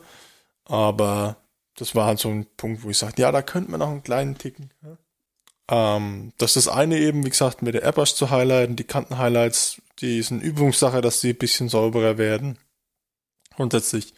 [0.65, 1.37] Aber
[1.77, 4.03] das war halt so ein Punkt, wo ich sagte, ja, da könnte man noch einen
[4.03, 4.71] kleinen Ticken.
[4.81, 4.97] Ne?
[5.71, 9.83] Ähm, das ist das eine eben, wie gesagt, mit der Airbrush zu highlighten, die Kanten-Highlights,
[10.01, 12.59] die sind Übungssache, dass sie ein bisschen sauberer werden.
[13.57, 14.15] Grundsätzlich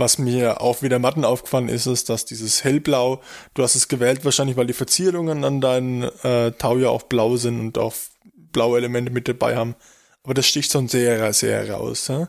[0.00, 3.20] was mir auch wieder Matten aufgefallen ist, ist, dass dieses Hellblau,
[3.54, 7.36] du hast es gewählt wahrscheinlich, weil die Verzierungen an deinen äh, Tau ja auch blau
[7.36, 7.94] sind und auch
[8.34, 9.76] blaue Elemente mit dabei haben.
[10.22, 12.08] Aber das sticht schon sehr, sehr raus.
[12.08, 12.28] Ja,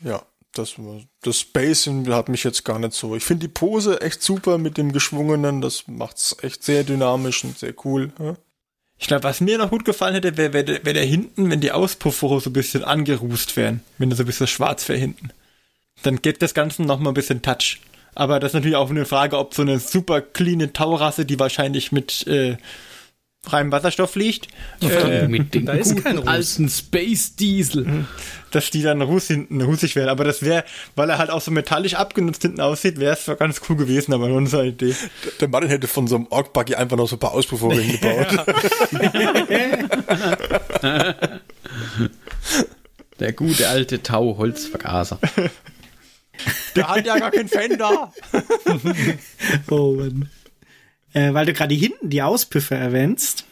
[0.00, 0.74] ja das,
[1.22, 3.14] das Spacing hat mich jetzt gar nicht so.
[3.16, 5.60] Ich finde die Pose echt super mit dem Geschwungenen.
[5.60, 8.12] Das macht's echt sehr dynamisch und sehr cool.
[8.18, 8.36] Ja?
[8.98, 11.72] Ich glaube, was mir noch gut gefallen hätte, wäre wär, wär der hinten, wenn die
[11.72, 13.82] Auspuffrohre so ein bisschen angerußt wären.
[13.98, 15.30] Wenn er so ein bisschen schwarz wäre hinten
[16.02, 17.80] dann gibt das Ganze noch mal ein bisschen Touch.
[18.14, 21.90] Aber das ist natürlich auch eine Frage, ob so eine super clean Taurasse, die wahrscheinlich
[21.90, 22.56] mit äh,
[23.52, 24.48] reinem Wasserstoff fliegt,
[24.80, 28.06] äh, mit dem da ist kein alten Space Diesel, mhm.
[28.50, 30.08] dass die dann ruß hinten rusig werden.
[30.08, 30.64] Aber das wäre,
[30.96, 34.28] weil er halt auch so metallisch abgenutzt hinten aussieht, wäre es ganz cool gewesen, aber
[34.28, 34.94] nur unsere Idee.
[35.40, 38.46] Der Mann hätte von so einem Ork Buggy einfach noch so ein paar Auspuffrohre hingebaut.
[43.20, 45.20] Der gute alte Tau-Holzvergaser.
[46.74, 48.12] Der hat ja gar keinen Fender.
[49.70, 50.28] oh Mann.
[51.14, 53.44] Äh, weil du gerade hinten die Auspüffe erwähnst.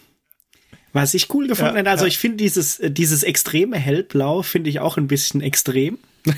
[0.93, 2.09] Was ich cool gefunden ja, hätte, also ja.
[2.09, 5.99] ich finde dieses, äh, dieses extreme Hellblau finde ich auch ein bisschen extrem.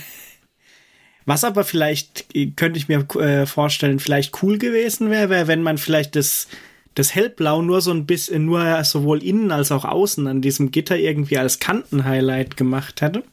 [1.27, 5.63] Was aber vielleicht, äh, könnte ich mir äh, vorstellen, vielleicht cool gewesen wäre, wär, wenn
[5.63, 6.47] man vielleicht das,
[6.95, 10.97] das Hellblau nur so ein bisschen, nur sowohl innen als auch außen an diesem Gitter
[10.97, 13.25] irgendwie als Kantenhighlight gemacht hätte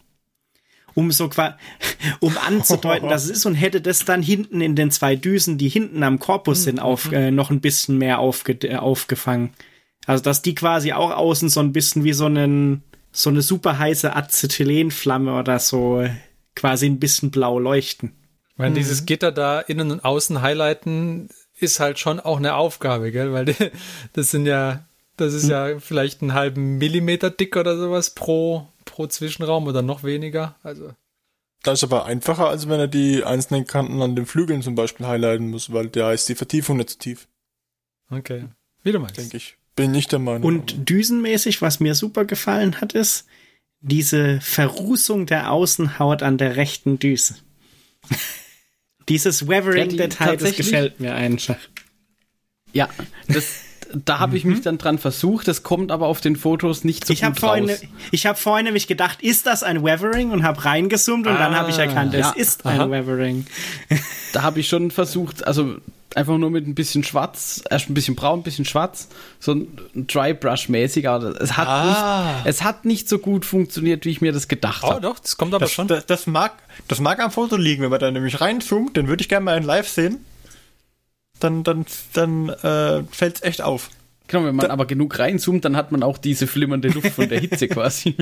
[0.93, 1.29] um so
[2.19, 5.69] um anzudeuten, dass es ist und hätte das dann hinten in den zwei Düsen, die
[5.69, 7.13] hinten am Korpus sind, auf mhm.
[7.13, 9.53] äh, noch ein bisschen mehr aufge äh, aufgefangen.
[10.05, 13.77] Also dass die quasi auch außen so ein bisschen wie so einen so eine super
[13.77, 16.05] heiße Acetylenflamme oder so
[16.55, 18.13] quasi ein bisschen blau leuchten.
[18.57, 18.75] Weil mhm.
[18.75, 23.33] dieses Gitter da innen und außen highlighten ist halt schon auch eine Aufgabe, gell?
[23.33, 23.55] Weil die,
[24.13, 24.85] das sind ja,
[25.17, 25.51] das ist mhm.
[25.51, 28.67] ja vielleicht einen halben Millimeter dick oder sowas pro
[29.01, 30.55] pro Zwischenraum oder noch weniger.
[30.63, 30.93] Also.
[31.63, 35.07] Das ist aber einfacher, als wenn er die einzelnen Kanten an den Flügeln zum Beispiel
[35.07, 37.27] highlighten muss, weil da ist die Vertiefung nicht so tief.
[38.09, 38.45] Okay.
[38.83, 39.17] Wie du meinst.
[39.17, 39.57] Denke ich.
[39.75, 40.43] Bin nicht der Meinung.
[40.43, 43.25] Und düsenmäßig, was mir super gefallen hat, ist
[43.79, 47.35] diese Verrußung der Außenhaut an der rechten Düse.
[49.09, 51.57] Dieses Weathering-Detail, das gefällt mir einfach.
[52.71, 52.87] Ja,
[53.27, 53.61] das
[54.05, 55.47] da habe ich mich dann dran versucht.
[55.47, 57.81] Das kommt aber auf den Fotos nicht so Ich habe gut vorhin, raus.
[58.11, 61.69] ich habe vorhin nämlich gedacht, ist das ein Weathering und habe reingezoomt und dann habe
[61.69, 62.31] ich erkannt, ja.
[62.31, 63.45] es ist ein Weathering.
[64.33, 65.75] Da habe ich schon versucht, also
[66.13, 69.07] einfach nur mit ein bisschen schwarz, erst ein bisschen braun, ein bisschen schwarz,
[69.39, 72.33] so ein Dry Brush mäßig, aber es hat Ah.
[72.43, 75.01] nicht, es hat nicht so gut funktioniert, wie ich mir das gedacht Oh, habe.
[75.01, 75.87] doch, das kommt aber Das, schon.
[75.87, 76.51] das, das, mag,
[76.89, 79.57] das mag am Foto liegen, wenn man da nämlich reinzoomt, dann würde ich gerne mal
[79.57, 80.25] in live sehen.
[81.41, 83.89] Dann, dann, dann äh, fällt es echt auf.
[84.31, 87.41] Genau, wenn man aber genug reinzoomt, dann hat man auch diese flimmernde Luft von der
[87.41, 88.15] Hitze quasi.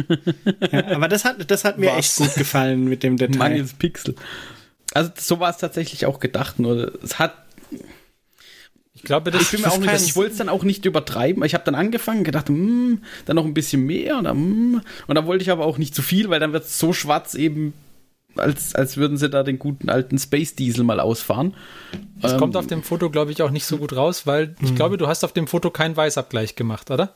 [0.72, 1.98] Ja, aber das hat, das hat mir Was?
[1.98, 3.38] echt gut gefallen mit dem Detail.
[3.38, 4.16] Mangels Pixel.
[4.94, 7.36] Also so war es tatsächlich auch gedacht, nur es hat
[8.96, 11.44] Ich glaube, das ich bin mir auch nicht, ich wollte es dann auch nicht übertreiben.
[11.44, 15.16] Ich habe dann angefangen, gedacht, hm, dann noch ein bisschen mehr und dann, hm, und
[15.16, 17.74] dann wollte ich aber auch nicht zu viel, weil dann wird es so schwarz eben,
[18.35, 21.56] als, als würden sie da den guten alten Space Diesel mal ausfahren.
[22.22, 24.76] das Ähm, kommt auf dem Foto, glaube ich, auch nicht so gut raus, weil ich
[24.76, 27.15] glaube, du hast auf dem Foto keinen Weißabgleich gemacht, oder?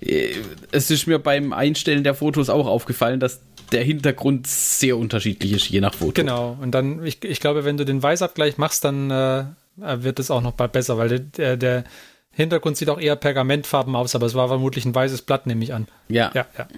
[0.00, 0.30] Äh,
[0.72, 3.40] Es ist mir beim Einstellen der Fotos auch aufgefallen, dass
[3.72, 6.12] der Hintergrund sehr unterschiedlich ist, je nach Foto.
[6.12, 6.56] Genau.
[6.60, 9.44] Und dann, ich, ich glaube, wenn du den Weißabgleich machst, dann äh,
[9.76, 11.84] wird es auch noch bald besser, weil der, der, der
[12.30, 15.72] Hintergrund sieht auch eher pergamentfarben aus, aber es war vermutlich ein weißes Blatt, nehme ich
[15.74, 15.88] an.
[16.08, 16.68] Ja, Ja, ja.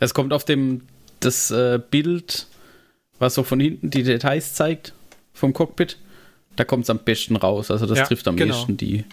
[0.00, 0.82] es kommt auf dem
[1.24, 2.46] das äh, Bild,
[3.18, 4.92] was so von hinten die Details zeigt
[5.32, 5.98] vom Cockpit.
[6.56, 7.70] Da kommt es am besten raus.
[7.70, 8.54] Also das Ja, trifft am genau.
[8.54, 9.04] ehesten die,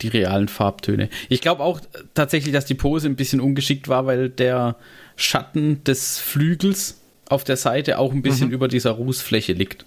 [0.00, 1.08] die realen Farbtöne.
[1.28, 1.80] Ich glaube auch
[2.14, 4.76] tatsächlich, dass die Pose ein bisschen ungeschickt war, weil der
[5.16, 9.84] Schatten des Flügels auf der Seite auch ein bisschen über dieser Rußfläche liegt.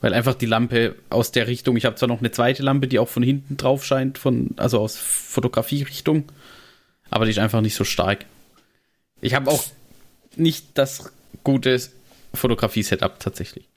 [0.00, 2.98] Weil einfach die Lampe aus der Richtung, ich habe zwar noch eine zweite Lampe, die
[2.98, 6.24] auch von hinten drauf scheint, von, also aus Fotografierichtung,
[7.08, 8.26] aber die ist einfach nicht so stark.
[9.22, 9.64] Ich habe auch
[10.38, 11.12] nicht das
[11.44, 11.80] gute
[12.34, 13.68] Fotografie-Setup tatsächlich.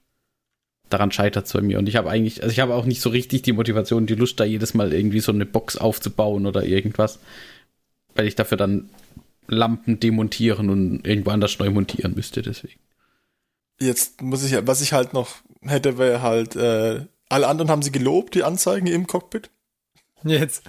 [0.89, 1.77] Daran scheitert es bei mir.
[1.77, 4.39] Und ich habe eigentlich, also ich habe auch nicht so richtig die Motivation, die Lust,
[4.39, 7.19] da jedes Mal irgendwie so eine Box aufzubauen oder irgendwas.
[8.15, 8.89] Weil ich dafür dann
[9.47, 12.79] Lampen demontieren und irgendwo anders neu montieren müsste, deswegen.
[13.79, 17.91] Jetzt muss ich, was ich halt noch hätte, wäre halt, äh, alle anderen haben sie
[17.91, 19.49] gelobt, die Anzeigen im Cockpit.
[20.23, 20.63] Jetzt.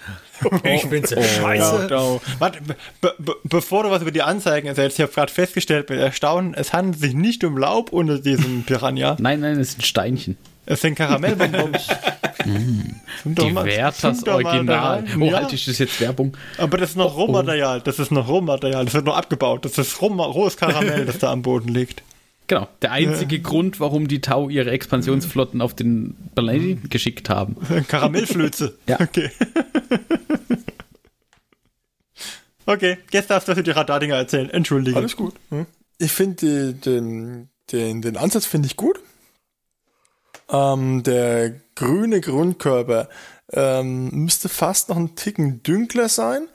[0.64, 4.98] Ich bin so Ja, da- Warte, be be bevor du was über die Anzeigen erzählst,
[4.98, 9.16] ich habe gerade festgestellt mit Erstaunen, es handelt sich nicht um Laub unter diesem Piranha.
[9.20, 10.36] Nein, nein, es sind Steinchen.
[10.66, 11.88] Es sind Karamellbonbons.
[13.24, 14.64] Mal Original.
[14.66, 15.04] da rein.
[15.20, 16.36] Oh, Ja, halt, ist das jetzt Werbung?
[16.58, 17.24] aber das ist noch Oh, oh.
[17.26, 17.80] Rohmaterial.
[17.80, 18.84] Das ist noch Rohmaterial.
[18.84, 19.64] Das wird noch abgebaut.
[19.64, 22.02] Das ist roh rohes Karamell, das da am Boden liegt.
[22.50, 22.66] Genau.
[22.82, 27.56] Der einzige Grund, warum die Tau ihre Expansionsflotten auf den Planeten geschickt haben.
[27.86, 28.76] Karamellflöze.
[28.88, 29.00] Ja.
[29.00, 29.30] Okay.
[32.66, 34.50] okay, jetzt darfst du die Radardinger erzählen.
[34.50, 34.96] Entschuldige.
[34.96, 35.34] Alles gut.
[35.50, 35.66] Hm?
[35.98, 38.98] Ich finde den, den, den Ansatz finde ich gut.
[40.50, 43.08] Ähm, der grüne Grundkörper
[43.52, 46.48] ähm, müsste fast noch ein Ticken dünkler sein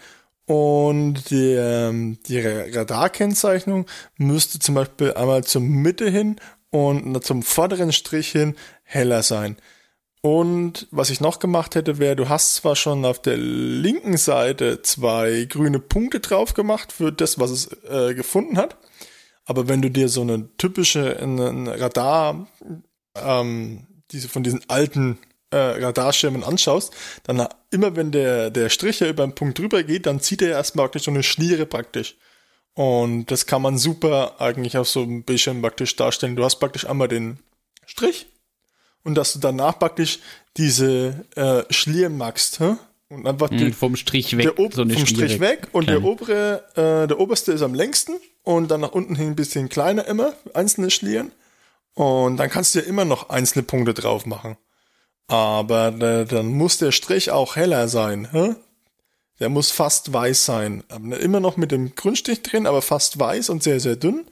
[0.45, 3.85] und die, ähm, die Ra- Radarkennzeichnung
[4.17, 6.37] müsste zum Beispiel einmal zur Mitte hin
[6.69, 9.57] und zum vorderen Strich hin heller sein.
[10.21, 14.81] Und was ich noch gemacht hätte, wäre, du hast zwar schon auf der linken Seite
[14.81, 18.77] zwei grüne Punkte drauf gemacht für das, was es äh, gefunden hat.
[19.45, 22.47] Aber wenn du dir so eine typische eine, eine Radar,
[23.15, 25.19] ähm, diese von diesen alten
[25.51, 26.93] äh, Radarschirmen anschaust,
[27.23, 30.49] dann immer wenn der, der Strich ja über einen Punkt drüber geht, dann zieht er
[30.49, 32.15] erstmal praktisch so eine Schliere praktisch.
[32.73, 36.35] Und das kann man super eigentlich auf so einem Bildschirm praktisch darstellen.
[36.35, 37.39] Du hast praktisch einmal den
[37.85, 38.27] Strich
[39.03, 40.19] und dass du danach praktisch
[40.57, 42.59] diese äh, Schlieren magst.
[42.59, 42.75] Hä?
[43.07, 44.55] Und einfach die, Mhm, vom Strich weg.
[44.55, 45.27] der so eine vom.
[45.27, 48.13] Strich weg und der obere, äh, der oberste ist am längsten
[48.43, 51.31] und dann nach unten hin ein bisschen kleiner immer, einzelne Schlieren.
[51.93, 54.57] Und dann kannst du ja immer noch einzelne Punkte drauf machen.
[55.27, 58.29] Aber äh, dann muss der Strich auch heller sein.
[58.31, 58.55] Hä?
[59.39, 60.83] Der muss fast weiß sein.
[61.19, 64.25] Immer noch mit dem Grundstich drin, aber fast weiß und sehr, sehr dünn.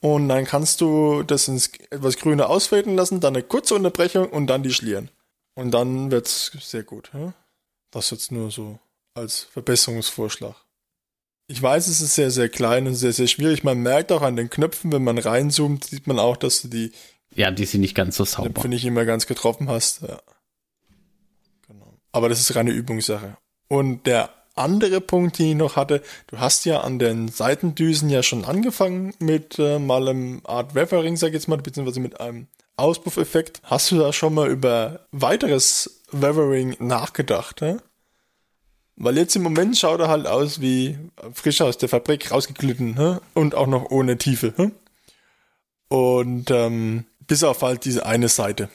[0.00, 4.46] Und dann kannst du das ins etwas grüner ausfaden lassen, dann eine kurze Unterbrechung und
[4.46, 5.10] dann die Schlieren.
[5.54, 7.10] Und dann wird's sehr gut.
[7.12, 7.32] Hä?
[7.90, 8.78] Das jetzt nur so
[9.14, 10.54] als Verbesserungsvorschlag.
[11.48, 13.64] Ich weiß, es ist sehr, sehr klein und sehr, sehr schwierig.
[13.64, 16.92] Man merkt auch an den Knöpfen, wenn man reinzoomt, sieht man auch, dass du die
[17.34, 18.50] Ja, die sind nicht ganz so sauber.
[18.50, 20.02] Knöpfe nicht immer ganz getroffen hast.
[20.02, 20.20] Ja.
[22.18, 23.36] Aber das ist reine Übungssache.
[23.68, 28.24] Und der andere Punkt, den ich noch hatte, du hast ja an den Seitendüsen ja
[28.24, 32.48] schon angefangen mit äh, mal einem Art Weathering, sag ich jetzt mal, beziehungsweise mit einem
[32.76, 33.60] Auspuffeffekt.
[33.62, 37.60] Hast du da schon mal über weiteres Weathering nachgedacht?
[37.60, 37.80] Ne?
[38.96, 40.98] Weil jetzt im Moment schaut er halt aus wie
[41.32, 43.22] frisch aus der Fabrik rausgeglitten ne?
[43.34, 44.54] und auch noch ohne Tiefe.
[44.56, 44.72] Ne?
[45.86, 48.70] Und ähm, bis auf halt diese eine Seite.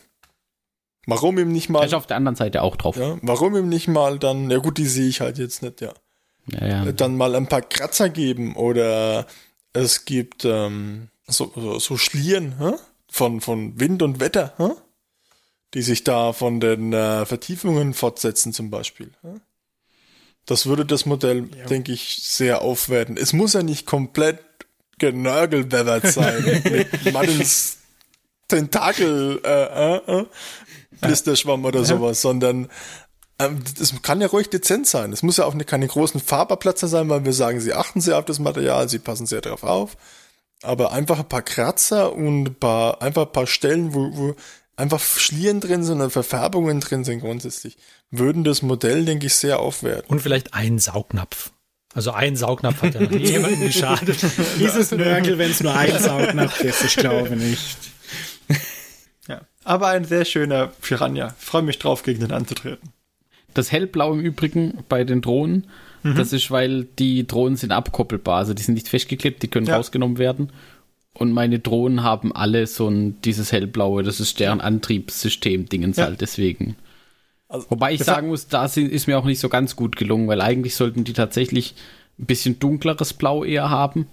[1.05, 1.85] Warum ihm nicht mal.
[1.85, 2.95] Ist auf der anderen Seite auch drauf.
[2.95, 5.93] Ja, warum ihm nicht mal dann, ja gut, die sehe ich halt jetzt nicht, ja.
[6.47, 6.91] Ja, ja.
[6.91, 9.25] Dann mal ein paar Kratzer geben oder
[9.71, 12.73] es gibt ähm, so, so, so Schlieren hä?
[13.09, 14.71] von, von Wind und Wetter, hä?
[15.73, 19.11] die sich da von den äh, Vertiefungen fortsetzen zum Beispiel.
[19.21, 19.39] Hä?
[20.45, 23.15] Das würde das Modell, denke ich, sehr aufwerten.
[23.15, 24.39] Es muss ja nicht komplett
[24.99, 27.77] genörgelweathert sein mit Martins
[28.47, 30.25] Tentakel äh, äh, äh,
[31.03, 32.69] Blisterschwamm oder sowas, sondern
[33.39, 35.11] ähm, es kann ja ruhig dezent sein.
[35.13, 38.17] Es muss ja auch nicht, keine großen Farbabplatzer sein, weil wir sagen, sie achten sehr
[38.17, 39.97] auf das Material, sie passen sehr darauf auf.
[40.61, 44.35] Aber einfach ein paar Kratzer und ein paar, einfach ein paar Stellen, wo, wo
[44.75, 47.77] einfach Schlieren drin sind oder Verfärbungen drin sind grundsätzlich,
[48.11, 50.09] würden das Modell, denke ich, sehr aufwerten.
[50.09, 51.51] Und vielleicht ein Saugnapf.
[51.93, 54.17] Also ein Saugnapf hat ja noch nie jemandem geschadet.
[54.59, 57.77] Dieses Nörgel, wenn es nur ein Saugnapf ist, ich glaube nicht.
[59.65, 59.71] Ja.
[59.71, 61.33] Aber ein sehr schöner Piranha.
[61.39, 62.89] Ich freue mich drauf, gegen den anzutreten.
[63.53, 65.67] Das hellblau im Übrigen bei den Drohnen,
[66.03, 66.15] Mhm.
[66.15, 69.77] das ist, weil die Drohnen sind abkoppelbar, also die sind nicht festgeklebt, die können Ja.
[69.77, 70.51] rausgenommen werden.
[71.13, 76.05] Und meine Drohnen haben alle so ein, dieses hellblaue, das ist deren Antriebssystem, Dingens Ja.
[76.05, 76.75] halt, deswegen.
[77.47, 80.41] Also, Wobei ich sagen muss, da ist mir auch nicht so ganz gut gelungen, weil
[80.41, 81.75] eigentlich sollten die tatsächlich
[82.19, 84.07] ein bisschen dunkleres Blau eher haben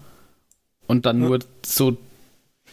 [0.87, 1.97] und dann nur so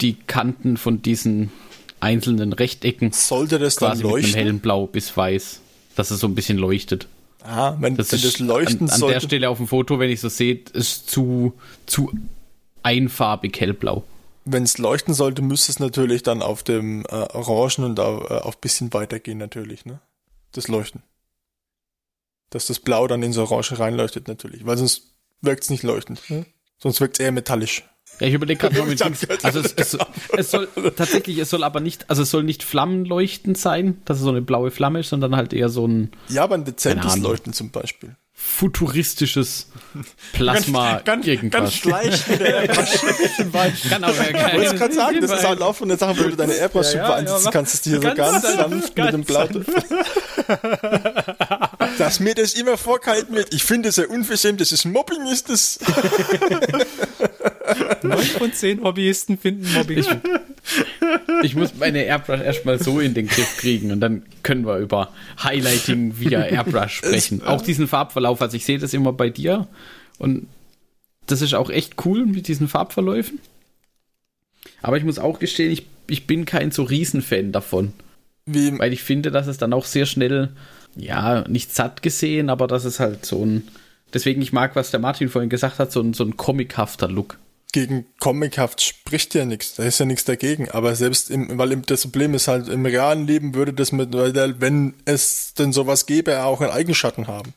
[0.02, 1.52] die Kanten von diesen
[2.00, 4.34] einzelnen Rechtecken Sollte das dann quasi mit einem leuchten?
[4.36, 5.62] hellen Blau bis weiß,
[5.96, 7.08] dass es so ein bisschen leuchtet.
[7.44, 9.22] Ah, wenn Das wenn das leuchten an, an der sollte.
[9.22, 11.54] Stelle auf dem Foto, wenn ich so sehe, ist zu,
[11.86, 12.12] zu
[12.84, 14.04] einfarbig hellblau.
[14.46, 18.34] Wenn es leuchten sollte, müsste es natürlich dann auf dem äh, Orangen und auf, äh,
[18.36, 20.00] auf bisschen weitergehen natürlich, ne?
[20.54, 21.04] Das Leuchten.
[22.50, 26.22] Dass das Blau dann ins Orange reinleuchtet natürlich, weil sonst wirkt es nicht leuchtend.
[26.30, 26.46] Ne?
[26.80, 27.84] Sonst wirkt es eher metallisch.
[28.20, 29.98] Ja, ich überlege gerade mal mit gehört, also es, es,
[30.36, 34.24] es soll tatsächlich, es soll aber nicht, also es soll nicht flammenleuchtend sein, dass es
[34.24, 37.18] so eine blaue Flamme ist, sondern halt eher so ein Ja, aber ein dezentes.
[37.18, 38.16] Leuchten zum Beispiel.
[38.34, 39.70] futuristisches
[40.34, 41.82] Plasma ganz, irgendwas.
[41.82, 45.76] ganz leicht mit der Kann auch ja Ich wollte gerade sagen, das ist halt auch
[45.76, 48.02] von der Sache, wenn du deine Airbrush Ja, super ja, ja, kannst, dass die hier
[48.02, 49.48] so ganz ganz sanft, mit dem ganz Blau.
[51.98, 55.50] Dass mir das immer vorgehalten wird, ich finde es sehr unverschämt, das ist Mobbing, ist
[55.50, 55.80] das.
[58.04, 60.00] Neun von zehn Hobbyisten finden Mobbing.
[60.00, 60.08] Ich,
[61.44, 65.14] ich muss meine Airbrush erstmal so in den Griff kriegen und dann können wir über
[65.44, 67.44] Highlighting via Airbrush sprechen.
[67.44, 69.68] Auch diesen Farbverlauf, also ich sehe das immer bei dir
[70.18, 70.48] und
[71.28, 73.40] das ist auch echt cool mit diesen Farbverläufen.
[74.82, 77.94] Aber ich muss auch gestehen, ich, ich bin kein so Riesenfan davon,
[78.46, 80.50] Wie, weil ich finde, dass es dann auch sehr schnell,
[80.96, 83.68] ja, nicht satt gesehen, aber dass es halt so ein,
[84.14, 87.38] deswegen ich mag, was der Martin vorhin gesagt hat, so ein, so ein comichafter Look.
[87.74, 92.04] Gegen Comichaft spricht ja nichts, da ist ja nichts dagegen, aber selbst im, weil das
[92.04, 96.62] Problem ist halt, im realen Leben würde das mit, wenn es denn sowas gäbe, auch
[96.62, 97.54] einen Eigenschatten haben.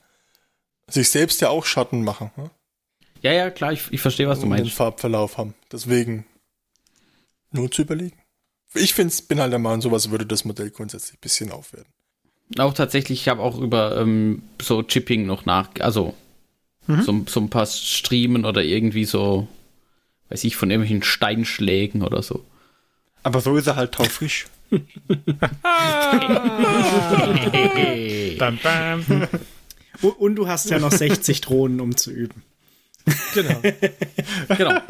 [0.89, 2.51] Sich selbst ja auch Schatten machen, ne?
[3.23, 4.77] Ja, ja, klar, ich, ich verstehe, was du und den meinst.
[4.77, 5.55] Farbverlauf haben.
[5.70, 6.24] Deswegen
[7.53, 8.19] nur zu überlegen.
[8.74, 11.93] Ich find's, bin halt der Meinung, sowas würde das Modell grundsätzlich ein bisschen aufwerten.
[12.59, 16.15] Auch tatsächlich, ich habe auch über ähm, so Chipping noch nach, also
[16.87, 19.47] so, so ein paar Striemen oder irgendwie so,
[20.31, 22.44] weiß ich, von irgendwelchen Steinschlägen oder so.
[23.23, 24.47] Aber so ist er halt taufrisch.
[28.39, 29.05] Bam, bam.
[30.02, 32.43] Und, und du hast ja noch 60 Drohnen, um zu üben.
[33.35, 33.61] Genau.
[34.57, 34.81] Genau.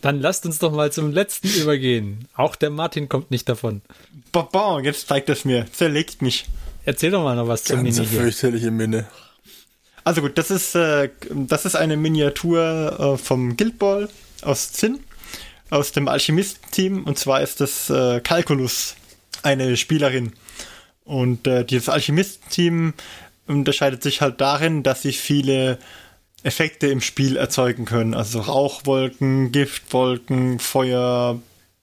[0.00, 2.26] Dann lasst uns doch mal zum letzten übergehen.
[2.34, 3.82] Auch der Martin kommt nicht davon.
[4.32, 5.66] Bon, jetzt zeigt es mir.
[5.70, 6.46] Zerlegt mich.
[6.84, 8.20] Erzähl doch mal noch was zum Ganz Mini hier.
[8.20, 9.06] fürchterliche Minne.
[10.02, 14.08] Also gut, das ist, äh, das ist eine Miniatur äh, vom Guild Ball
[14.44, 15.00] aus Zinn,
[15.70, 17.04] aus dem Alchemisten-Team.
[17.04, 18.96] Und zwar ist das äh, Calculus,
[19.42, 20.32] eine Spielerin.
[21.04, 22.94] Und äh, dieses Alchemisten-Team
[23.46, 25.78] unterscheidet sich halt darin, dass sie viele
[26.42, 28.14] Effekte im Spiel erzeugen können.
[28.14, 31.40] Also Rauchwolken, Giftwolken, Feuer,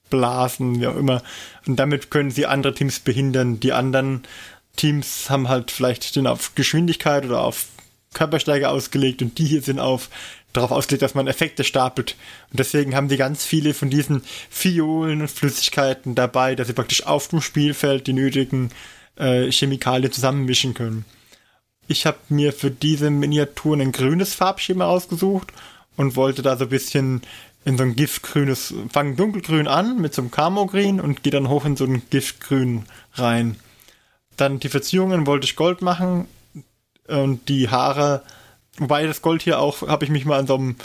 [0.09, 1.21] Blasen, wie auch immer.
[1.65, 3.59] Und damit können sie andere Teams behindern.
[3.59, 4.23] Die anderen
[4.75, 7.67] Teams haben halt vielleicht den auf Geschwindigkeit oder auf
[8.13, 10.09] Körperstärke ausgelegt und die hier sind auf
[10.53, 12.15] darauf ausgelegt, dass man Effekte stapelt.
[12.51, 17.05] Und deswegen haben die ganz viele von diesen Fiolen und Flüssigkeiten dabei, dass sie praktisch
[17.05, 18.71] auf dem Spielfeld die nötigen
[19.17, 21.05] äh, Chemikalien zusammenmischen können.
[21.87, 25.51] Ich habe mir für diese Miniaturen ein grünes Farbschema ausgesucht
[25.95, 27.21] und wollte da so ein bisschen
[27.65, 31.65] in so ein giftgrünes, fangen dunkelgrün an mit so einem Camo-Grün und gehe dann hoch
[31.65, 33.57] in so ein giftgrün rein.
[34.37, 36.27] Dann die Verzierungen wollte ich Gold machen
[37.07, 38.23] und die Haare,
[38.79, 40.75] wobei das Gold hier auch, habe ich mich mal an so einem,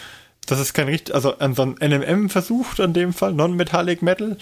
[0.47, 4.37] das ist kein richtig, also an so einem NMM versucht, an dem Fall, Non-Metallic Metal.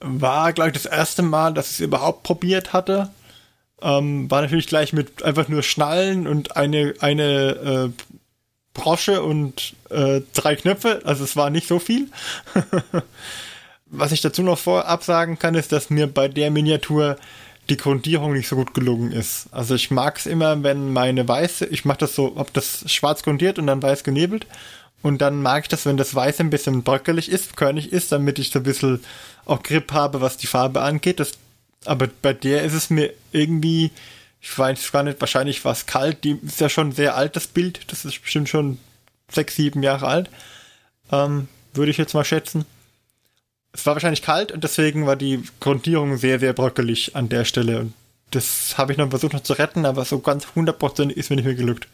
[0.00, 3.10] war, glaube ich, das erste Mal, dass ich es überhaupt probiert hatte.
[3.80, 8.04] Ähm, war natürlich gleich mit einfach nur Schnallen und eine, eine äh,
[8.74, 11.02] Brosche und äh, drei Knöpfe.
[11.04, 12.08] Also es war nicht so viel.
[13.86, 17.16] Was ich dazu noch vorab sagen kann, ist, dass mir bei der Miniatur
[17.68, 19.46] die Grundierung nicht so gut gelungen ist.
[19.52, 23.22] Also ich mag es immer, wenn meine weiße, ich mache das so, ob das schwarz
[23.22, 24.46] grundiert und dann weiß genebelt.
[25.02, 28.38] Und dann mag ich das, wenn das Weiße ein bisschen bröckelig ist, körnig ist, damit
[28.38, 29.02] ich so ein bisschen
[29.44, 31.18] auch Grip habe, was die Farbe angeht.
[31.18, 31.32] Das,
[31.84, 33.90] aber bei der ist es mir irgendwie,
[34.40, 36.22] ich weiß gar nicht, wahrscheinlich war es kalt.
[36.24, 37.80] Die ist ja schon sehr alt, das Bild.
[37.88, 38.78] Das ist bestimmt schon
[39.28, 40.30] sechs, sieben Jahre alt.
[41.10, 42.64] Ähm, würde ich jetzt mal schätzen.
[43.72, 47.80] Es war wahrscheinlich kalt und deswegen war die Grundierung sehr, sehr bröckelig an der Stelle.
[47.80, 47.94] Und
[48.30, 51.46] das habe ich noch versucht noch zu retten, aber so ganz 100% ist mir nicht
[51.46, 51.88] mehr gelückt.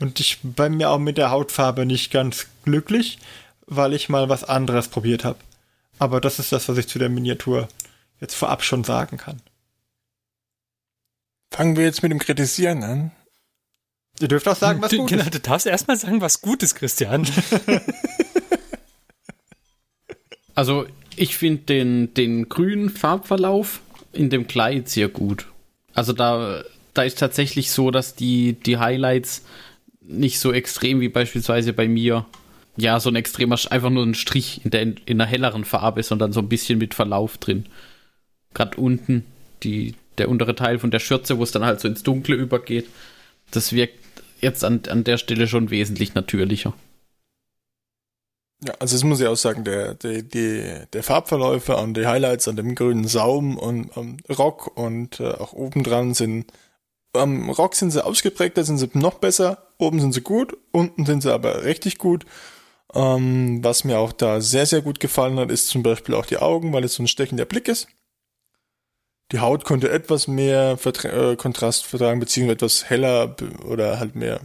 [0.00, 3.18] Und ich bin mir auch mit der Hautfarbe nicht ganz glücklich,
[3.66, 5.38] weil ich mal was anderes probiert habe.
[6.00, 7.68] Aber das ist das, was ich zu der Miniatur
[8.20, 9.40] jetzt vorab schon sagen kann.
[11.52, 13.10] Fangen wir jetzt mit dem Kritisieren an.
[14.20, 15.34] Ihr dürft auch sagen, was du, gut genau, ist.
[15.34, 17.28] du darfst erstmal sagen, was gut ist, Christian.
[20.54, 20.86] Also,
[21.16, 23.80] ich finde den, den grünen Farbverlauf
[24.12, 25.46] in dem Kleid sehr gut.
[25.94, 26.62] Also da,
[26.92, 29.44] da ist tatsächlich so, dass die, die Highlights
[30.00, 32.26] nicht so extrem wie beispielsweise bei mir,
[32.76, 36.32] ja, so ein extremer, einfach nur ein Strich in der, in einer helleren Farbe, sondern
[36.32, 37.66] so ein bisschen mit Verlauf drin.
[38.52, 39.24] Gerade unten,
[39.62, 42.86] die, der untere Teil von der Schürze, wo es dann halt so ins Dunkle übergeht,
[43.50, 43.98] das wirkt
[44.40, 46.74] jetzt an, an der Stelle schon wesentlich natürlicher.
[48.64, 52.48] Ja, also das muss ich auch sagen, der, der, die, der Farbverläufe an die Highlights
[52.48, 56.50] an dem grünen Saum und am Rock und äh, auch obendran sind,
[57.12, 61.22] am Rock sind sie ausgeprägter, sind sie noch besser, oben sind sie gut, unten sind
[61.22, 62.24] sie aber richtig gut.
[62.94, 66.38] Ähm, was mir auch da sehr, sehr gut gefallen hat, ist zum Beispiel auch die
[66.38, 67.88] Augen, weil es so ein stechender Blick ist.
[69.32, 73.36] Die Haut konnte etwas mehr Vertra äh, Kontrast vertragen, beziehungsweise etwas heller
[73.66, 74.40] oder halt mehr,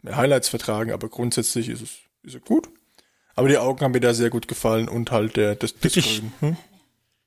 [0.00, 1.90] mehr Highlights vertragen, aber grundsätzlich ist es,
[2.22, 2.68] ist es gut.
[3.34, 5.92] Aber die Augen haben mir da sehr gut gefallen und halt der, das, das?
[5.94, 6.32] Grün.
[6.40, 6.56] Hm?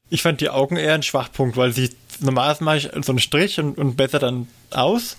[0.09, 3.59] Ich fand die Augen eher ein Schwachpunkt, weil sie normalerweise mache ich so einen Strich
[3.59, 5.17] und, und besser dann aus.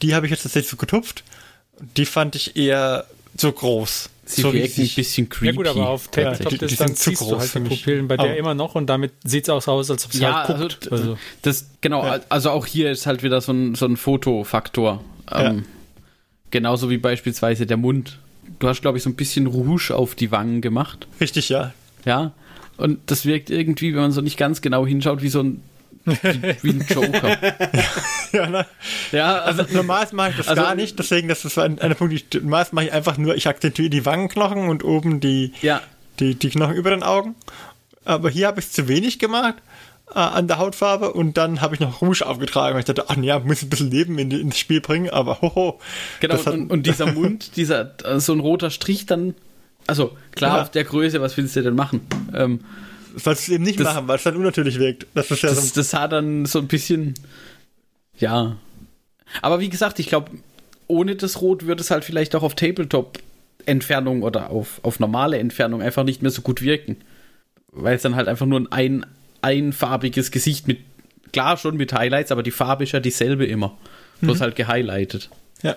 [0.00, 1.24] Die habe ich jetzt tatsächlich so getupft.
[1.96, 4.10] Die fand ich eher so groß.
[4.24, 5.46] Sie so wirken ein bisschen creepy.
[5.46, 7.50] ja gut, aber auf Ja, Tabletop die- die Distanz sind zu siehst du groß halt
[7.50, 7.78] für die mich.
[7.80, 10.12] Pupillen bei der Aber- immer noch und damit sieht es auch so aus, als ob
[10.12, 10.92] sie Ja, halt guckt.
[10.92, 12.20] also, Also, das, genau, Ja.
[12.28, 15.02] also auch hier ist halt wieder so ein, so ein Fotofaktor.
[15.32, 15.64] Ähm,
[16.50, 18.18] Genauso wie beispielsweise der Mund.
[18.62, 21.08] Du hast, glaube ich, so ein bisschen Rouge auf die Wangen gemacht.
[21.20, 21.72] Richtig, ja.
[22.04, 22.30] Ja.
[22.76, 25.64] Und das wirkt irgendwie, wenn man so nicht ganz genau hinschaut, wie so ein,
[26.04, 27.38] wie, ein Joker.
[28.32, 28.64] ja ne?
[29.10, 32.34] ja, Also normalerweise mache ich das Also- gar nicht, deswegen das ist ein, einer Punkt,
[32.34, 35.80] normalerweise mache ich einfach nur, ich akzentuiere die Wangenknochen und oben die, ja,
[36.20, 37.34] die, die Knochen über den Augen.
[38.04, 39.56] Aber hier habe ich es zu wenig gemacht
[40.14, 43.16] äh, an der Hautfarbe und dann habe ich noch Rouge aufgetragen, weil ich dachte, ach
[43.16, 45.78] ja, muss ein bisschen Leben in, ins Spiel bringen, aber hoho.
[46.20, 46.34] genau.
[46.34, 49.34] hat- Und, und dieser Mund, dieser, äh, so ein roter Strich dann,
[49.86, 50.62] also klar, Ja.
[50.62, 52.00] auf der Größe, was willst du denn machen?
[52.34, 52.60] Ähm,
[53.16, 55.06] sollst du eben nicht Das- machen, weil es dann unnatürlich wirkt.
[55.14, 57.14] Das ist ja das, so, das sah dann so ein bisschen,
[58.18, 58.56] ja.
[59.40, 60.30] Aber wie gesagt, ich glaube,
[60.88, 65.80] ohne das Rot würde es halt vielleicht auch auf Tabletop-Entfernung oder auf, auf normale Entfernung
[65.82, 66.96] einfach nicht mehr so gut wirken.
[67.74, 69.06] Weil es dann halt einfach nur ein
[69.42, 70.80] einfarbiges Gesicht mit,
[71.32, 73.76] klar schon mit Highlights, aber die Farbe ist ja dieselbe immer.
[74.20, 75.30] Bloß halt gehighlightet.
[75.62, 75.76] ja.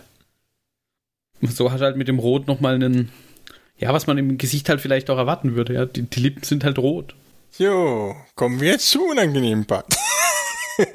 [1.41, 3.11] So hat halt mit dem Rot nochmal einen,
[3.77, 5.73] ja, was man im Gesicht halt vielleicht auch erwarten würde.
[5.73, 7.15] Ja, die, die Lippen sind halt rot.
[7.57, 9.97] Jo, kommen wir jetzt zu unangenehmen Part.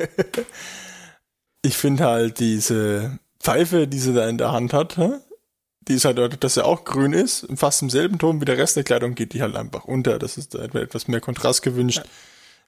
[1.63, 4.99] ich finde halt diese Pfeife, die sie da in der Hand hat,
[5.89, 8.77] die ist halt, dass sie auch grün ist, fast im selben Ton wie der Rest
[8.77, 10.19] der Kleidung geht die halt einfach unter.
[10.19, 12.03] Das ist da etwas mehr Kontrast gewünscht.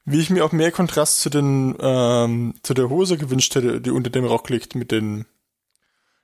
[0.05, 3.91] Wie ich mir auch mehr Kontrast zu den ähm, zu der Hose gewünscht hätte, die
[3.91, 5.25] unter dem Rock liegt, mit den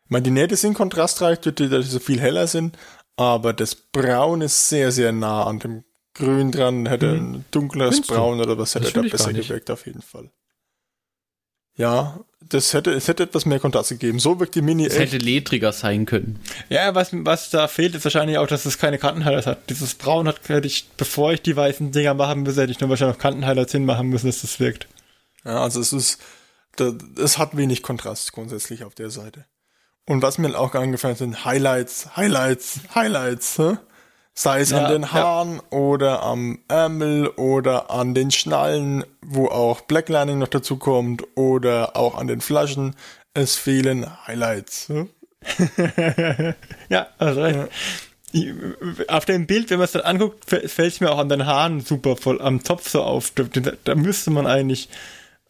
[0.09, 2.75] ich meine, die Nähte sind kontrastreich, die, die so viel heller sind,
[3.15, 5.83] aber das Braun ist sehr, sehr nah an dem
[6.15, 8.01] Grün dran, hätte ein dunkleres?
[8.01, 10.31] Braun oder was hätte da besser gewirkt, auf jeden Fall.
[11.75, 12.19] Ja,
[12.49, 14.19] das hätte, es hätte etwas mehr Kontrast gegeben.
[14.19, 15.13] So wirkt die Mini Es echt.
[15.13, 16.39] hätte ledriger sein können.
[16.69, 19.69] Ja, was, was da fehlt, ist wahrscheinlich auch, dass es keine Kantenhighlights hat.
[19.69, 22.89] Dieses Braun hat, hätte ich, bevor ich die weißen Dinger machen müsste, hätte ich nur
[22.89, 24.87] wahrscheinlich noch Kantenhighlights hinmachen müssen, dass das wirkt.
[25.45, 26.19] Ja, also es ist,
[26.75, 29.45] da- es hat wenig Kontrast grundsätzlich auf der Seite.
[30.05, 33.77] Und was mir auch angefallen sind Highlights, Highlights, Highlights, hä?
[34.39, 35.11] Sei es Ja, an den ja.
[35.11, 41.97] Haaren oder am Ärmel oder an den Schnallen, wo auch Blacklining noch dazu kommt oder
[41.97, 42.95] auch an den Flaschen.
[43.33, 44.87] Es fehlen Highlights.
[44.89, 45.07] hä?
[46.89, 47.69] Ja, also recht.
[49.09, 51.81] auf dem Bild, wenn man es dann anguckt, fällt es mir auch an den Haaren
[51.81, 53.31] super voll am Zopf so auf.
[53.35, 53.43] Da,
[53.83, 54.87] da müsste man eigentlich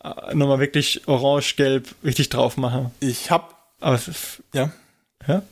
[0.04, 2.92] äh, nochmal wirklich orange-gelb richtig drauf machen.
[3.02, 4.00] Ich hab, aber
[4.54, 4.72] ja,
[5.28, 5.44] ja.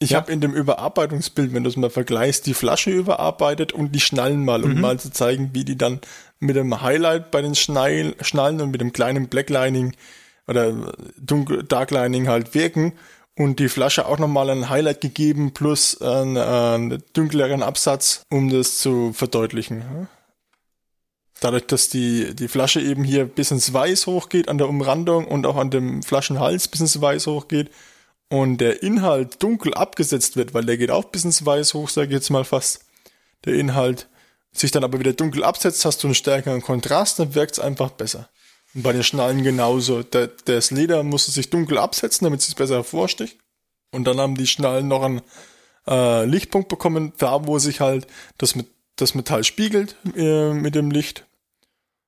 [0.00, 0.18] Ich ja.
[0.18, 4.44] habe in dem Überarbeitungsbild, wenn du es mal vergleichst, die Flasche überarbeitet und die Schnallen
[4.44, 4.80] mal, um mhm.
[4.80, 6.00] mal zu zeigen, wie die dann
[6.40, 9.94] mit dem Highlight bei den Schnall Schnallen und mit dem kleinen Blacklining
[10.46, 12.92] oder Dunkel Darklining halt wirken
[13.36, 18.78] und die Flasche auch nochmal ein Highlight gegeben plus einen, einen dunkleren Absatz, um das
[18.78, 20.08] zu verdeutlichen.
[21.40, 25.46] Dadurch, dass die, die Flasche eben hier bis ins Weiß hochgeht an der Umrandung und
[25.46, 27.70] auch an dem Flaschenhals bis ins Weiß hochgeht
[28.34, 32.08] und der Inhalt dunkel abgesetzt wird, weil der geht auch bis ins Weiß hoch, sage
[32.08, 32.84] ich jetzt mal fast,
[33.44, 34.08] der Inhalt
[34.52, 37.90] sich dann aber wieder dunkel absetzt, hast du einen stärkeren Kontrast, dann wirkt es einfach
[37.90, 38.28] besser.
[38.74, 40.02] Und bei den Schnallen genauso.
[40.02, 43.38] Der, das Leder musste sich dunkel absetzen, damit es besser hervorsticht.
[43.92, 45.22] Und dann haben die Schnallen noch einen
[45.86, 48.08] äh, Lichtpunkt bekommen, da wo sich halt
[48.38, 48.54] das,
[48.96, 51.24] das Metall spiegelt äh, mit dem Licht.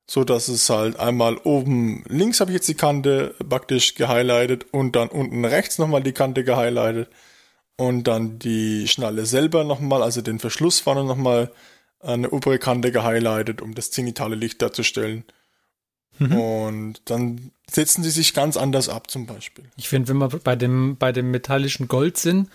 [0.09, 4.95] So dass es halt einmal oben links habe ich jetzt die Kante praktisch gehighlightet und
[4.95, 7.09] dann unten rechts nochmal die Kante gehighlightet.
[7.79, 11.51] Und dann die Schnalle selber nochmal, also den Verschluss vorne nochmal
[12.01, 15.25] eine obere Kante gehighlightet, um das zenitale Licht darzustellen.
[16.19, 16.33] Mhm.
[16.39, 19.65] Und dann setzen sie sich ganz anders ab, zum Beispiel.
[19.77, 22.49] Ich finde, wenn wir bei dem, bei dem metallischen Gold sind,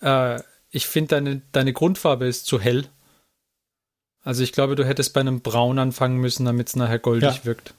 [0.00, 2.86] äh, ich finde, deine, deine Grundfarbe ist zu hell.
[4.24, 7.44] Also ich glaube, du hättest bei einem Braun anfangen müssen, damit es nachher goldig ja.
[7.44, 7.74] wirkt.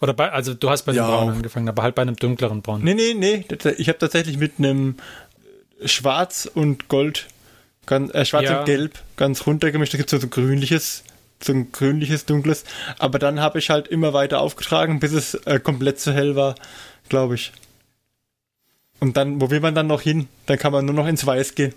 [0.00, 2.62] Oder bei, also du hast bei einem ja, Braun angefangen, aber halt bei einem dunkleren
[2.62, 2.82] Braun.
[2.82, 3.44] Nee, nee, nee.
[3.76, 4.96] Ich habe tatsächlich mit einem
[5.84, 7.26] Schwarz und Gold,
[7.86, 8.60] ganz, äh, Schwarz ja.
[8.60, 9.92] und Gelb ganz runtergemischt.
[9.92, 11.04] Da gibt es so ein grünliches
[11.42, 12.64] so ein grünliches, dunkles.
[12.98, 16.54] Aber dann habe ich halt immer weiter aufgetragen, bis es äh, komplett zu hell war,
[17.08, 17.52] glaube ich.
[19.00, 20.28] Und dann, wo will man dann noch hin?
[20.46, 21.74] Dann kann man nur noch ins Weiß gehen.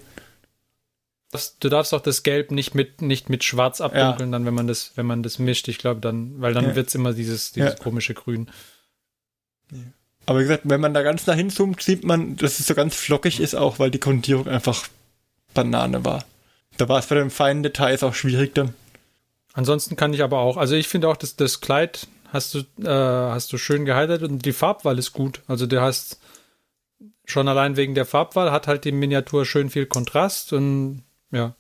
[1.60, 4.38] Du darfst auch das Gelb nicht mit, nicht mit Schwarz abdunkeln, ja.
[4.38, 5.68] dann, wenn man das, wenn man das mischt.
[5.68, 6.76] Ich glaube dann, weil dann ja.
[6.76, 7.80] wird es immer dieses, dieses ja.
[7.80, 8.50] komische Grün.
[10.26, 12.96] Aber wie gesagt, wenn man da ganz nach hinzoomt, sieht man, dass es so ganz
[12.96, 14.88] flockig ist auch, weil die Grundierung einfach
[15.54, 16.24] Banane war.
[16.78, 18.74] Da war es bei den feinen Details auch schwierig dann.
[19.54, 22.90] Ansonsten kann ich aber auch, also ich finde auch, dass das Kleid hast du, äh,
[22.90, 25.42] hast du schön geheitert und die Farbwahl ist gut.
[25.48, 26.20] Also du hast
[27.26, 31.04] schon allein wegen der Farbwahl hat halt die Miniatur schön viel Kontrast und
[31.34, 31.56] ja.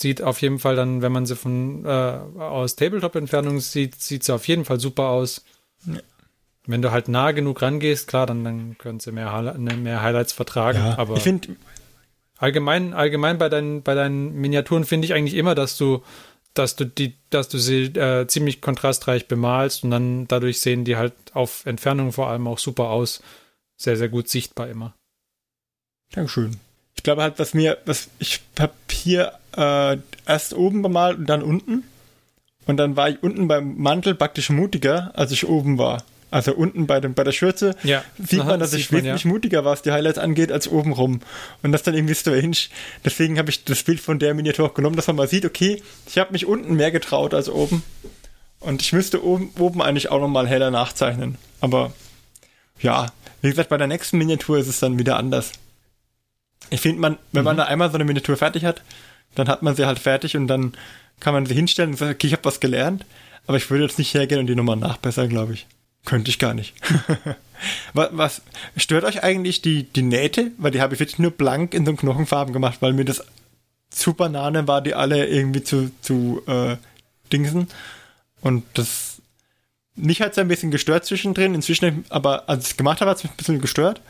[0.00, 4.34] Sieht auf jeden Fall dann, wenn man sie von äh, aus Tabletop-Entfernung sieht, sieht sie
[4.34, 5.44] auf jeden Fall super aus.
[5.84, 6.00] Ja.
[6.66, 10.32] Wenn du halt nah genug rangehst, klar, dann, dann können sie mehr, ne, mehr Highlights
[10.32, 10.78] vertragen.
[10.78, 11.56] Ja, aber ich finde
[12.38, 16.02] allgemein, allgemein bei deinen, bei deinen Miniaturen finde ich eigentlich immer, dass du
[16.54, 20.96] dass du die, dass du sie äh, ziemlich kontrastreich bemalst und dann dadurch sehen die
[20.96, 23.22] halt auf Entfernung vor allem auch super aus.
[23.76, 24.94] Sehr, sehr gut sichtbar immer.
[26.12, 26.60] Dankeschön.
[26.96, 29.96] Ich glaube halt, was mir, was ich habe hier äh,
[30.26, 31.84] erst oben bemalt und dann unten.
[32.66, 36.04] Und dann war ich unten beim Mantel praktisch mutiger, als ich oben war.
[36.32, 38.02] Also unten bei, dem, bei der Schürze ja.
[38.18, 39.30] sieht Aha, man, dass ich wesentlich ja.
[39.30, 41.20] mutiger war, was die Highlights angeht, als oben rum.
[41.62, 42.56] Und das dann irgendwie strange.
[43.04, 45.82] Deswegen habe ich das Bild von der Miniatur auch genommen, dass man mal sieht, okay,
[46.06, 47.82] ich habe mich unten mehr getraut als oben.
[48.60, 51.36] Und ich müsste oben, oben eigentlich auch nochmal heller nachzeichnen.
[51.60, 51.92] Aber
[52.80, 53.12] ja,
[53.42, 55.52] wie gesagt, bei der nächsten Miniatur ist es dann wieder anders.
[56.72, 57.46] Ich finde, man, wenn mhm.
[57.46, 58.82] man da einmal so eine Miniatur fertig hat,
[59.34, 60.72] dann hat man sie halt fertig und dann
[61.20, 63.04] kann man sie hinstellen und sagen, okay, ich habe was gelernt.
[63.46, 65.66] Aber ich würde jetzt nicht hergehen und die nochmal nachbessern, glaube ich.
[66.04, 66.74] Könnte ich gar nicht.
[67.92, 68.42] was, was,
[68.76, 70.50] stört euch eigentlich die, die Nähte?
[70.58, 73.24] Weil die habe ich wirklich nur blank in so Knochenfarben gemacht, weil mir das
[73.90, 76.76] zu Banane war, die alle irgendwie zu, zu äh,
[77.32, 77.68] Dingsen.
[78.40, 79.12] Und das
[79.94, 81.54] mich hat es ein bisschen gestört zwischendrin.
[81.54, 84.00] Inzwischen, aber als ich es gemacht habe, hat es mich ein bisschen gestört.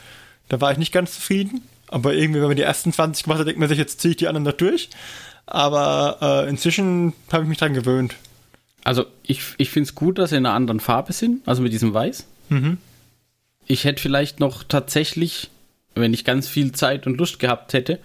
[0.49, 1.63] Da war ich nicht ganz zufrieden.
[1.93, 4.17] Aber irgendwie, wenn man die ersten 20 gemacht hat, denkt man sich, jetzt ziehe ich
[4.17, 4.89] die anderen da durch.
[5.45, 8.17] Aber äh, inzwischen habe ich mich dran gewöhnt.
[8.83, 11.73] Also ich, ich finde es gut, dass sie in einer anderen Farbe sind, also mit
[11.73, 12.27] diesem Weiß.
[12.49, 12.79] Mhm.
[13.67, 15.51] Ich hätte vielleicht noch tatsächlich,
[15.95, 17.99] wenn ich ganz viel Zeit und Lust gehabt hätte,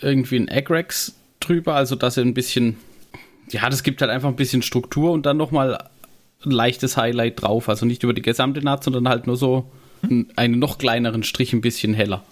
[0.00, 2.78] irgendwie ein Agrex drüber, also dass er ein bisschen,
[3.50, 5.78] ja, das gibt halt einfach ein bisschen Struktur und dann nochmal
[6.44, 7.68] ein leichtes Highlight drauf.
[7.68, 9.70] Also nicht über die gesamte Naht, sondern halt nur so
[10.02, 12.24] einen noch kleineren Strich ein bisschen heller.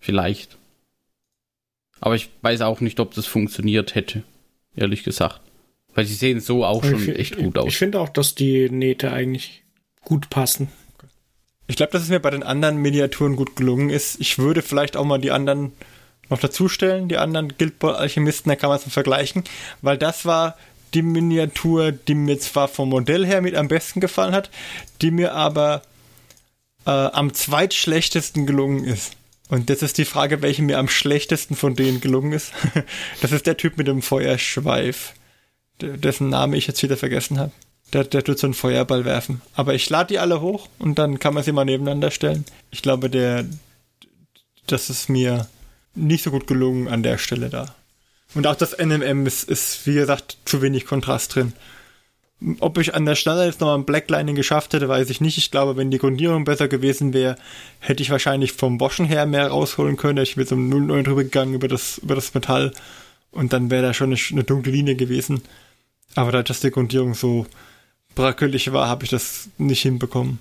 [0.00, 0.56] Vielleicht.
[2.00, 4.22] Aber ich weiß auch nicht, ob das funktioniert hätte.
[4.74, 5.40] Ehrlich gesagt.
[5.94, 7.68] Weil die sehen so auch schon ich, echt gut aus.
[7.68, 9.64] Ich finde auch, dass die Nähte eigentlich
[10.02, 10.68] gut passen.
[11.66, 14.20] Ich glaube, dass es mir bei den anderen Miniaturen gut gelungen ist.
[14.20, 15.72] Ich würde vielleicht auch mal die anderen
[16.28, 19.44] noch dazustellen, die anderen Guild Ball Alchemisten, da kann man es vergleichen,
[19.82, 20.56] weil das war
[20.94, 24.50] die Miniatur, die mir zwar vom Modell her mit am besten gefallen hat,
[25.02, 25.82] die mir aber
[26.86, 29.16] äh, am zweitschlechtesten gelungen ist.
[29.50, 32.52] Und jetzt ist die Frage, welche mir am schlechtesten von denen gelungen ist.
[33.20, 35.12] Das ist der Typ mit dem Feuerschweif,
[35.80, 37.52] dessen Name ich jetzt wieder vergessen habe.
[37.92, 39.42] Der, der tut so einen Feuerball werfen.
[39.54, 42.44] Aber ich lade die alle hoch und dann kann man sie mal nebeneinander stellen.
[42.70, 43.44] Ich glaube, der,
[44.68, 45.48] das ist mir
[45.96, 47.74] nicht so gut gelungen an der Stelle da.
[48.34, 51.52] Und auch das NMM ist, ist wie gesagt, zu wenig Kontrast drin.
[52.60, 55.36] Ob ich an der Stelle jetzt noch ein Blacklining geschafft hätte, weiß ich nicht.
[55.36, 57.36] Ich glaube, wenn die Grundierung besser gewesen wäre,
[57.80, 60.22] hätte ich wahrscheinlich vom Boschen her mehr rausholen können.
[60.22, 62.72] Ich wäre so um 0,9 drüber gegangen über das, über das Metall
[63.30, 65.42] und dann wäre da schon eine, dunkle Linie gewesen.
[66.14, 67.46] Aber da das die Grundierung so
[68.14, 70.38] bröckelig war, habe ich das nicht hinbekommen.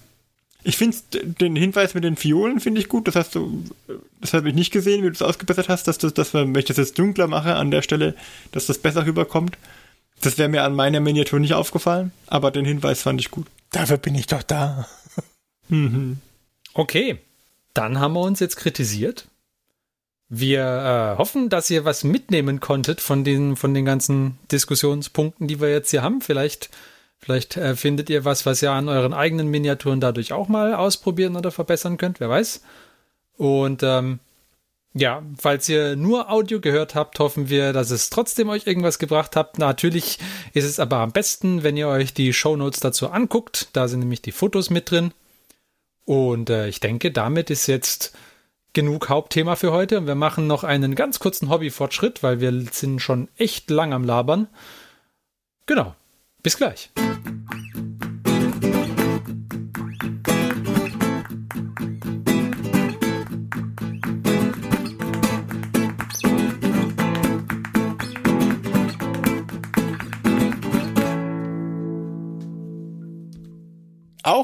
[0.64, 3.08] Ich finde den Hinweis mit den Fiolen finde ich gut.
[3.08, 3.64] Das hast du,
[4.20, 6.66] das habe ich nicht gesehen, wie du es ausgebessert hast, dass du, dass wenn ich
[6.66, 8.16] das jetzt dunkler mache an der Stelle,
[8.52, 9.58] dass das besser rüberkommt.
[10.22, 13.48] Das wäre mir an meiner Miniatur nicht aufgefallen, aber den Hinweis fand ich gut.
[13.72, 14.88] Dafür bin ich doch da.
[15.70, 16.18] mhm.
[16.74, 17.20] Okay,
[17.74, 19.28] dann haben wir uns jetzt kritisiert.
[20.28, 20.62] Wir
[21.16, 25.72] äh, hoffen, dass ihr was mitnehmen konntet von den, von den ganzen Diskussionspunkten, die wir
[25.72, 26.22] jetzt hier haben.
[26.22, 26.70] Vielleicht
[27.20, 31.36] Vielleicht äh, findet ihr was, was ihr an euren eigenen Miniaturen dadurch auch mal ausprobieren
[31.36, 32.62] oder verbessern könnt, wer weiß.
[33.38, 34.20] Und ähm,
[34.94, 39.36] ja, falls ihr nur Audio gehört habt, hoffen wir, dass es trotzdem euch irgendwas gebracht
[39.36, 39.60] habt.
[39.60, 40.18] Natürlich
[40.54, 43.70] ist es aber am besten, wenn ihr euch die Show Notes dazu anguckt.
[43.74, 45.14] Da sind nämlich die Fotos mit drin.
[46.06, 48.16] Und äh, ich denke, damit ist jetzt
[48.74, 50.00] genug Hauptthema für heute.
[50.00, 54.04] Und wir machen noch einen ganz kurzen Hobbyfortschritt, weil wir sind schon echt lang am
[54.04, 54.48] Labern.
[55.68, 55.96] Genau.
[56.42, 56.90] Bis gleich.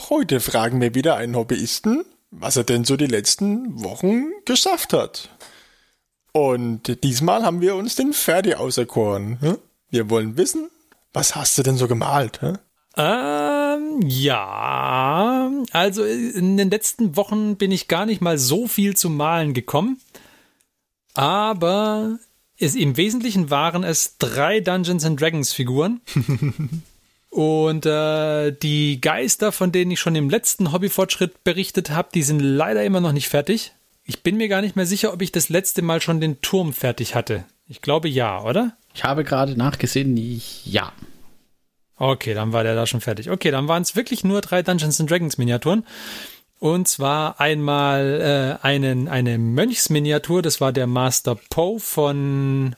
[0.05, 4.93] Auch heute fragen wir wieder einen Hobbyisten, was er denn so die letzten Wochen geschafft
[4.93, 5.29] hat.
[6.31, 9.57] Und diesmal haben wir uns den Ferdi auserkoren.
[9.89, 10.69] Wir wollen wissen,
[11.11, 12.39] was hast du denn so gemalt?
[12.41, 12.53] Hä?
[12.97, 19.17] Ähm, ja, also in den letzten Wochen bin ich gar nicht mal so viel zum
[19.17, 19.99] Malen gekommen.
[21.15, 22.19] Aber
[22.59, 26.01] es, im Wesentlichen waren es drei Dungeons and Dragons Figuren.
[27.35, 32.39] Und äh, die Geister, von denen ich schon im letzten Hobbyfortschritt berichtet habe, die sind
[32.39, 33.73] leider immer noch nicht fertig.
[34.05, 36.71] Ich bin mir gar nicht mehr sicher, ob ich das letzte Mal schon den Turm
[36.71, 37.43] fertig hatte.
[37.67, 38.77] Ich glaube ja, oder?
[38.93, 40.15] Ich habe gerade nachgesehen,
[40.63, 40.93] ja.
[41.97, 43.29] Okay, dann war der da schon fertig.
[43.29, 45.85] Okay, dann waren es wirklich nur drei Dungeons and Dragons Miniaturen.
[46.59, 52.77] Und zwar einmal äh, einen, eine Mönchsminiatur, das war der Master Poe von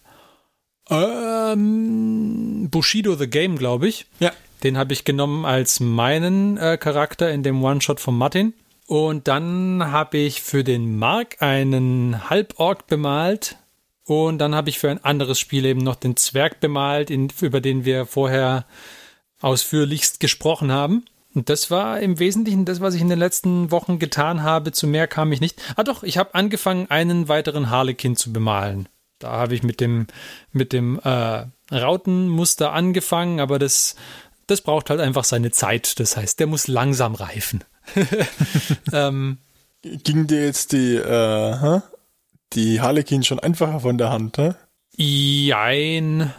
[0.90, 4.08] ähm, Bushido the Game, glaube ich.
[4.20, 4.32] Ja.
[4.64, 8.54] Den habe ich genommen als meinen äh, Charakter in dem One-Shot von Martin.
[8.86, 13.58] Und dann habe ich für den Mark einen Halborg bemalt,
[14.08, 17.60] und dann habe ich für ein anderes Spiel eben noch den Zwerg bemalt, in, über
[17.60, 18.66] den wir vorher
[19.42, 21.04] ausführlichst gesprochen haben.
[21.36, 24.72] Und das war im Wesentlichen das, was ich in den letzten Wochen getan habe.
[24.72, 25.62] Zu mehr kam ich nicht.
[25.76, 28.88] Ah doch, ich habe angefangen, einen weiteren Harlekin zu bemalen.
[29.20, 30.08] Da habe ich mit dem,
[30.54, 33.98] mit dem äh, Rautenmuster angefangen, aber das,
[34.48, 36.00] das braucht halt einfach seine Zeit.
[36.00, 37.64] Das heißt, der muss langsam reifen.
[38.94, 39.38] ähm,
[39.82, 41.80] Ging dir jetzt die äh,
[42.54, 44.54] die Harlequin schon einfacher von der Hand, hä?
[44.96, 46.34] Jein.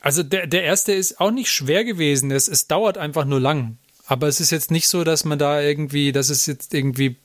[0.00, 2.30] Also der, der erste ist auch nicht schwer gewesen.
[2.30, 3.78] Es, es dauert einfach nur lang.
[4.06, 7.16] Aber es ist jetzt nicht so, dass man da irgendwie, dass es jetzt irgendwie.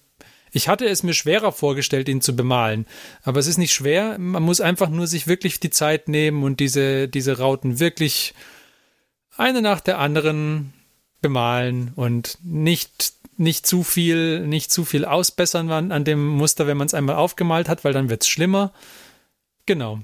[0.51, 2.85] Ich hatte es mir schwerer vorgestellt, ihn zu bemalen.
[3.23, 4.17] Aber es ist nicht schwer.
[4.17, 8.33] Man muss einfach nur sich wirklich die Zeit nehmen und diese, diese Rauten wirklich
[9.37, 10.73] eine nach der anderen
[11.21, 16.87] bemalen und nicht nicht zu viel, nicht zu viel ausbessern an, dem Muster, wenn man
[16.87, 18.73] es einmal aufgemalt hat, weil dann wird es schlimmer.
[19.67, 19.99] Genau.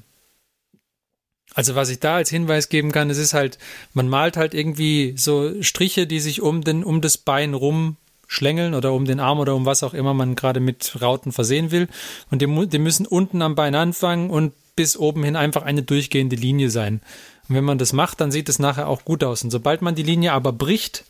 [1.56, 3.58] Also was ich da als Hinweis geben kann, es ist halt,
[3.94, 7.98] man malt halt irgendwie so Striche, die sich um den, um das Bein rum
[8.28, 11.72] schlängeln oder um den Arm oder um was auch immer man gerade mit Rauten versehen
[11.72, 11.88] will.
[12.32, 16.36] Und die, die müssen unten am Bein anfangen und bis oben hin einfach eine durchgehende
[16.36, 17.02] Linie sein.
[17.48, 19.44] Und wenn man das macht, dann sieht es nachher auch gut aus.
[19.44, 21.06] Und sobald man die Linie aber bricht,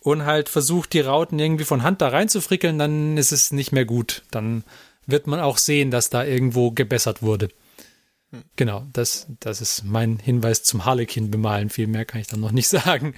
[0.00, 3.84] und halt versucht, die Rauten irgendwie von Hand da reinzufrickeln, dann ist es nicht mehr
[3.84, 4.22] gut.
[4.30, 4.64] Dann
[5.06, 7.48] wird man auch sehen, dass da irgendwo gebessert wurde.
[8.30, 8.42] Hm.
[8.56, 11.68] Genau, das, das ist mein Hinweis zum Harlekin bemalen.
[11.68, 13.14] Viel mehr kann ich dann noch nicht sagen.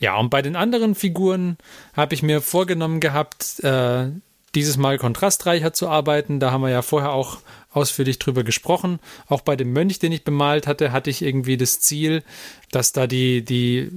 [0.00, 1.56] Ja, und bei den anderen Figuren
[1.94, 4.08] habe ich mir vorgenommen gehabt, äh,
[4.54, 6.40] dieses Mal kontrastreicher zu arbeiten.
[6.40, 7.38] Da haben wir ja vorher auch
[7.70, 8.98] ausführlich drüber gesprochen.
[9.26, 12.22] Auch bei dem Mönch, den ich bemalt hatte, hatte ich irgendwie das Ziel,
[12.70, 13.90] dass da die, die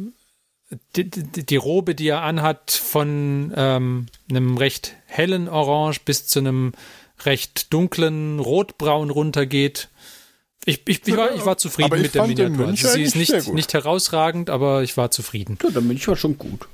[0.95, 6.39] die, die, die, Robe, die er anhat, von ähm, einem recht hellen Orange bis zu
[6.39, 6.73] einem
[7.25, 9.89] recht dunklen Rotbraun runtergeht.
[10.65, 12.67] Ich, ich, ich, war, ich war zufrieden ich mit der Miniatur.
[12.67, 15.57] Also sie ist nicht, nicht herausragend, aber ich war zufrieden.
[15.63, 16.67] Ja, der Mönch war schon gut.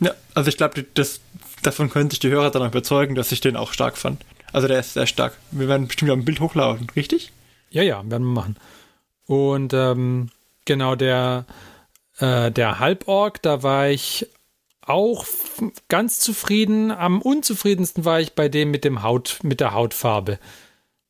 [0.00, 1.20] Ja, also ich glaube, das,
[1.62, 4.24] davon können sich die Hörer dann überzeugen, dass ich den auch stark fand.
[4.52, 5.36] Also der ist sehr stark.
[5.50, 7.32] Wir werden bestimmt ein Bild hochladen, richtig?
[7.70, 8.56] Ja, ja, werden wir machen.
[9.26, 10.30] Und ähm,
[10.64, 11.44] genau, der,
[12.18, 14.26] äh, der Halborg, da war ich
[14.82, 15.26] auch
[15.88, 16.90] ganz zufrieden.
[16.90, 20.38] Am unzufriedensten war ich bei dem mit dem Haut, mit der Hautfarbe.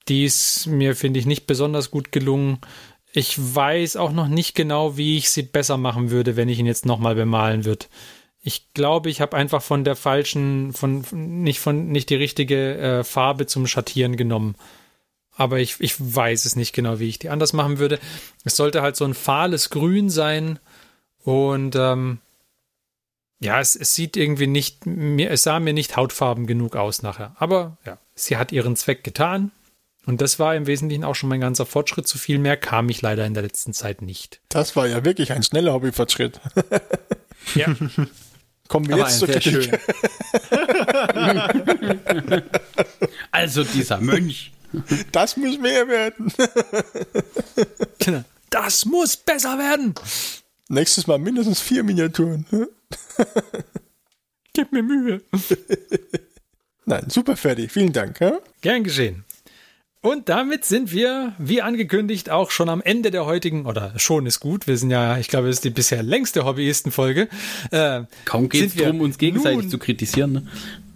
[0.08, 2.58] Die ist mir, finde ich, nicht besonders gut gelungen.
[3.12, 6.66] Ich weiß auch noch nicht genau, wie ich sie besser machen würde, wenn ich ihn
[6.66, 7.86] jetzt nochmal bemalen würde.
[8.48, 13.04] Ich glaube, ich habe einfach von der falschen, von nicht von nicht die richtige äh,
[13.04, 14.54] Farbe zum Schattieren genommen.
[15.36, 17.98] Aber ich, ich weiß es nicht genau, wie ich die anders machen würde.
[18.44, 20.58] Es sollte halt so ein fahles Grün sein.
[21.22, 22.20] Und ähm,
[23.38, 27.36] ja, es, es sieht irgendwie nicht, mir, es sah mir nicht hautfarben genug aus nachher.
[27.38, 29.50] Aber ja, sie hat ihren Zweck getan.
[30.06, 32.08] Und das war im Wesentlichen auch schon mein ganzer Fortschritt.
[32.08, 34.40] Zu viel mehr kam ich leider in der letzten Zeit nicht.
[34.48, 36.40] Das war ja wirklich ein schneller Hobbyfortschritt.
[37.54, 37.66] Ja,
[38.68, 39.64] Kommen wir Aber jetzt ein zur Kritik.
[39.64, 39.78] schön.
[43.30, 44.52] Also dieser Mönch.
[45.12, 46.32] Das muss mehr werden.
[48.50, 49.94] Das muss besser werden.
[50.68, 52.46] Nächstes Mal mindestens vier Miniaturen.
[54.54, 55.20] Gib mir Mühe.
[56.86, 57.70] Nein, super fertig.
[57.70, 58.18] Vielen Dank.
[58.20, 58.38] Ja?
[58.62, 59.24] Gern geschehen.
[60.00, 64.38] Und damit sind wir, wie angekündigt, auch schon am Ende der heutigen, oder schon ist
[64.38, 67.28] gut, wir sind ja, ich glaube, es ist die bisher längste Hobbyisten-Folge.
[67.72, 70.32] Äh, Kaum geht es darum, uns gegenseitig nun- zu kritisieren.
[70.32, 70.46] Ne?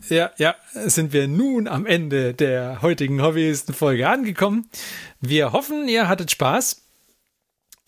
[0.09, 4.69] ja, ja, sind wir nun am Ende der heutigen Hobbyisten-Folge angekommen.
[5.21, 6.83] Wir hoffen, ihr hattet Spaß.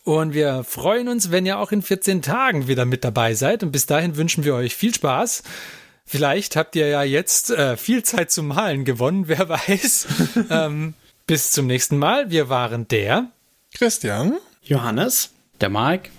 [0.02, 3.62] Und wir freuen uns, wenn ihr auch in 14 Tagen wieder mit dabei seid.
[3.62, 5.42] Und bis dahin wünschen wir euch viel Spaß.
[6.04, 10.06] Vielleicht habt ihr ja jetzt äh, viel Zeit zum Malen gewonnen, wer weiß.
[10.50, 10.92] ähm,
[11.26, 12.30] bis zum nächsten Mal.
[12.30, 13.30] Wir waren der
[13.74, 14.38] Christian?
[14.62, 15.30] Johannes?
[15.60, 16.10] Der Mark.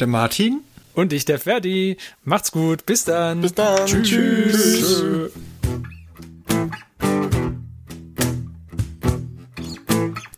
[0.00, 0.62] Der Martin?
[0.98, 1.96] und ich, der Ferdi.
[2.24, 2.84] Macht's gut.
[2.84, 3.40] Bis dann.
[3.40, 3.86] Bis dann.
[3.86, 5.30] Tschüss.